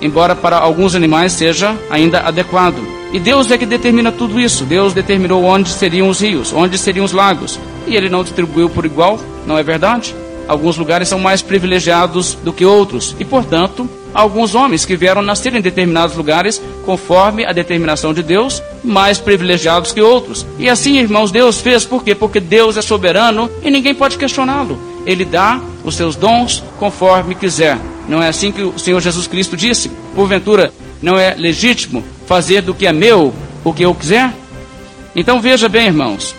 embora 0.00 0.34
para 0.36 0.58
alguns 0.58 0.94
animais 0.94 1.32
seja 1.32 1.76
ainda 1.90 2.20
adequado. 2.20 2.98
E 3.12 3.18
Deus 3.18 3.50
é 3.50 3.56
que 3.56 3.64
determina 3.64 4.12
tudo 4.12 4.38
isso. 4.38 4.64
Deus 4.64 4.92
determinou 4.92 5.42
onde 5.44 5.70
seriam 5.70 6.08
os 6.08 6.20
rios, 6.20 6.52
onde 6.52 6.76
seriam 6.76 7.04
os 7.04 7.12
lagos. 7.12 7.58
E 7.86 7.96
ele 7.96 8.10
não 8.10 8.22
distribuiu 8.22 8.68
por 8.68 8.84
igual, 8.84 9.18
não 9.46 9.56
é 9.56 9.62
verdade? 9.62 10.14
Alguns 10.46 10.76
lugares 10.76 11.08
são 11.08 11.18
mais 11.18 11.42
privilegiados 11.42 12.34
do 12.34 12.52
que 12.52 12.64
outros 12.64 13.16
e, 13.18 13.24
portanto, 13.24 13.88
alguns 14.14 14.54
homens 14.54 14.84
que 14.84 14.96
vieram 14.96 15.22
nascer 15.22 15.54
em 15.54 15.60
determinados 15.60 16.16
lugares, 16.16 16.60
conforme 16.84 17.44
a 17.44 17.52
determinação 17.52 18.12
de 18.14 18.22
Deus, 18.22 18.62
mais 18.82 19.18
privilegiados 19.18 19.92
que 19.92 20.00
outros. 20.00 20.46
E 20.58 20.68
assim, 20.68 20.98
irmãos, 20.98 21.30
Deus 21.30 21.60
fez 21.60 21.84
por 21.84 22.02
quê? 22.02 22.14
Porque 22.14 22.40
Deus 22.40 22.76
é 22.76 22.82
soberano 22.82 23.50
e 23.62 23.70
ninguém 23.70 23.94
pode 23.94 24.18
questioná-lo. 24.18 24.78
Ele 25.06 25.24
dá 25.24 25.60
os 25.84 25.94
seus 25.94 26.16
dons 26.16 26.62
conforme 26.78 27.34
quiser. 27.34 27.78
Não 28.08 28.22
é 28.22 28.28
assim 28.28 28.50
que 28.50 28.62
o 28.62 28.78
Senhor 28.78 29.00
Jesus 29.00 29.26
Cristo 29.26 29.56
disse? 29.56 29.90
Porventura, 30.14 30.72
não 31.02 31.18
é 31.18 31.34
legítimo 31.34 32.02
fazer 32.26 32.62
do 32.62 32.74
que 32.74 32.86
é 32.86 32.92
meu 32.92 33.32
o 33.64 33.72
que 33.72 33.84
eu 33.84 33.94
quiser? 33.94 34.32
Então 35.14 35.40
veja 35.40 35.68
bem, 35.68 35.86
irmãos, 35.86 36.34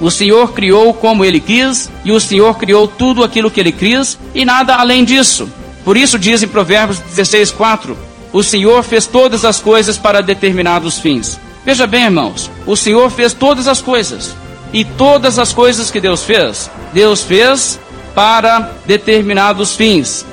o 0.00 0.10
Senhor 0.10 0.52
criou 0.52 0.94
como 0.94 1.24
ele 1.24 1.38
quis, 1.38 1.90
e 2.04 2.10
o 2.10 2.18
Senhor 2.18 2.56
criou 2.58 2.88
tudo 2.88 3.22
aquilo 3.22 3.50
que 3.50 3.60
ele 3.60 3.70
quis, 3.70 4.18
e 4.34 4.44
nada 4.44 4.74
além 4.74 5.04
disso. 5.04 5.48
Por 5.84 5.96
isso 5.96 6.18
diz 6.18 6.42
em 6.42 6.48
Provérbios 6.48 6.98
16, 6.98 7.50
4: 7.52 7.96
O 8.32 8.42
Senhor 8.42 8.82
fez 8.82 9.06
todas 9.06 9.44
as 9.44 9.60
coisas 9.60 9.96
para 9.96 10.20
determinados 10.20 10.98
fins. 10.98 11.40
Veja 11.64 11.86
bem, 11.86 12.04
irmãos, 12.04 12.50
o 12.66 12.76
Senhor 12.76 13.10
fez 13.10 13.32
todas 13.32 13.68
as 13.68 13.80
coisas. 13.80 14.34
E 14.72 14.84
todas 14.84 15.38
as 15.38 15.52
coisas 15.52 15.90
que 15.90 16.00
Deus 16.00 16.22
fez, 16.22 16.70
Deus 16.92 17.22
fez 17.22 17.78
para 18.14 18.70
determinados 18.86 19.74
fins. 19.74 20.24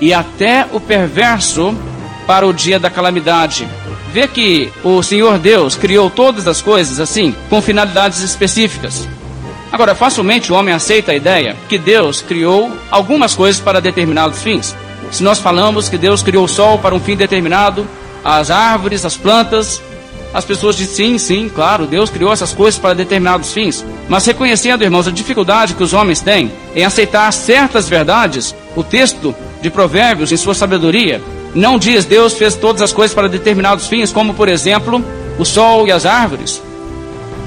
E 0.00 0.12
até 0.12 0.66
o 0.72 0.78
perverso 0.78 1.74
para 2.26 2.46
o 2.46 2.52
dia 2.52 2.78
da 2.78 2.90
calamidade. 2.90 3.66
Vê 4.12 4.28
que 4.28 4.70
o 4.84 5.02
Senhor 5.02 5.38
Deus 5.38 5.74
criou 5.74 6.10
todas 6.10 6.46
as 6.46 6.60
coisas 6.60 7.00
assim, 7.00 7.34
com 7.48 7.60
finalidades 7.62 8.20
específicas. 8.20 9.08
Agora, 9.70 9.94
facilmente 9.94 10.50
o 10.52 10.54
homem 10.54 10.74
aceita 10.74 11.12
a 11.12 11.14
ideia 11.14 11.56
que 11.68 11.76
Deus 11.76 12.22
criou 12.22 12.70
algumas 12.90 13.34
coisas 13.34 13.60
para 13.60 13.80
determinados 13.80 14.42
fins. 14.42 14.74
Se 15.10 15.22
nós 15.22 15.38
falamos 15.38 15.88
que 15.88 15.98
Deus 15.98 16.22
criou 16.22 16.44
o 16.44 16.48
sol 16.48 16.78
para 16.78 16.94
um 16.94 17.00
fim 17.00 17.16
determinado, 17.16 17.86
as 18.24 18.50
árvores, 18.50 19.04
as 19.04 19.16
plantas, 19.16 19.80
as 20.32 20.44
pessoas 20.44 20.76
dizem 20.76 21.18
sim, 21.18 21.18
sim, 21.18 21.48
claro, 21.48 21.86
Deus 21.86 22.10
criou 22.10 22.32
essas 22.32 22.52
coisas 22.52 22.78
para 22.78 22.94
determinados 22.94 23.52
fins. 23.52 23.84
Mas 24.08 24.26
reconhecendo, 24.26 24.82
irmãos, 24.82 25.08
a 25.08 25.10
dificuldade 25.10 25.74
que 25.74 25.82
os 25.82 25.94
homens 25.94 26.20
têm 26.20 26.52
em 26.74 26.84
aceitar 26.84 27.32
certas 27.32 27.88
verdades, 27.88 28.54
o 28.76 28.82
texto 28.82 29.34
de 29.62 29.70
Provérbios, 29.70 30.30
em 30.30 30.36
sua 30.36 30.54
sabedoria, 30.54 31.22
não 31.54 31.78
diz 31.78 32.04
Deus 32.04 32.34
fez 32.34 32.54
todas 32.54 32.82
as 32.82 32.92
coisas 32.92 33.14
para 33.14 33.28
determinados 33.28 33.86
fins, 33.86 34.12
como 34.12 34.34
por 34.34 34.48
exemplo 34.48 35.02
o 35.38 35.44
sol 35.44 35.86
e 35.86 35.92
as 35.92 36.04
árvores. 36.04 36.62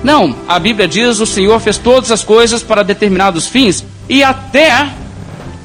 Não, 0.04 0.36
a 0.48 0.58
Bíblia 0.58 0.88
diz 0.88 1.20
o 1.20 1.26
Senhor 1.28 1.60
fez 1.60 1.78
todas 1.78 2.12
as 2.12 2.24
coisas 2.24 2.64
para 2.64 2.84
determinados 2.84 3.48
fins 3.48 3.86
e 4.10 4.24
até 4.24 4.90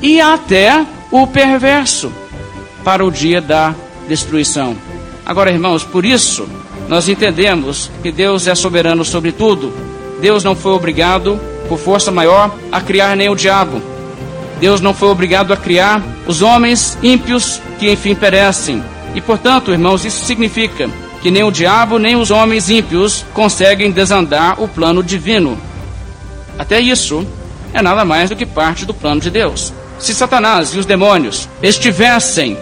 e 0.03 0.20
até 0.20 0.84
o 1.11 1.26
perverso 1.26 2.12
para 2.84 3.04
o 3.04 3.11
dia 3.11 3.40
da 3.40 3.74
destruição. 4.09 4.76
Agora, 5.24 5.50
irmãos, 5.50 5.82
por 5.82 6.04
isso 6.04 6.48
nós 6.88 7.09
entendemos 7.09 7.90
que 8.02 8.12
Deus 8.12 8.46
é 8.46 8.54
soberano 8.54 9.04
sobre 9.04 9.32
tudo. 9.32 9.72
Deus 10.20 10.44
não 10.44 10.54
foi 10.54 10.72
obrigado 10.72 11.40
por 11.68 11.78
força 11.78 12.11
maior 12.11 12.54
a 12.70 12.80
criar 12.80 13.16
nem 13.16 13.28
o 13.28 13.34
diabo. 13.34 13.82
Deus 14.61 14.80
não 14.80 14.94
foi 14.94 15.09
obrigado 15.09 15.52
a 15.52 15.57
criar 15.57 16.02
os 16.26 16.42
homens 16.42 16.96
ímpios 17.02 17.61
que 17.78 17.90
enfim 17.90 18.14
perecem. 18.14 18.82
E 19.14 19.20
portanto, 19.20 19.72
irmãos, 19.72 20.04
isso 20.04 20.24
significa 20.24 20.88
que 21.20 21.30
nem 21.30 21.42
o 21.42 21.50
diabo 21.50 21.98
nem 21.98 22.16
os 22.16 22.30
homens 22.30 22.70
ímpios 22.70 23.24
conseguem 23.34 23.90
desandar 23.90 24.62
o 24.62 24.68
plano 24.68 25.02
divino. 25.02 25.59
Até 26.59 26.80
isso 26.80 27.26
é 27.72 27.82
nada 27.82 28.04
mais 28.04 28.30
do 28.30 28.36
que 28.36 28.46
parte 28.46 28.84
do 28.84 28.94
plano 28.94 29.20
de 29.20 29.30
Deus. 29.30 29.72
Se 29.99 30.14
Satanás 30.14 30.74
e 30.74 30.78
os 30.78 30.86
demônios 30.86 31.49
estivessem 31.62 32.57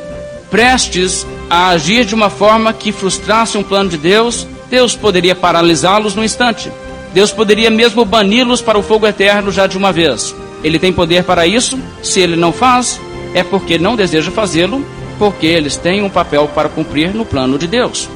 prestes 0.51 1.27
a 1.51 1.69
agir 1.69 2.05
de 2.05 2.15
uma 2.15 2.31
forma 2.31 2.73
que 2.73 2.93
frustrasse 2.93 3.59
um 3.59 3.63
plano 3.63 3.91
de 3.91 3.99
Deus, 3.99 4.47
Deus 4.71 4.95
poderia 4.95 5.35
paralisá-los 5.35 6.15
no 6.15 6.25
instante. 6.25 6.71
Deus 7.13 7.31
poderia 7.31 7.71
mesmo 7.71 8.05
bani-los 8.05 8.61
para 8.61 8.79
o 8.79 8.83
fogo 8.83 9.07
eterno 9.07 9.53
já 9.53 9.67
de 9.67 9.77
uma 9.77 9.93
vez. 9.93 10.35
Ele 10.63 10.79
tem 10.79 10.93
poder 10.93 11.25
para 11.25 11.47
isso. 11.47 11.79
Se 12.03 12.21
ele 12.21 12.37
não 12.37 12.53
faz, 12.53 13.01
é 13.35 13.43
porque 13.43 13.79
não 13.79 13.97
deseja 13.97 14.31
fazê-lo, 14.31 14.85
porque 15.19 15.47
eles 15.47 15.77
têm 15.77 16.03
um 16.03 16.11
papel 16.11 16.49
para 16.55 16.69
cumprir 16.69 17.15
no 17.15 17.25
plano 17.25 17.59
de 17.59 17.67
Deus. 17.67 18.09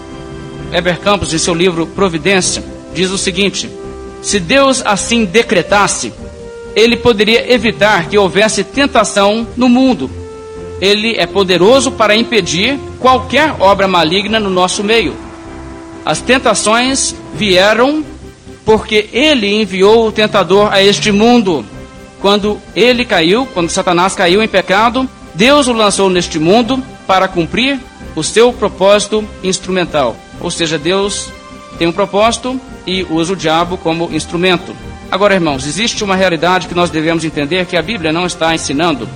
Heber 0.73 0.99
Campos, 1.01 1.33
em 1.33 1.39
seu 1.39 1.55
livro 1.55 1.87
Providência, 1.87 2.63
diz 2.95 3.11
o 3.11 3.19
seguinte: 3.19 3.71
se 4.23 4.41
Deus 4.41 4.83
assim 4.85 5.25
decretasse, 5.25 6.13
ele 6.79 6.97
poderia 6.97 7.53
evitar 7.53 8.09
que 8.09 8.17
houvesse 8.17 8.63
tentação 8.63 9.47
no 9.57 9.69
mundo. 9.69 10.11
ele 10.81 11.17
é 11.17 11.27
poderoso 11.27 11.91
para 11.91 12.15
impedir 12.15 12.79
qualquer 13.01 13.55
obra 13.59 13.89
maligna 13.89 14.39
no 14.39 14.49
nosso 14.49 14.85
meio. 14.85 15.15
As 16.05 16.21
tentações 16.21 17.15
vieram 17.35 18.05
porque 18.65 19.09
ele 19.13 19.61
enviou 19.61 20.07
o 20.07 20.13
tentador 20.13 20.73
a 20.73 20.83
este 20.83 21.11
mundo. 21.11 21.65
Quando 22.21 22.59
ele 22.77 23.05
caiu, 23.05 23.47
quando 23.47 23.71
Satanás 23.71 24.15
caiu 24.15 24.43
em 24.43 24.49
pecado, 24.49 25.09
Deus 25.35 25.67
o 25.67 25.73
lançou 25.73 26.09
neste 26.09 26.39
mundo 26.39 26.83
para 27.07 27.29
cumprir 27.29 27.81
o 28.15 28.23
seu 28.23 28.53
propósito 28.53 29.25
instrumental. 29.43 30.17
Ou 30.41 30.51
seja, 30.51 30.79
Deus 30.79 31.29
tem 31.79 31.89
um 31.89 31.93
propósito 31.93 32.61
e 32.87 33.05
usa 33.11 33.33
o 33.33 33.37
diabo 33.37 33.77
como 33.77 34.11
instrumento. 34.13 34.75
Agora, 35.11 35.35
irmãos, 35.35 35.67
existe 35.67 36.05
uma 36.05 36.15
realidade 36.15 36.69
que 36.69 36.75
nós 36.75 36.91
devemos 36.91 37.25
entender 37.25 37.65
que 37.65 37.77
a 37.77 37.83
Bíblia 37.83 38.13
não 38.13 38.27
está 38.27 38.55
ensinando 38.55 39.09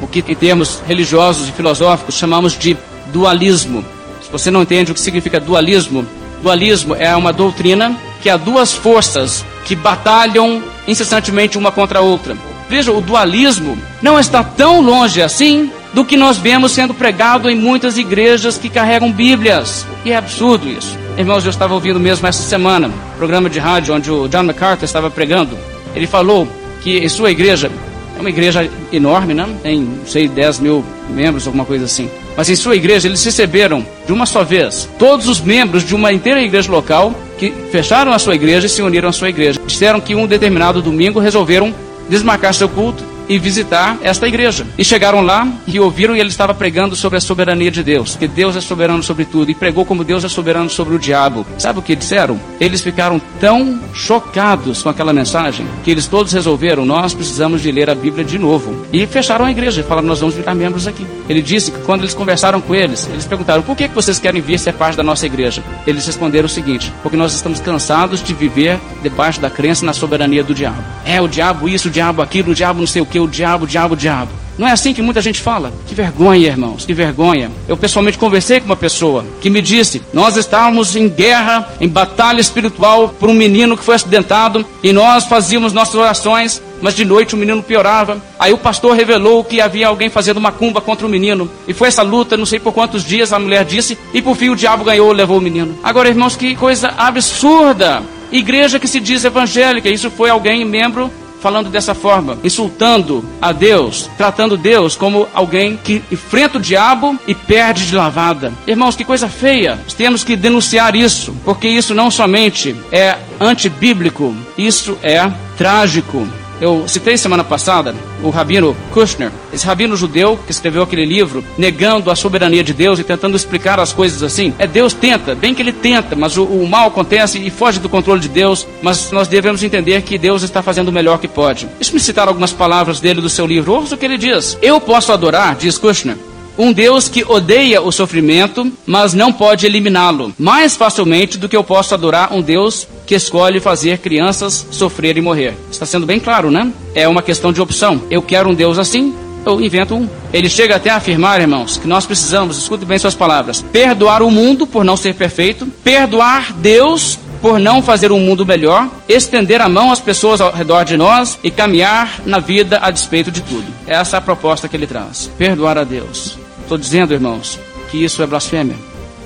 o 0.00 0.06
que 0.06 0.22
em 0.26 0.34
termos 0.34 0.82
religiosos 0.86 1.48
e 1.48 1.52
filosóficos 1.52 2.16
chamamos 2.16 2.58
de 2.58 2.76
dualismo. 3.12 3.82
Se 4.22 4.30
você 4.30 4.50
não 4.50 4.62
entende 4.62 4.92
o 4.92 4.94
que 4.94 5.00
significa 5.00 5.40
dualismo, 5.40 6.06
dualismo 6.42 6.94
é 6.94 7.16
uma 7.16 7.32
doutrina 7.32 7.96
que 8.20 8.28
há 8.28 8.36
duas 8.36 8.74
forças 8.74 9.42
que 9.64 9.74
batalham 9.74 10.62
incessantemente 10.86 11.56
uma 11.56 11.72
contra 11.72 12.00
a 12.00 12.02
outra. 12.02 12.36
Veja, 12.68 12.92
o 12.92 13.00
dualismo 13.00 13.78
não 14.02 14.18
está 14.18 14.44
tão 14.44 14.82
longe 14.82 15.22
assim 15.22 15.72
do 15.92 16.04
que 16.04 16.16
nós 16.16 16.38
vemos 16.38 16.72
sendo 16.72 16.94
pregado 16.94 17.50
em 17.50 17.56
muitas 17.56 17.98
igrejas 17.98 18.56
que 18.56 18.68
carregam 18.68 19.12
Bíblias. 19.12 19.86
E 20.04 20.12
é 20.12 20.16
absurdo 20.16 20.68
isso. 20.68 20.98
Irmãos, 21.16 21.44
eu 21.44 21.50
estava 21.50 21.74
ouvindo 21.74 22.00
mesmo 22.00 22.26
essa 22.26 22.42
semana 22.42 22.88
um 22.88 23.18
programa 23.18 23.50
de 23.50 23.58
rádio 23.58 23.94
onde 23.94 24.10
o 24.10 24.28
John 24.28 24.44
MacArthur 24.44 24.84
estava 24.84 25.10
pregando. 25.10 25.56
Ele 25.94 26.06
falou 26.06 26.48
que 26.80 26.98
em 26.98 27.08
sua 27.08 27.30
igreja, 27.30 27.70
é 28.16 28.20
uma 28.20 28.30
igreja 28.30 28.68
enorme, 28.90 29.34
né? 29.34 29.46
Tem, 29.62 29.86
sei, 30.06 30.26
10 30.26 30.60
mil 30.60 30.84
membros, 31.10 31.46
alguma 31.46 31.66
coisa 31.66 31.84
assim. 31.84 32.08
Mas 32.34 32.48
em 32.48 32.56
sua 32.56 32.74
igreja 32.74 33.08
eles 33.08 33.22
receberam 33.22 33.86
de 34.06 34.12
uma 34.12 34.24
só 34.24 34.42
vez 34.42 34.88
todos 34.98 35.28
os 35.28 35.40
membros 35.40 35.84
de 35.84 35.94
uma 35.94 36.12
inteira 36.12 36.42
igreja 36.42 36.72
local 36.72 37.14
que 37.38 37.52
fecharam 37.70 38.12
a 38.12 38.18
sua 38.18 38.34
igreja 38.34 38.66
e 38.66 38.70
se 38.70 38.80
uniram 38.80 39.10
à 39.10 39.12
sua 39.12 39.28
igreja. 39.28 39.60
Disseram 39.66 40.00
que 40.00 40.14
um 40.14 40.26
determinado 40.26 40.80
domingo 40.80 41.20
resolveram 41.20 41.74
desmarcar 42.08 42.54
seu 42.54 42.68
culto 42.70 43.11
e 43.28 43.38
visitar 43.38 43.98
esta 44.02 44.26
igreja. 44.26 44.66
E 44.76 44.84
chegaram 44.84 45.20
lá 45.20 45.46
e 45.66 45.78
ouviram 45.78 46.16
e 46.16 46.20
ele 46.20 46.28
estava 46.28 46.54
pregando 46.54 46.96
sobre 46.96 47.18
a 47.18 47.20
soberania 47.20 47.70
de 47.70 47.82
Deus, 47.82 48.16
que 48.16 48.28
Deus 48.28 48.56
é 48.56 48.60
soberano 48.60 49.02
sobre 49.02 49.24
tudo, 49.24 49.50
e 49.50 49.54
pregou 49.54 49.84
como 49.84 50.04
Deus 50.04 50.24
é 50.24 50.28
soberano 50.28 50.70
sobre 50.70 50.94
o 50.94 50.98
diabo. 50.98 51.46
Sabe 51.58 51.78
o 51.78 51.82
que 51.82 51.96
disseram? 51.96 52.38
Eles 52.60 52.80
ficaram 52.80 53.20
tão 53.40 53.80
chocados 53.92 54.82
com 54.82 54.88
aquela 54.88 55.12
mensagem 55.12 55.66
que 55.84 55.90
eles 55.90 56.06
todos 56.06 56.32
resolveram: 56.32 56.84
nós 56.84 57.14
precisamos 57.14 57.62
de 57.62 57.70
ler 57.70 57.90
a 57.90 57.94
Bíblia 57.94 58.24
de 58.24 58.38
novo. 58.38 58.86
E 58.92 59.06
fecharam 59.06 59.44
a 59.44 59.50
igreja 59.50 59.80
e 59.80 59.84
falaram: 59.84 60.08
nós 60.08 60.20
vamos 60.20 60.34
virar 60.34 60.54
membros 60.54 60.86
aqui. 60.86 61.06
Ele 61.28 61.42
disse 61.42 61.70
que 61.70 61.80
quando 61.80 62.02
eles 62.02 62.14
conversaram 62.14 62.60
com 62.60 62.74
eles, 62.74 63.08
eles 63.10 63.26
perguntaram: 63.26 63.62
por 63.62 63.76
que 63.76 63.88
vocês 63.88 64.18
querem 64.18 64.40
vir 64.40 64.58
ser 64.58 64.72
parte 64.74 64.96
da 64.96 65.02
nossa 65.02 65.26
igreja? 65.26 65.62
Eles 65.86 66.06
responderam 66.06 66.46
o 66.46 66.48
seguinte: 66.48 66.92
porque 67.02 67.16
nós 67.16 67.32
estamos 67.32 67.60
cansados 67.60 68.22
de 68.22 68.34
viver 68.34 68.78
debaixo 69.02 69.40
da 69.40 69.50
crença 69.50 69.84
na 69.84 69.92
soberania 69.92 70.42
do 70.42 70.54
diabo. 70.54 70.82
É 71.04 71.20
o 71.20 71.28
diabo 71.28 71.68
isso, 71.68 71.88
o 71.88 71.90
diabo 71.90 72.22
aquilo, 72.22 72.52
o 72.52 72.54
diabo 72.54 72.80
não 72.80 72.86
sei 72.86 73.02
o 73.02 73.06
que, 73.12 73.20
o 73.20 73.28
diabo, 73.28 73.66
diabo, 73.66 73.94
diabo. 73.94 74.30
Não 74.58 74.66
é 74.66 74.72
assim 74.72 74.92
que 74.92 75.02
muita 75.02 75.20
gente 75.20 75.40
fala? 75.40 75.72
Que 75.86 75.94
vergonha, 75.94 76.48
irmãos, 76.48 76.84
que 76.84 76.92
vergonha. 76.92 77.50
Eu 77.68 77.76
pessoalmente 77.76 78.18
conversei 78.18 78.58
com 78.58 78.66
uma 78.66 78.76
pessoa 78.76 79.24
que 79.40 79.50
me 79.50 79.62
disse: 79.62 80.02
Nós 80.12 80.36
estávamos 80.36 80.94
em 80.96 81.08
guerra, 81.08 81.68
em 81.80 81.88
batalha 81.88 82.40
espiritual 82.40 83.08
por 83.08 83.28
um 83.28 83.34
menino 83.34 83.76
que 83.76 83.84
foi 83.84 83.94
acidentado 83.94 84.64
e 84.82 84.92
nós 84.92 85.24
fazíamos 85.24 85.72
nossas 85.72 85.94
orações, 85.94 86.62
mas 86.82 86.94
de 86.94 87.04
noite 87.04 87.34
o 87.34 87.38
menino 87.38 87.62
piorava. 87.62 88.20
Aí 88.38 88.52
o 88.52 88.58
pastor 88.58 88.94
revelou 88.94 89.42
que 89.42 89.60
havia 89.60 89.88
alguém 89.88 90.10
fazendo 90.10 90.36
uma 90.36 90.52
cumba 90.52 90.80
contra 90.80 91.06
o 91.06 91.10
menino. 91.10 91.50
E 91.66 91.72
foi 91.72 91.88
essa 91.88 92.02
luta, 92.02 92.36
não 92.36 92.46
sei 92.46 92.58
por 92.58 92.72
quantos 92.72 93.04
dias, 93.04 93.32
a 93.32 93.38
mulher 93.38 93.64
disse, 93.64 93.96
e 94.12 94.20
por 94.20 94.36
fim 94.36 94.50
o 94.50 94.56
diabo 94.56 94.84
ganhou 94.84 95.12
levou 95.12 95.38
o 95.38 95.42
menino. 95.42 95.78
Agora, 95.82 96.08
irmãos, 96.08 96.36
que 96.36 96.54
coisa 96.54 96.92
absurda. 96.96 98.02
Igreja 98.30 98.78
que 98.78 98.88
se 98.88 99.00
diz 99.00 99.24
evangélica, 99.24 99.90
isso 99.90 100.10
foi 100.10 100.30
alguém 100.30 100.64
membro 100.64 101.10
falando 101.42 101.68
dessa 101.68 101.92
forma, 101.92 102.38
insultando 102.44 103.24
a 103.40 103.50
Deus, 103.50 104.08
tratando 104.16 104.56
Deus 104.56 104.94
como 104.94 105.26
alguém 105.34 105.76
que 105.76 106.00
enfrenta 106.10 106.58
o 106.58 106.60
diabo 106.60 107.18
e 107.26 107.34
perde 107.34 107.86
de 107.86 107.96
lavada. 107.96 108.52
Irmãos, 108.66 108.94
que 108.94 109.04
coisa 109.04 109.28
feia. 109.28 109.78
Temos 109.96 110.22
que 110.22 110.36
denunciar 110.36 110.94
isso, 110.94 111.34
porque 111.44 111.66
isso 111.66 111.94
não 111.94 112.10
somente 112.10 112.76
é 112.92 113.18
antibíblico, 113.40 114.34
isso 114.56 114.96
é 115.02 115.30
trágico. 115.58 116.26
Eu 116.62 116.86
citei 116.86 117.16
semana 117.16 117.42
passada 117.42 117.92
o 118.22 118.30
rabino 118.30 118.76
Kushner, 118.92 119.32
esse 119.52 119.66
rabino 119.66 119.96
judeu 119.96 120.38
que 120.46 120.52
escreveu 120.52 120.84
aquele 120.84 121.04
livro 121.04 121.44
negando 121.58 122.08
a 122.08 122.14
soberania 122.14 122.62
de 122.62 122.72
Deus 122.72 123.00
e 123.00 123.04
tentando 123.04 123.34
explicar 123.34 123.80
as 123.80 123.92
coisas 123.92 124.22
assim. 124.22 124.54
É 124.60 124.66
Deus 124.66 124.94
tenta, 124.94 125.34
bem 125.34 125.56
que 125.56 125.60
ele 125.60 125.72
tenta, 125.72 126.14
mas 126.14 126.36
o, 126.36 126.44
o 126.44 126.68
mal 126.68 126.86
acontece 126.86 127.44
e 127.44 127.50
foge 127.50 127.80
do 127.80 127.88
controle 127.88 128.20
de 128.20 128.28
Deus. 128.28 128.64
Mas 128.80 129.10
nós 129.10 129.26
devemos 129.26 129.60
entender 129.64 130.02
que 130.02 130.16
Deus 130.16 130.44
está 130.44 130.62
fazendo 130.62 130.90
o 130.90 130.92
melhor 130.92 131.18
que 131.18 131.26
pode. 131.26 131.66
Deixa-me 131.80 131.98
citar 131.98 132.28
algumas 132.28 132.52
palavras 132.52 133.00
dele 133.00 133.20
do 133.20 133.28
seu 133.28 133.44
livro. 133.44 133.72
Ouça 133.72 133.96
o 133.96 133.98
que 133.98 134.04
ele 134.04 134.16
diz. 134.16 134.56
Eu 134.62 134.80
posso 134.80 135.10
adorar, 135.10 135.56
diz 135.56 135.76
Kushner, 135.78 136.16
um 136.56 136.72
Deus 136.72 137.08
que 137.08 137.24
odeia 137.24 137.80
o 137.80 137.90
sofrimento, 137.90 138.70
mas 138.86 139.14
não 139.14 139.32
pode 139.32 139.66
eliminá-lo, 139.66 140.32
mais 140.38 140.76
facilmente 140.76 141.38
do 141.38 141.48
que 141.48 141.56
eu 141.56 141.64
posso 141.64 141.94
adorar 141.94 142.32
um 142.32 142.42
Deus 142.42 142.86
que 143.06 143.14
escolhe 143.14 143.60
fazer 143.60 143.98
crianças 143.98 144.66
sofrer 144.70 145.16
e 145.16 145.20
morrer. 145.20 145.54
Está 145.70 145.86
sendo 145.86 146.06
bem 146.06 146.20
claro, 146.20 146.50
né? 146.50 146.70
É 146.94 147.08
uma 147.08 147.22
questão 147.22 147.52
de 147.52 147.60
opção. 147.60 148.02
Eu 148.10 148.22
quero 148.22 148.50
um 148.50 148.54
Deus 148.54 148.78
assim, 148.78 149.14
eu 149.44 149.60
invento 149.60 149.94
um. 149.94 150.08
Ele 150.32 150.48
chega 150.48 150.76
até 150.76 150.90
a 150.90 150.96
afirmar, 150.96 151.40
irmãos, 151.40 151.76
que 151.76 151.86
nós 151.86 152.06
precisamos, 152.06 152.58
escute 152.58 152.84
bem 152.84 152.98
suas 152.98 153.14
palavras, 153.14 153.62
perdoar 153.72 154.22
o 154.22 154.30
mundo 154.30 154.66
por 154.66 154.84
não 154.84 154.96
ser 154.96 155.14
perfeito, 155.14 155.66
perdoar 155.82 156.52
Deus 156.54 157.18
por 157.40 157.58
não 157.58 157.82
fazer 157.82 158.12
um 158.12 158.20
mundo 158.20 158.46
melhor, 158.46 158.88
estender 159.08 159.60
a 159.60 159.68
mão 159.68 159.90
às 159.90 159.98
pessoas 159.98 160.40
ao 160.40 160.52
redor 160.52 160.84
de 160.84 160.96
nós 160.96 161.40
e 161.42 161.50
caminhar 161.50 162.20
na 162.24 162.38
vida 162.38 162.78
a 162.80 162.88
despeito 162.88 163.32
de 163.32 163.40
tudo. 163.40 163.66
Essa 163.84 164.16
é 164.16 164.18
a 164.18 164.22
proposta 164.22 164.68
que 164.68 164.76
ele 164.76 164.86
traz. 164.86 165.28
Perdoar 165.36 165.76
a 165.76 165.82
Deus. 165.82 166.31
Estou 166.72 166.80
dizendo, 166.80 167.12
irmãos, 167.12 167.60
que 167.90 168.02
isso 168.02 168.22
é 168.22 168.26
blasfêmia. 168.26 168.74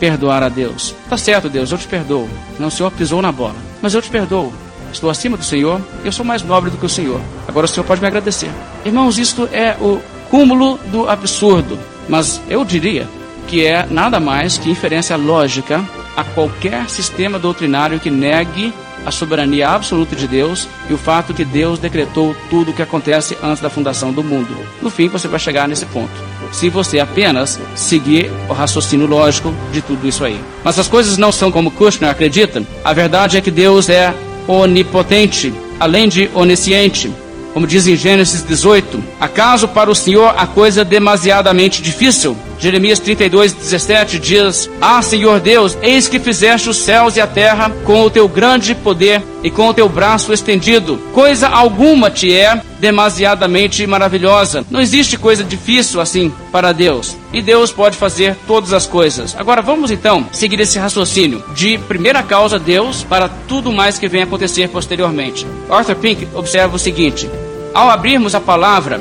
Perdoar 0.00 0.42
a 0.42 0.48
Deus. 0.48 0.96
Tá 1.08 1.16
certo, 1.16 1.48
Deus, 1.48 1.70
eu 1.70 1.78
te 1.78 1.86
perdoo. 1.86 2.28
Não, 2.58 2.66
o 2.66 2.70
Senhor 2.72 2.90
pisou 2.90 3.22
na 3.22 3.30
bola. 3.30 3.54
Mas 3.80 3.94
eu 3.94 4.02
te 4.02 4.10
perdoo. 4.10 4.52
Estou 4.92 5.08
acima 5.08 5.36
do 5.36 5.44
Senhor, 5.44 5.80
eu 6.04 6.10
sou 6.10 6.24
mais 6.24 6.42
nobre 6.42 6.72
do 6.72 6.76
que 6.76 6.84
o 6.84 6.88
Senhor. 6.88 7.20
Agora 7.46 7.66
o 7.66 7.68
Senhor 7.68 7.86
pode 7.86 8.00
me 8.00 8.08
agradecer. 8.08 8.50
Irmãos, 8.84 9.16
isto 9.16 9.48
é 9.52 9.76
o 9.80 10.00
cúmulo 10.28 10.76
do 10.90 11.08
absurdo. 11.08 11.78
Mas 12.08 12.40
eu 12.48 12.64
diria 12.64 13.06
que 13.46 13.64
é 13.64 13.86
nada 13.88 14.18
mais 14.18 14.58
que 14.58 14.68
inferência 14.68 15.16
lógica 15.16 15.84
a 16.16 16.24
qualquer 16.24 16.90
sistema 16.90 17.38
doutrinário 17.38 18.00
que 18.00 18.10
negue 18.10 18.74
a 19.06 19.12
soberania 19.12 19.68
absoluta 19.68 20.16
de 20.16 20.26
Deus 20.26 20.68
e 20.90 20.92
o 20.92 20.98
fato 20.98 21.32
que 21.32 21.44
Deus 21.44 21.78
decretou 21.78 22.34
tudo 22.50 22.72
o 22.72 22.74
que 22.74 22.82
acontece 22.82 23.38
antes 23.40 23.62
da 23.62 23.70
fundação 23.70 24.12
do 24.12 24.24
mundo. 24.24 24.52
No 24.82 24.90
fim, 24.90 25.06
você 25.06 25.28
vai 25.28 25.38
chegar 25.38 25.68
nesse 25.68 25.86
ponto. 25.86 26.10
Se 26.56 26.70
você 26.70 26.98
apenas 26.98 27.60
seguir 27.74 28.30
o 28.48 28.54
raciocínio 28.54 29.06
lógico 29.06 29.54
de 29.70 29.82
tudo 29.82 30.08
isso 30.08 30.24
aí. 30.24 30.40
Mas 30.64 30.78
as 30.78 30.88
coisas 30.88 31.18
não 31.18 31.30
são 31.30 31.52
como 31.52 31.70
Kushner 31.70 32.10
acredita. 32.10 32.62
A 32.82 32.94
verdade 32.94 33.36
é 33.36 33.42
que 33.42 33.50
Deus 33.50 33.90
é 33.90 34.14
onipotente, 34.48 35.52
além 35.78 36.08
de 36.08 36.30
onisciente. 36.32 37.12
Como 37.52 37.66
diz 37.66 37.86
em 37.86 37.94
Gênesis 37.94 38.42
18: 38.42 39.04
Acaso 39.20 39.68
para 39.68 39.90
o 39.90 39.94
Senhor 39.94 40.32
a 40.34 40.46
coisa 40.46 40.80
é 40.80 40.84
demasiadamente 40.84 41.82
difícil? 41.82 42.34
Jeremias 42.66 42.98
32, 42.98 43.52
17 43.52 44.18
diz: 44.18 44.68
Ah, 44.80 45.00
Senhor 45.00 45.38
Deus, 45.38 45.78
eis 45.82 46.08
que 46.08 46.18
fizeste 46.18 46.68
os 46.68 46.78
céus 46.78 47.14
e 47.14 47.20
a 47.20 47.26
terra 47.26 47.70
com 47.84 48.02
o 48.02 48.10
teu 48.10 48.26
grande 48.26 48.74
poder 48.74 49.22
e 49.44 49.52
com 49.52 49.68
o 49.68 49.72
teu 49.72 49.88
braço 49.88 50.32
estendido. 50.32 50.98
Coisa 51.12 51.46
alguma 51.46 52.10
te 52.10 52.34
é 52.34 52.60
demasiadamente 52.80 53.86
maravilhosa. 53.86 54.66
Não 54.68 54.80
existe 54.80 55.16
coisa 55.16 55.44
difícil 55.44 56.00
assim 56.00 56.32
para 56.50 56.72
Deus. 56.72 57.16
E 57.32 57.40
Deus 57.40 57.70
pode 57.70 57.96
fazer 57.96 58.36
todas 58.48 58.72
as 58.72 58.84
coisas. 58.84 59.36
Agora 59.38 59.62
vamos 59.62 59.92
então 59.92 60.26
seguir 60.32 60.58
esse 60.58 60.76
raciocínio 60.76 61.44
de 61.54 61.78
primeira 61.78 62.20
causa 62.20 62.58
Deus 62.58 63.04
para 63.04 63.28
tudo 63.28 63.70
mais 63.70 63.96
que 63.96 64.08
vem 64.08 64.24
acontecer 64.24 64.68
posteriormente. 64.70 65.46
Arthur 65.70 65.94
Pink 65.94 66.26
observa 66.34 66.74
o 66.74 66.80
seguinte: 66.80 67.30
ao 67.72 67.88
abrirmos 67.88 68.34
a 68.34 68.40
palavra, 68.40 69.00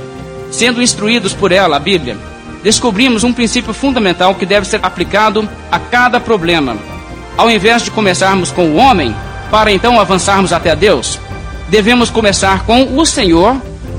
sendo 0.51 0.83
instruídos 0.83 1.33
por 1.33 1.51
ela, 1.51 1.77
a 1.77 1.79
Bíblia, 1.79 2.15
descobrimos 2.65 3.23
um 3.23 3.31
princípio 3.31 3.75
fundamental 3.75 4.33
que 4.33 4.43
deve 4.43 4.65
ser 4.65 4.79
aplicado 4.81 5.47
a 5.71 5.77
cada 5.77 6.19
problema. 6.19 6.75
Ao 7.37 7.47
invés 7.47 7.83
de 7.83 7.91
começarmos 7.91 8.49
com 8.49 8.69
o 8.69 8.77
homem, 8.77 9.15
para 9.51 9.71
então 9.71 9.99
avançarmos 9.99 10.51
até 10.51 10.75
Deus, 10.75 11.19
devemos 11.69 12.09
começar 12.09 12.65
com 12.65 12.97
o 12.97 13.05
Senhor, 13.05 13.55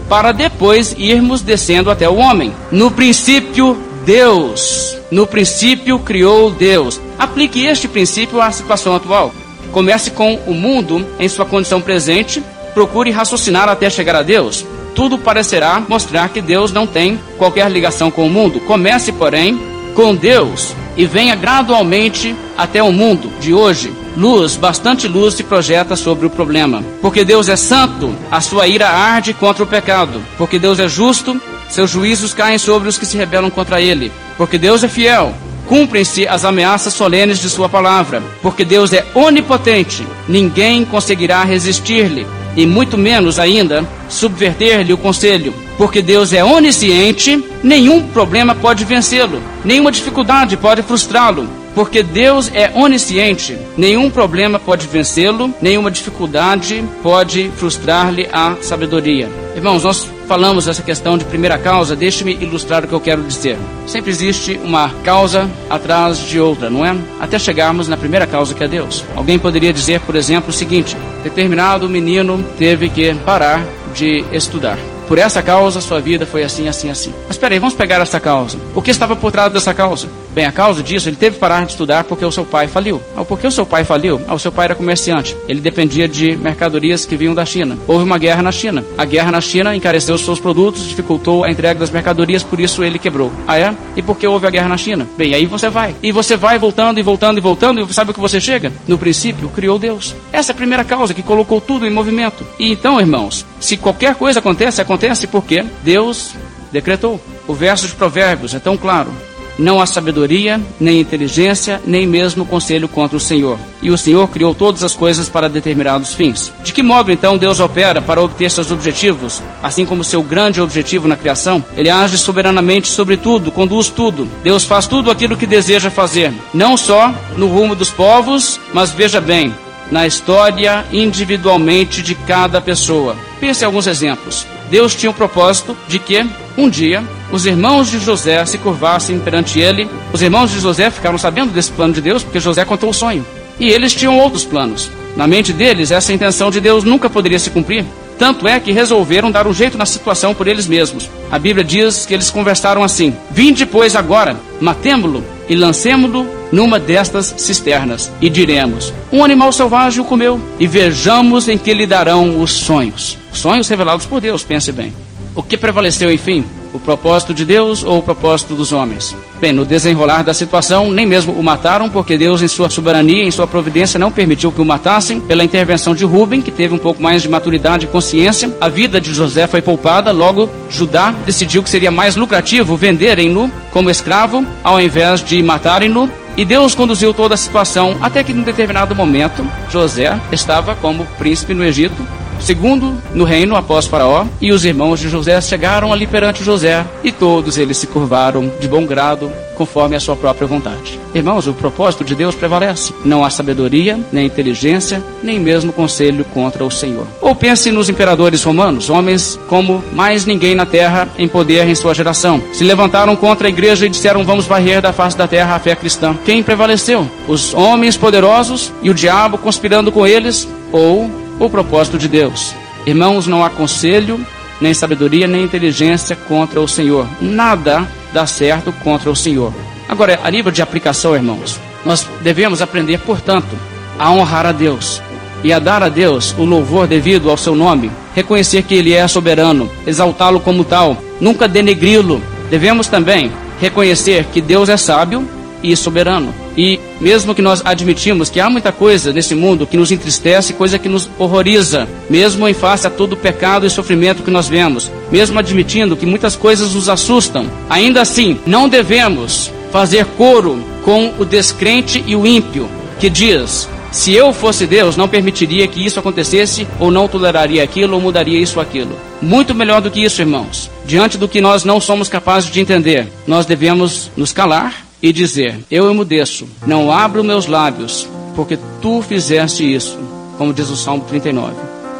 para 0.08 0.32
depois 0.32 0.96
irmos 0.98 1.42
descendo 1.42 1.92
até 1.92 2.08
o 2.08 2.16
homem. 2.16 2.52
No 2.72 2.90
princípio, 2.90 3.80
Deus. 4.04 4.98
No 5.12 5.28
princípio, 5.28 6.00
criou 6.00 6.50
Deus. 6.50 7.00
Aplique 7.16 7.64
este 7.64 7.86
princípio 7.86 8.40
à 8.42 8.50
situação 8.50 8.96
atual. 8.96 9.32
Comece 9.70 10.10
com 10.10 10.40
o 10.44 10.52
mundo 10.52 11.06
em 11.20 11.28
sua 11.28 11.46
condição 11.46 11.80
presente, 11.80 12.42
procure 12.74 13.12
raciocinar 13.12 13.68
até 13.68 13.88
chegar 13.88 14.16
a 14.16 14.22
Deus. 14.22 14.66
Tudo 14.96 15.18
parecerá 15.18 15.80
mostrar 15.86 16.30
que 16.30 16.40
Deus 16.40 16.72
não 16.72 16.86
tem 16.86 17.20
qualquer 17.36 17.70
ligação 17.70 18.10
com 18.10 18.26
o 18.26 18.30
mundo. 18.30 18.58
Comece, 18.60 19.12
porém, 19.12 19.60
com 19.94 20.14
Deus 20.14 20.74
e 20.96 21.04
venha 21.04 21.34
gradualmente 21.34 22.34
até 22.56 22.82
o 22.82 22.90
mundo 22.90 23.30
de 23.38 23.52
hoje. 23.52 23.92
Luz, 24.16 24.56
bastante 24.56 25.06
luz 25.06 25.34
se 25.34 25.44
projeta 25.44 25.94
sobre 25.94 26.24
o 26.26 26.30
problema. 26.30 26.82
Porque 27.02 27.22
Deus 27.22 27.50
é 27.50 27.56
santo, 27.56 28.14
a 28.30 28.40
sua 28.40 28.66
ira 28.66 28.88
arde 28.88 29.34
contra 29.34 29.62
o 29.62 29.66
pecado. 29.66 30.22
Porque 30.38 30.58
Deus 30.58 30.78
é 30.78 30.88
justo, 30.88 31.38
seus 31.68 31.90
juízos 31.90 32.32
caem 32.32 32.56
sobre 32.56 32.88
os 32.88 32.96
que 32.96 33.04
se 33.04 33.18
rebelam 33.18 33.50
contra 33.50 33.82
ele. 33.82 34.10
Porque 34.38 34.56
Deus 34.56 34.82
é 34.82 34.88
fiel, 34.88 35.34
cumprem-se 35.66 36.26
as 36.26 36.46
ameaças 36.46 36.94
solenes 36.94 37.38
de 37.38 37.50
Sua 37.50 37.68
palavra. 37.68 38.22
Porque 38.40 38.64
Deus 38.64 38.94
é 38.94 39.04
onipotente, 39.14 40.06
ninguém 40.26 40.86
conseguirá 40.86 41.44
resistir-lhe, 41.44 42.26
e 42.56 42.66
muito 42.66 42.96
menos 42.96 43.38
ainda 43.38 43.86
subverter-lhe 44.08 44.92
o 44.92 44.98
conselho. 44.98 45.54
Porque 45.76 46.00
Deus 46.00 46.32
é 46.32 46.42
onisciente, 46.42 47.44
nenhum 47.62 48.08
problema 48.08 48.54
pode 48.54 48.84
vencê-lo, 48.84 49.42
nenhuma 49.64 49.92
dificuldade 49.92 50.56
pode 50.56 50.82
frustrá-lo. 50.82 51.46
Porque 51.74 52.02
Deus 52.02 52.50
é 52.54 52.72
onisciente, 52.74 53.58
nenhum 53.76 54.08
problema 54.08 54.58
pode 54.58 54.86
vencê-lo, 54.86 55.54
nenhuma 55.60 55.90
dificuldade 55.90 56.82
pode 57.02 57.50
frustrar-lhe 57.58 58.26
a 58.32 58.56
sabedoria. 58.62 59.28
Irmãos, 59.54 59.84
nós 59.84 60.08
falamos 60.26 60.66
essa 60.66 60.82
questão 60.82 61.18
de 61.18 61.26
primeira 61.26 61.58
causa, 61.58 61.94
deixe-me 61.94 62.32
ilustrar 62.32 62.84
o 62.84 62.88
que 62.88 62.94
eu 62.94 63.00
quero 63.00 63.22
dizer. 63.22 63.58
Sempre 63.86 64.10
existe 64.10 64.58
uma 64.64 64.88
causa 65.04 65.50
atrás 65.68 66.18
de 66.18 66.40
outra, 66.40 66.70
não 66.70 66.84
é? 66.84 66.96
Até 67.20 67.38
chegarmos 67.38 67.88
na 67.88 67.96
primeira 67.98 68.26
causa 68.26 68.54
que 68.54 68.64
é 68.64 68.68
Deus. 68.68 69.04
Alguém 69.14 69.38
poderia 69.38 69.72
dizer, 69.72 70.00
por 70.00 70.16
exemplo, 70.16 70.48
o 70.48 70.54
seguinte: 70.54 70.96
determinado 71.28 71.88
menino 71.88 72.42
teve 72.56 72.88
que 72.88 73.12
parar 73.14 73.60
de 73.94 74.24
estudar. 74.32 74.78
Por 75.08 75.18
essa 75.18 75.42
causa, 75.42 75.80
sua 75.80 76.00
vida 76.00 76.24
foi 76.24 76.44
assim, 76.44 76.68
assim, 76.68 76.88
assim. 76.88 77.12
Mas 77.26 77.36
peraí, 77.36 77.58
vamos 77.58 77.74
pegar 77.74 78.00
essa 78.00 78.20
causa. 78.20 78.58
O 78.74 78.82
que 78.82 78.90
estava 78.90 79.16
por 79.16 79.32
trás 79.32 79.52
dessa 79.52 79.74
causa? 79.74 80.08
Bem, 80.36 80.44
a 80.44 80.52
causa 80.52 80.82
disso, 80.82 81.08
ele 81.08 81.16
teve 81.16 81.36
que 81.36 81.40
parar 81.40 81.64
de 81.64 81.72
estudar 81.72 82.04
porque 82.04 82.22
o 82.22 82.30
seu 82.30 82.44
pai 82.44 82.68
faliu. 82.68 83.00
Ah, 83.16 83.24
por 83.24 83.40
que 83.40 83.46
o 83.46 83.50
seu 83.50 83.64
pai 83.64 83.84
faliu? 83.84 84.20
Ah, 84.28 84.34
o 84.34 84.38
seu 84.38 84.52
pai 84.52 84.66
era 84.66 84.74
comerciante. 84.74 85.34
Ele 85.48 85.62
dependia 85.62 86.06
de 86.06 86.36
mercadorias 86.36 87.06
que 87.06 87.16
vinham 87.16 87.34
da 87.34 87.46
China. 87.46 87.78
Houve 87.88 88.04
uma 88.04 88.18
guerra 88.18 88.42
na 88.42 88.52
China. 88.52 88.84
A 88.98 89.06
guerra 89.06 89.32
na 89.32 89.40
China 89.40 89.74
encareceu 89.74 90.14
os 90.14 90.20
seus 90.20 90.38
produtos, 90.38 90.86
dificultou 90.86 91.42
a 91.42 91.50
entrega 91.50 91.80
das 91.80 91.90
mercadorias, 91.90 92.42
por 92.42 92.60
isso 92.60 92.84
ele 92.84 92.98
quebrou. 92.98 93.32
Ah, 93.48 93.58
é? 93.58 93.74
E 93.96 94.02
por 94.02 94.18
que 94.18 94.26
houve 94.26 94.46
a 94.46 94.50
guerra 94.50 94.68
na 94.68 94.76
China? 94.76 95.08
Bem, 95.16 95.32
aí 95.32 95.46
você 95.46 95.70
vai. 95.70 95.94
E 96.02 96.12
você 96.12 96.36
vai 96.36 96.58
voltando 96.58 97.00
e 97.00 97.02
voltando 97.02 97.38
e 97.38 97.40
voltando, 97.40 97.80
e 97.80 97.94
sabe 97.94 98.10
o 98.10 98.14
que 98.14 98.20
você 98.20 98.38
chega? 98.38 98.70
No 98.86 98.98
princípio, 98.98 99.48
criou 99.48 99.78
Deus. 99.78 100.14
Essa 100.30 100.52
é 100.52 100.54
a 100.54 100.56
primeira 100.56 100.84
causa 100.84 101.14
que 101.14 101.22
colocou 101.22 101.62
tudo 101.62 101.86
em 101.86 101.90
movimento. 101.90 102.46
E 102.58 102.70
então, 102.70 103.00
irmãos, 103.00 103.46
se 103.58 103.78
qualquer 103.78 104.14
coisa 104.14 104.40
acontece, 104.40 104.82
acontece 104.82 105.26
porque 105.26 105.64
Deus 105.82 106.34
decretou. 106.70 107.18
O 107.48 107.54
verso 107.54 107.86
de 107.86 107.94
Provérbios 107.94 108.54
é 108.54 108.58
tão 108.58 108.76
claro. 108.76 109.10
Não 109.58 109.80
há 109.80 109.86
sabedoria, 109.86 110.60
nem 110.78 111.00
inteligência, 111.00 111.80
nem 111.86 112.06
mesmo 112.06 112.44
conselho 112.44 112.88
contra 112.88 113.16
o 113.16 113.20
Senhor. 113.20 113.58
E 113.82 113.90
o 113.90 113.98
Senhor 113.98 114.28
criou 114.28 114.54
todas 114.54 114.82
as 114.82 114.94
coisas 114.94 115.28
para 115.28 115.48
determinados 115.48 116.14
fins. 116.14 116.52
De 116.62 116.72
que 116.72 116.82
modo 116.82 117.10
então 117.10 117.38
Deus 117.38 117.60
opera 117.60 118.02
para 118.02 118.22
obter 118.22 118.50
seus 118.50 118.70
objetivos? 118.70 119.42
Assim 119.62 119.86
como 119.86 120.04
seu 120.04 120.22
grande 120.22 120.60
objetivo 120.60 121.08
na 121.08 121.16
criação, 121.16 121.64
ele 121.76 121.90
age 121.90 122.18
soberanamente 122.18 122.88
sobre 122.88 123.16
tudo, 123.16 123.50
conduz 123.50 123.88
tudo. 123.88 124.28
Deus 124.42 124.64
faz 124.64 124.86
tudo 124.86 125.10
aquilo 125.10 125.36
que 125.36 125.46
deseja 125.46 125.90
fazer, 125.90 126.32
não 126.52 126.76
só 126.76 127.14
no 127.36 127.48
rumo 127.48 127.74
dos 127.74 127.90
povos, 127.90 128.60
mas 128.72 128.92
veja 128.92 129.20
bem, 129.20 129.54
na 129.90 130.06
história 130.06 130.84
individualmente 130.92 132.02
de 132.02 132.14
cada 132.14 132.60
pessoa. 132.60 133.16
Pense 133.40 133.62
em 133.62 133.66
alguns 133.66 133.86
exemplos. 133.86 134.46
Deus 134.70 134.94
tinha 134.94 135.10
o 135.10 135.14
propósito 135.14 135.76
de 135.86 135.98
que, 135.98 136.26
um 136.56 136.68
dia, 136.68 137.04
os 137.30 137.46
irmãos 137.46 137.90
de 137.90 137.98
José 137.98 138.44
se 138.44 138.58
curvassem 138.58 139.18
perante 139.18 139.60
ele. 139.60 139.88
Os 140.12 140.22
irmãos 140.22 140.50
de 140.50 140.60
José 140.60 140.90
ficaram 140.90 141.18
sabendo 141.18 141.52
desse 141.52 141.70
plano 141.70 141.94
de 141.94 142.00
Deus 142.00 142.22
porque 142.22 142.40
José 142.40 142.64
contou 142.64 142.90
o 142.90 142.94
sonho. 142.94 143.24
E 143.58 143.70
eles 143.70 143.94
tinham 143.94 144.18
outros 144.18 144.44
planos. 144.44 144.90
Na 145.16 145.26
mente 145.26 145.52
deles, 145.52 145.90
essa 145.90 146.12
intenção 146.12 146.50
de 146.50 146.60
Deus 146.60 146.84
nunca 146.84 147.08
poderia 147.08 147.38
se 147.38 147.50
cumprir. 147.50 147.84
Tanto 148.18 148.48
é 148.48 148.58
que 148.58 148.72
resolveram 148.72 149.30
dar 149.30 149.46
um 149.46 149.52
jeito 149.52 149.76
na 149.76 149.84
situação 149.84 150.34
por 150.34 150.48
eles 150.48 150.66
mesmos. 150.66 151.10
A 151.30 151.38
Bíblia 151.38 151.64
diz 151.64 152.06
que 152.06 152.14
eles 152.14 152.30
conversaram 152.30 152.82
assim: 152.82 153.14
Vinde, 153.30 153.66
pois, 153.66 153.94
agora, 153.94 154.36
matemo-lo 154.60 155.22
e 155.48 155.54
lancemo-lo 155.54 156.26
numa 156.50 156.78
destas 156.78 157.34
cisternas, 157.36 158.10
e 158.20 158.30
diremos: 158.30 158.92
Um 159.12 159.24
animal 159.24 159.52
selvagem 159.52 160.00
o 160.00 160.04
comeu, 160.04 160.40
e 160.58 160.66
vejamos 160.66 161.48
em 161.48 161.58
que 161.58 161.74
lhe 161.74 161.86
darão 161.86 162.40
os 162.40 162.52
sonhos. 162.52 163.18
Sonhos 163.32 163.68
revelados 163.68 164.06
por 164.06 164.20
Deus, 164.20 164.42
pense 164.42 164.72
bem. 164.72 164.92
O 165.34 165.42
que 165.42 165.56
prevaleceu, 165.56 166.10
enfim? 166.10 166.44
O 166.76 166.78
propósito 166.78 167.32
de 167.32 167.46
Deus 167.46 167.82
ou 167.82 168.00
o 168.00 168.02
propósito 168.02 168.54
dos 168.54 168.70
homens? 168.70 169.16
Bem, 169.40 169.50
no 169.50 169.64
desenrolar 169.64 170.22
da 170.22 170.34
situação, 170.34 170.90
nem 170.90 171.06
mesmo 171.06 171.32
o 171.32 171.42
mataram, 171.42 171.88
porque 171.88 172.18
Deus, 172.18 172.42
em 172.42 172.48
sua 172.48 172.68
soberania, 172.68 173.24
em 173.24 173.30
sua 173.30 173.46
providência, 173.46 173.98
não 173.98 174.12
permitiu 174.12 174.52
que 174.52 174.60
o 174.60 174.64
matassem. 174.64 175.18
Pela 175.18 175.42
intervenção 175.42 175.94
de 175.94 176.04
Rubem, 176.04 176.42
que 176.42 176.50
teve 176.50 176.74
um 176.74 176.78
pouco 176.78 177.02
mais 177.02 177.22
de 177.22 177.30
maturidade 177.30 177.86
e 177.86 177.88
consciência, 177.88 178.54
a 178.60 178.68
vida 178.68 179.00
de 179.00 179.14
José 179.14 179.46
foi 179.46 179.62
poupada. 179.62 180.12
Logo, 180.12 180.50
Judá 180.68 181.14
decidiu 181.24 181.62
que 181.62 181.70
seria 181.70 181.90
mais 181.90 182.14
lucrativo 182.14 182.76
venderem-no 182.76 183.50
como 183.70 183.88
escravo, 183.88 184.44
ao 184.62 184.78
invés 184.78 185.24
de 185.24 185.42
matarem-no. 185.42 186.10
E 186.36 186.44
Deus 186.44 186.74
conduziu 186.74 187.14
toda 187.14 187.32
a 187.32 187.38
situação 187.38 187.96
até 188.02 188.22
que, 188.22 188.34
num 188.34 188.42
determinado 188.42 188.94
momento, 188.94 189.46
José 189.70 190.20
estava 190.30 190.74
como 190.74 191.06
príncipe 191.18 191.54
no 191.54 191.64
Egito, 191.64 192.06
segundo 192.40 192.96
no 193.14 193.24
reino 193.24 193.56
após 193.56 193.86
Faraó, 193.86 194.26
e 194.40 194.52
os 194.52 194.64
irmãos 194.64 195.00
de 195.00 195.08
José 195.08 195.40
chegaram 195.40 195.92
ali 195.92 196.06
perante 196.06 196.44
José, 196.44 196.84
e 197.02 197.12
todos 197.12 197.58
eles 197.58 197.76
se 197.76 197.86
curvaram 197.86 198.50
de 198.60 198.68
bom 198.68 198.84
grado, 198.84 199.30
conforme 199.56 199.96
a 199.96 200.00
sua 200.00 200.14
própria 200.14 200.46
vontade. 200.46 201.00
Irmãos, 201.14 201.46
o 201.46 201.54
propósito 201.54 202.04
de 202.04 202.14
Deus 202.14 202.34
prevalece. 202.34 202.92
Não 203.04 203.24
há 203.24 203.30
sabedoria, 203.30 203.98
nem 204.12 204.26
inteligência, 204.26 205.02
nem 205.22 205.40
mesmo 205.40 205.72
conselho 205.72 206.24
contra 206.26 206.64
o 206.64 206.70
Senhor. 206.70 207.06
Ou 207.20 207.34
pense 207.34 207.72
nos 207.72 207.88
imperadores 207.88 208.42
romanos, 208.44 208.90
homens 208.90 209.40
como 209.48 209.82
mais 209.92 210.26
ninguém 210.26 210.54
na 210.54 210.66
terra 210.66 211.08
em 211.18 211.26
poder 211.26 211.66
em 211.66 211.74
sua 211.74 211.94
geração. 211.94 212.42
Se 212.52 212.64
levantaram 212.64 213.16
contra 213.16 213.48
a 213.48 213.50
igreja 213.50 213.86
e 213.86 213.90
disseram: 213.90 214.24
Vamos 214.24 214.44
varrer 214.44 214.82
da 214.82 214.92
face 214.92 215.16
da 215.16 215.26
terra 215.26 215.56
a 215.56 215.58
fé 215.58 215.74
cristã. 215.74 216.14
Quem 216.24 216.42
prevaleceu? 216.42 217.08
Os 217.26 217.54
homens 217.54 217.96
poderosos 217.96 218.72
e 218.82 218.90
o 218.90 218.94
diabo 218.94 219.38
conspirando 219.38 219.90
com 219.90 220.06
eles? 220.06 220.46
Ou 220.70 221.10
o 221.38 221.50
propósito 221.50 221.98
de 221.98 222.08
Deus. 222.08 222.54
Irmãos, 222.86 223.26
não 223.26 223.44
há 223.44 223.50
conselho, 223.50 224.20
nem 224.60 224.72
sabedoria, 224.72 225.26
nem 225.26 225.44
inteligência 225.44 226.16
contra 226.16 226.60
o 226.60 226.68
Senhor. 226.68 227.06
Nada 227.20 227.86
dá 228.12 228.26
certo 228.26 228.72
contra 228.72 229.10
o 229.10 229.16
Senhor. 229.16 229.52
Agora, 229.88 230.20
a 230.22 230.30
nível 230.30 230.50
de 230.50 230.62
aplicação, 230.62 231.14
irmãos, 231.14 231.60
nós 231.84 232.06
devemos 232.22 232.62
aprender, 232.62 232.98
portanto, 232.98 233.56
a 233.98 234.10
honrar 234.10 234.46
a 234.46 234.52
Deus 234.52 235.00
e 235.44 235.52
a 235.52 235.58
dar 235.58 235.82
a 235.82 235.88
Deus 235.88 236.34
o 236.38 236.44
louvor 236.44 236.86
devido 236.86 237.30
ao 237.30 237.36
seu 237.36 237.54
nome, 237.54 237.90
reconhecer 238.14 238.62
que 238.62 238.74
Ele 238.74 238.92
é 238.92 239.06
soberano, 239.06 239.70
exaltá-lo 239.86 240.40
como 240.40 240.64
tal, 240.64 240.96
nunca 241.20 241.46
denegri-lo. 241.46 242.20
Devemos 242.50 242.88
também 242.88 243.30
reconhecer 243.60 244.24
que 244.32 244.40
Deus 244.40 244.68
é 244.68 244.76
sábio 244.76 245.28
e 245.62 245.76
soberano. 245.76 246.34
E 246.56 246.80
mesmo 247.00 247.34
que 247.34 247.42
nós 247.42 247.62
admitimos 247.64 248.30
que 248.30 248.40
há 248.40 248.48
muita 248.48 248.72
coisa 248.72 249.12
nesse 249.12 249.34
mundo 249.34 249.66
que 249.66 249.76
nos 249.76 249.92
entristece, 249.92 250.54
coisa 250.54 250.78
que 250.78 250.88
nos 250.88 251.08
horroriza, 251.18 251.86
mesmo 252.08 252.48
em 252.48 252.54
face 252.54 252.86
a 252.86 252.90
todo 252.90 253.12
o 253.12 253.16
pecado 253.16 253.66
e 253.66 253.70
sofrimento 253.70 254.22
que 254.22 254.30
nós 254.30 254.48
vemos, 254.48 254.90
mesmo 255.10 255.38
admitindo 255.38 255.96
que 255.96 256.06
muitas 256.06 256.34
coisas 256.34 256.74
nos 256.74 256.88
assustam, 256.88 257.46
ainda 257.68 258.00
assim 258.00 258.38
não 258.46 258.68
devemos 258.68 259.52
fazer 259.70 260.06
coro 260.16 260.64
com 260.82 261.12
o 261.18 261.24
descrente 261.24 262.02
e 262.06 262.16
o 262.16 262.26
ímpio, 262.26 262.68
que 262.98 263.10
diz: 263.10 263.68
se 263.92 264.12
eu 264.12 264.32
fosse 264.32 264.66
Deus, 264.66 264.96
não 264.96 265.08
permitiria 265.08 265.66
que 265.66 265.84
isso 265.84 265.98
acontecesse, 265.98 266.66
ou 266.78 266.90
não 266.90 267.08
toleraria 267.08 267.62
aquilo, 267.62 267.94
ou 267.94 268.00
mudaria 268.00 268.38
isso 268.38 268.58
ou 268.58 268.62
aquilo. 268.62 268.96
Muito 269.20 269.54
melhor 269.54 269.80
do 269.80 269.90
que 269.90 270.04
isso, 270.04 270.20
irmãos. 270.20 270.70
Diante 270.84 271.18
do 271.18 271.28
que 271.28 271.40
nós 271.40 271.64
não 271.64 271.80
somos 271.80 272.08
capazes 272.08 272.50
de 272.50 272.60
entender, 272.60 273.08
nós 273.26 273.46
devemos 273.46 274.10
nos 274.16 274.32
calar 274.32 274.85
e 275.02 275.12
dizer: 275.12 275.64
Eu 275.70 275.90
emudeço, 275.90 276.46
não 276.66 276.90
abro 276.90 277.24
meus 277.24 277.46
lábios, 277.46 278.08
porque 278.34 278.58
tu 278.80 279.02
fizeste 279.02 279.62
isso, 279.74 279.98
como 280.38 280.52
diz 280.52 280.68
o 280.70 280.76
Salmo 280.76 281.04
39. 281.04 281.54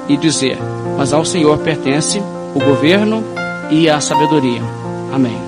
E 0.08 0.16
dizer: 0.16 0.58
Mas 0.96 1.12
ao 1.12 1.24
Senhor 1.24 1.58
pertence 1.58 2.20
o 2.54 2.60
governo 2.60 3.22
e 3.70 3.88
a 3.88 4.00
sabedoria. 4.00 4.62
Amém. 5.12 5.45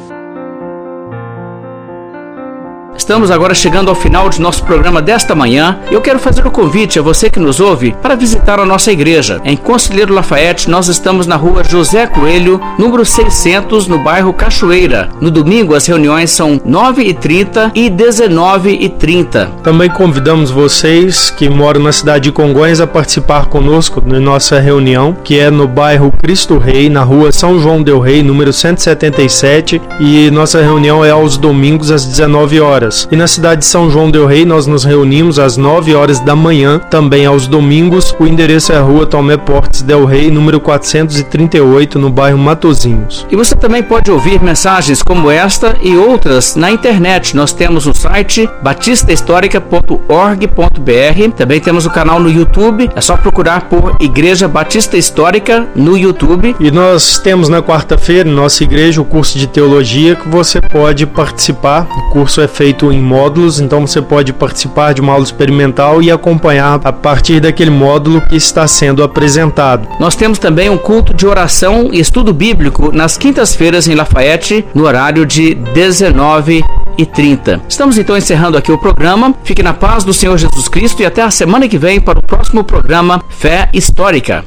Estamos 3.09 3.31
agora 3.31 3.55
chegando 3.55 3.89
ao 3.89 3.95
final 3.95 4.29
de 4.29 4.39
nosso 4.39 4.63
programa 4.65 5.01
desta 5.01 5.35
manhã. 5.35 5.79
Eu 5.91 5.99
quero 6.03 6.19
fazer 6.19 6.45
o 6.45 6.49
um 6.49 6.51
convite 6.51 6.99
a 6.99 7.03
você 7.03 7.31
que 7.31 7.41
nos 7.41 7.59
ouve 7.59 7.97
para 8.03 8.15
visitar 8.15 8.61
a 8.61 8.67
nossa 8.67 8.93
igreja. 8.93 9.41
Em 9.47 9.57
Conselheiro 9.57 10.13
Lafayette, 10.13 10.69
nós 10.69 10.89
estamos 10.89 11.27
na 11.27 11.35
rua 11.35 11.65
José 11.65 12.07
Coelho, 12.07 12.61
número 12.79 13.07
600, 13.07 13.87
no 13.87 13.99
bairro 13.99 14.35
Cachoeira. 14.35 15.09
No 15.23 15.31
domingo, 15.31 15.75
as 15.75 15.87
reuniões 15.87 16.31
são 16.31 16.59
9h30 16.59 17.73
e 17.75 17.89
19h30. 17.89 19.63
Também 19.63 19.89
convidamos 19.89 20.51
vocês 20.51 21.31
que 21.31 21.49
moram 21.49 21.81
na 21.81 21.93
cidade 21.93 22.25
de 22.25 22.33
Congonhas 22.33 22.79
a 22.79 22.87
participar 22.87 23.47
conosco 23.47 24.03
na 24.05 24.21
nossa 24.21 24.61
reunião, 24.61 25.17
que 25.25 25.39
é 25.39 25.51
no 25.51 25.67
bairro 25.67 26.13
Cristo 26.23 26.59
Rei, 26.59 26.91
na 26.91 27.05
rua 27.05 27.33
São 27.33 27.59
João 27.59 27.83
Del 27.83 28.01
Rei, 28.01 28.23
número 28.23 28.53
177, 28.53 29.81
e 29.99 30.31
nossa 30.31 30.61
reunião 30.61 31.03
é 31.03 31.11
aos 31.11 31.39
domingos 31.39 31.91
às 31.91 32.05
19 32.05 32.61
horas. 32.61 32.98
E 33.11 33.17
na 33.17 33.27
cidade 33.27 33.61
de 33.61 33.67
São 33.67 33.91
João 33.91 34.11
Del 34.11 34.27
Rei 34.27 34.45
nós 34.45 34.67
nos 34.67 34.85
reunimos 34.85 35.39
às 35.39 35.57
9 35.57 35.95
horas 35.95 36.21
da 36.21 36.35
manhã, 36.35 36.79
também 36.79 37.27
aos 37.27 37.47
domingos. 37.47 38.15
O 38.19 38.27
endereço 38.27 38.73
é 38.73 38.79
a 38.79 38.83
Rua 38.83 39.07
Tomé 39.07 39.37
Portes 39.37 39.83
Del 39.83 40.05
Rei, 40.05 40.31
número 40.31 40.61
438, 40.61 41.99
no 41.99 42.11
bairro 42.11 42.39
Matozinhos. 42.39 43.27
E 43.31 43.37
você 43.37 43.55
também 43.55 43.83
pode 43.83 44.11
ouvir 44.11 44.43
mensagens 44.43 45.03
como 45.03 45.31
esta 45.31 45.77
e 45.83 45.97
outras 45.97 46.57
na 46.57 46.71
internet. 46.71 47.37
Nós 47.37 47.53
temos 47.53 47.87
o 47.87 47.95
site 47.95 48.49
batistahistórica.org.br. 48.63 51.33
Também 51.37 51.61
temos 51.61 51.87
o 51.87 51.91
canal 51.91 52.21
no 52.21 52.31
YouTube. 52.31 52.91
É 52.95 53.01
só 53.01 53.17
procurar 53.17 53.63
por 53.63 53.97
Igreja 54.01 54.49
Batista 54.49 54.97
Histórica 54.97 55.67
no 55.75 55.97
YouTube. 55.97 56.57
E 56.59 56.71
nós 56.71 57.19
temos 57.19 57.49
na 57.49 57.63
quarta-feira, 57.63 58.31
nossa 58.31 58.65
igreja, 58.65 59.01
o 59.01 59.05
curso 59.05 59.39
de 59.39 59.47
teologia 59.47 60.17
que 60.17 60.29
você 60.29 60.61
pode 60.61 61.07
participar. 61.07 61.87
O 61.97 62.11
curso 62.11 62.41
é 62.41 62.49
em 62.93 63.01
módulos, 63.01 63.61
então 63.61 63.86
você 63.86 64.01
pode 64.01 64.32
participar 64.32 64.93
de 64.93 65.01
uma 65.01 65.12
aula 65.12 65.24
experimental 65.24 66.03
e 66.03 66.11
acompanhar 66.11 66.80
a 66.84 66.93
partir 66.93 67.41
daquele 67.41 67.70
módulo 67.70 68.20
que 68.20 68.36
está 68.36 68.66
sendo 68.66 69.03
apresentado. 69.03 69.89
Nós 70.01 70.16
temos 70.16 70.39
também 70.39 70.68
um 70.70 70.78
culto 70.78 71.14
de 71.14 71.26
oração 71.26 71.91
e 71.93 72.01
estudo 72.01 72.32
bíblico 72.32 72.91
nas 72.93 73.16
quintas-feiras 73.16 73.89
em 73.89 73.95
Lafayette, 73.95 74.64
no 74.74 74.84
horário 74.84 75.26
de 75.26 75.55
19 75.55 76.64
e 76.97 77.07
30. 77.07 77.62
Estamos 77.68 77.97
então 77.97 78.16
encerrando 78.16 78.59
aqui 78.59 78.72
o 78.72 78.78
programa. 78.78 79.34
Fique 79.45 79.62
na 79.62 79.72
paz 79.72 80.05
do 80.05 80.12
Senhor 80.12 80.36
Jesus 80.36 80.68
Cristo 80.68 81.03
e 81.03 81.07
até 81.07 81.22
a 81.22 81.30
semana 81.30 81.68
que 81.68 81.78
vem 81.78 82.01
para 82.01 82.18
o 82.18 82.22
próximo 82.22 82.64
programa 82.64 83.22
Fé 83.30 83.68
Histórica. 83.72 84.45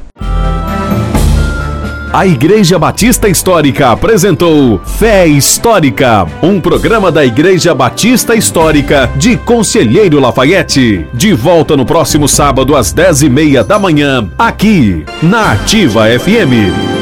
A 2.12 2.26
Igreja 2.26 2.78
Batista 2.78 3.26
Histórica 3.26 3.88
apresentou 3.90 4.78
Fé 4.84 5.26
Histórica, 5.26 6.26
um 6.42 6.60
programa 6.60 7.10
da 7.10 7.24
Igreja 7.24 7.74
Batista 7.74 8.36
Histórica 8.36 9.10
de 9.16 9.34
Conselheiro 9.38 10.20
Lafayette. 10.20 11.06
De 11.14 11.32
volta 11.32 11.74
no 11.74 11.86
próximo 11.86 12.28
sábado 12.28 12.76
às 12.76 12.92
dez 12.92 13.22
e 13.22 13.30
meia 13.30 13.64
da 13.64 13.78
manhã, 13.78 14.28
aqui 14.38 15.06
na 15.22 15.52
Ativa 15.52 16.04
FM. 16.20 17.01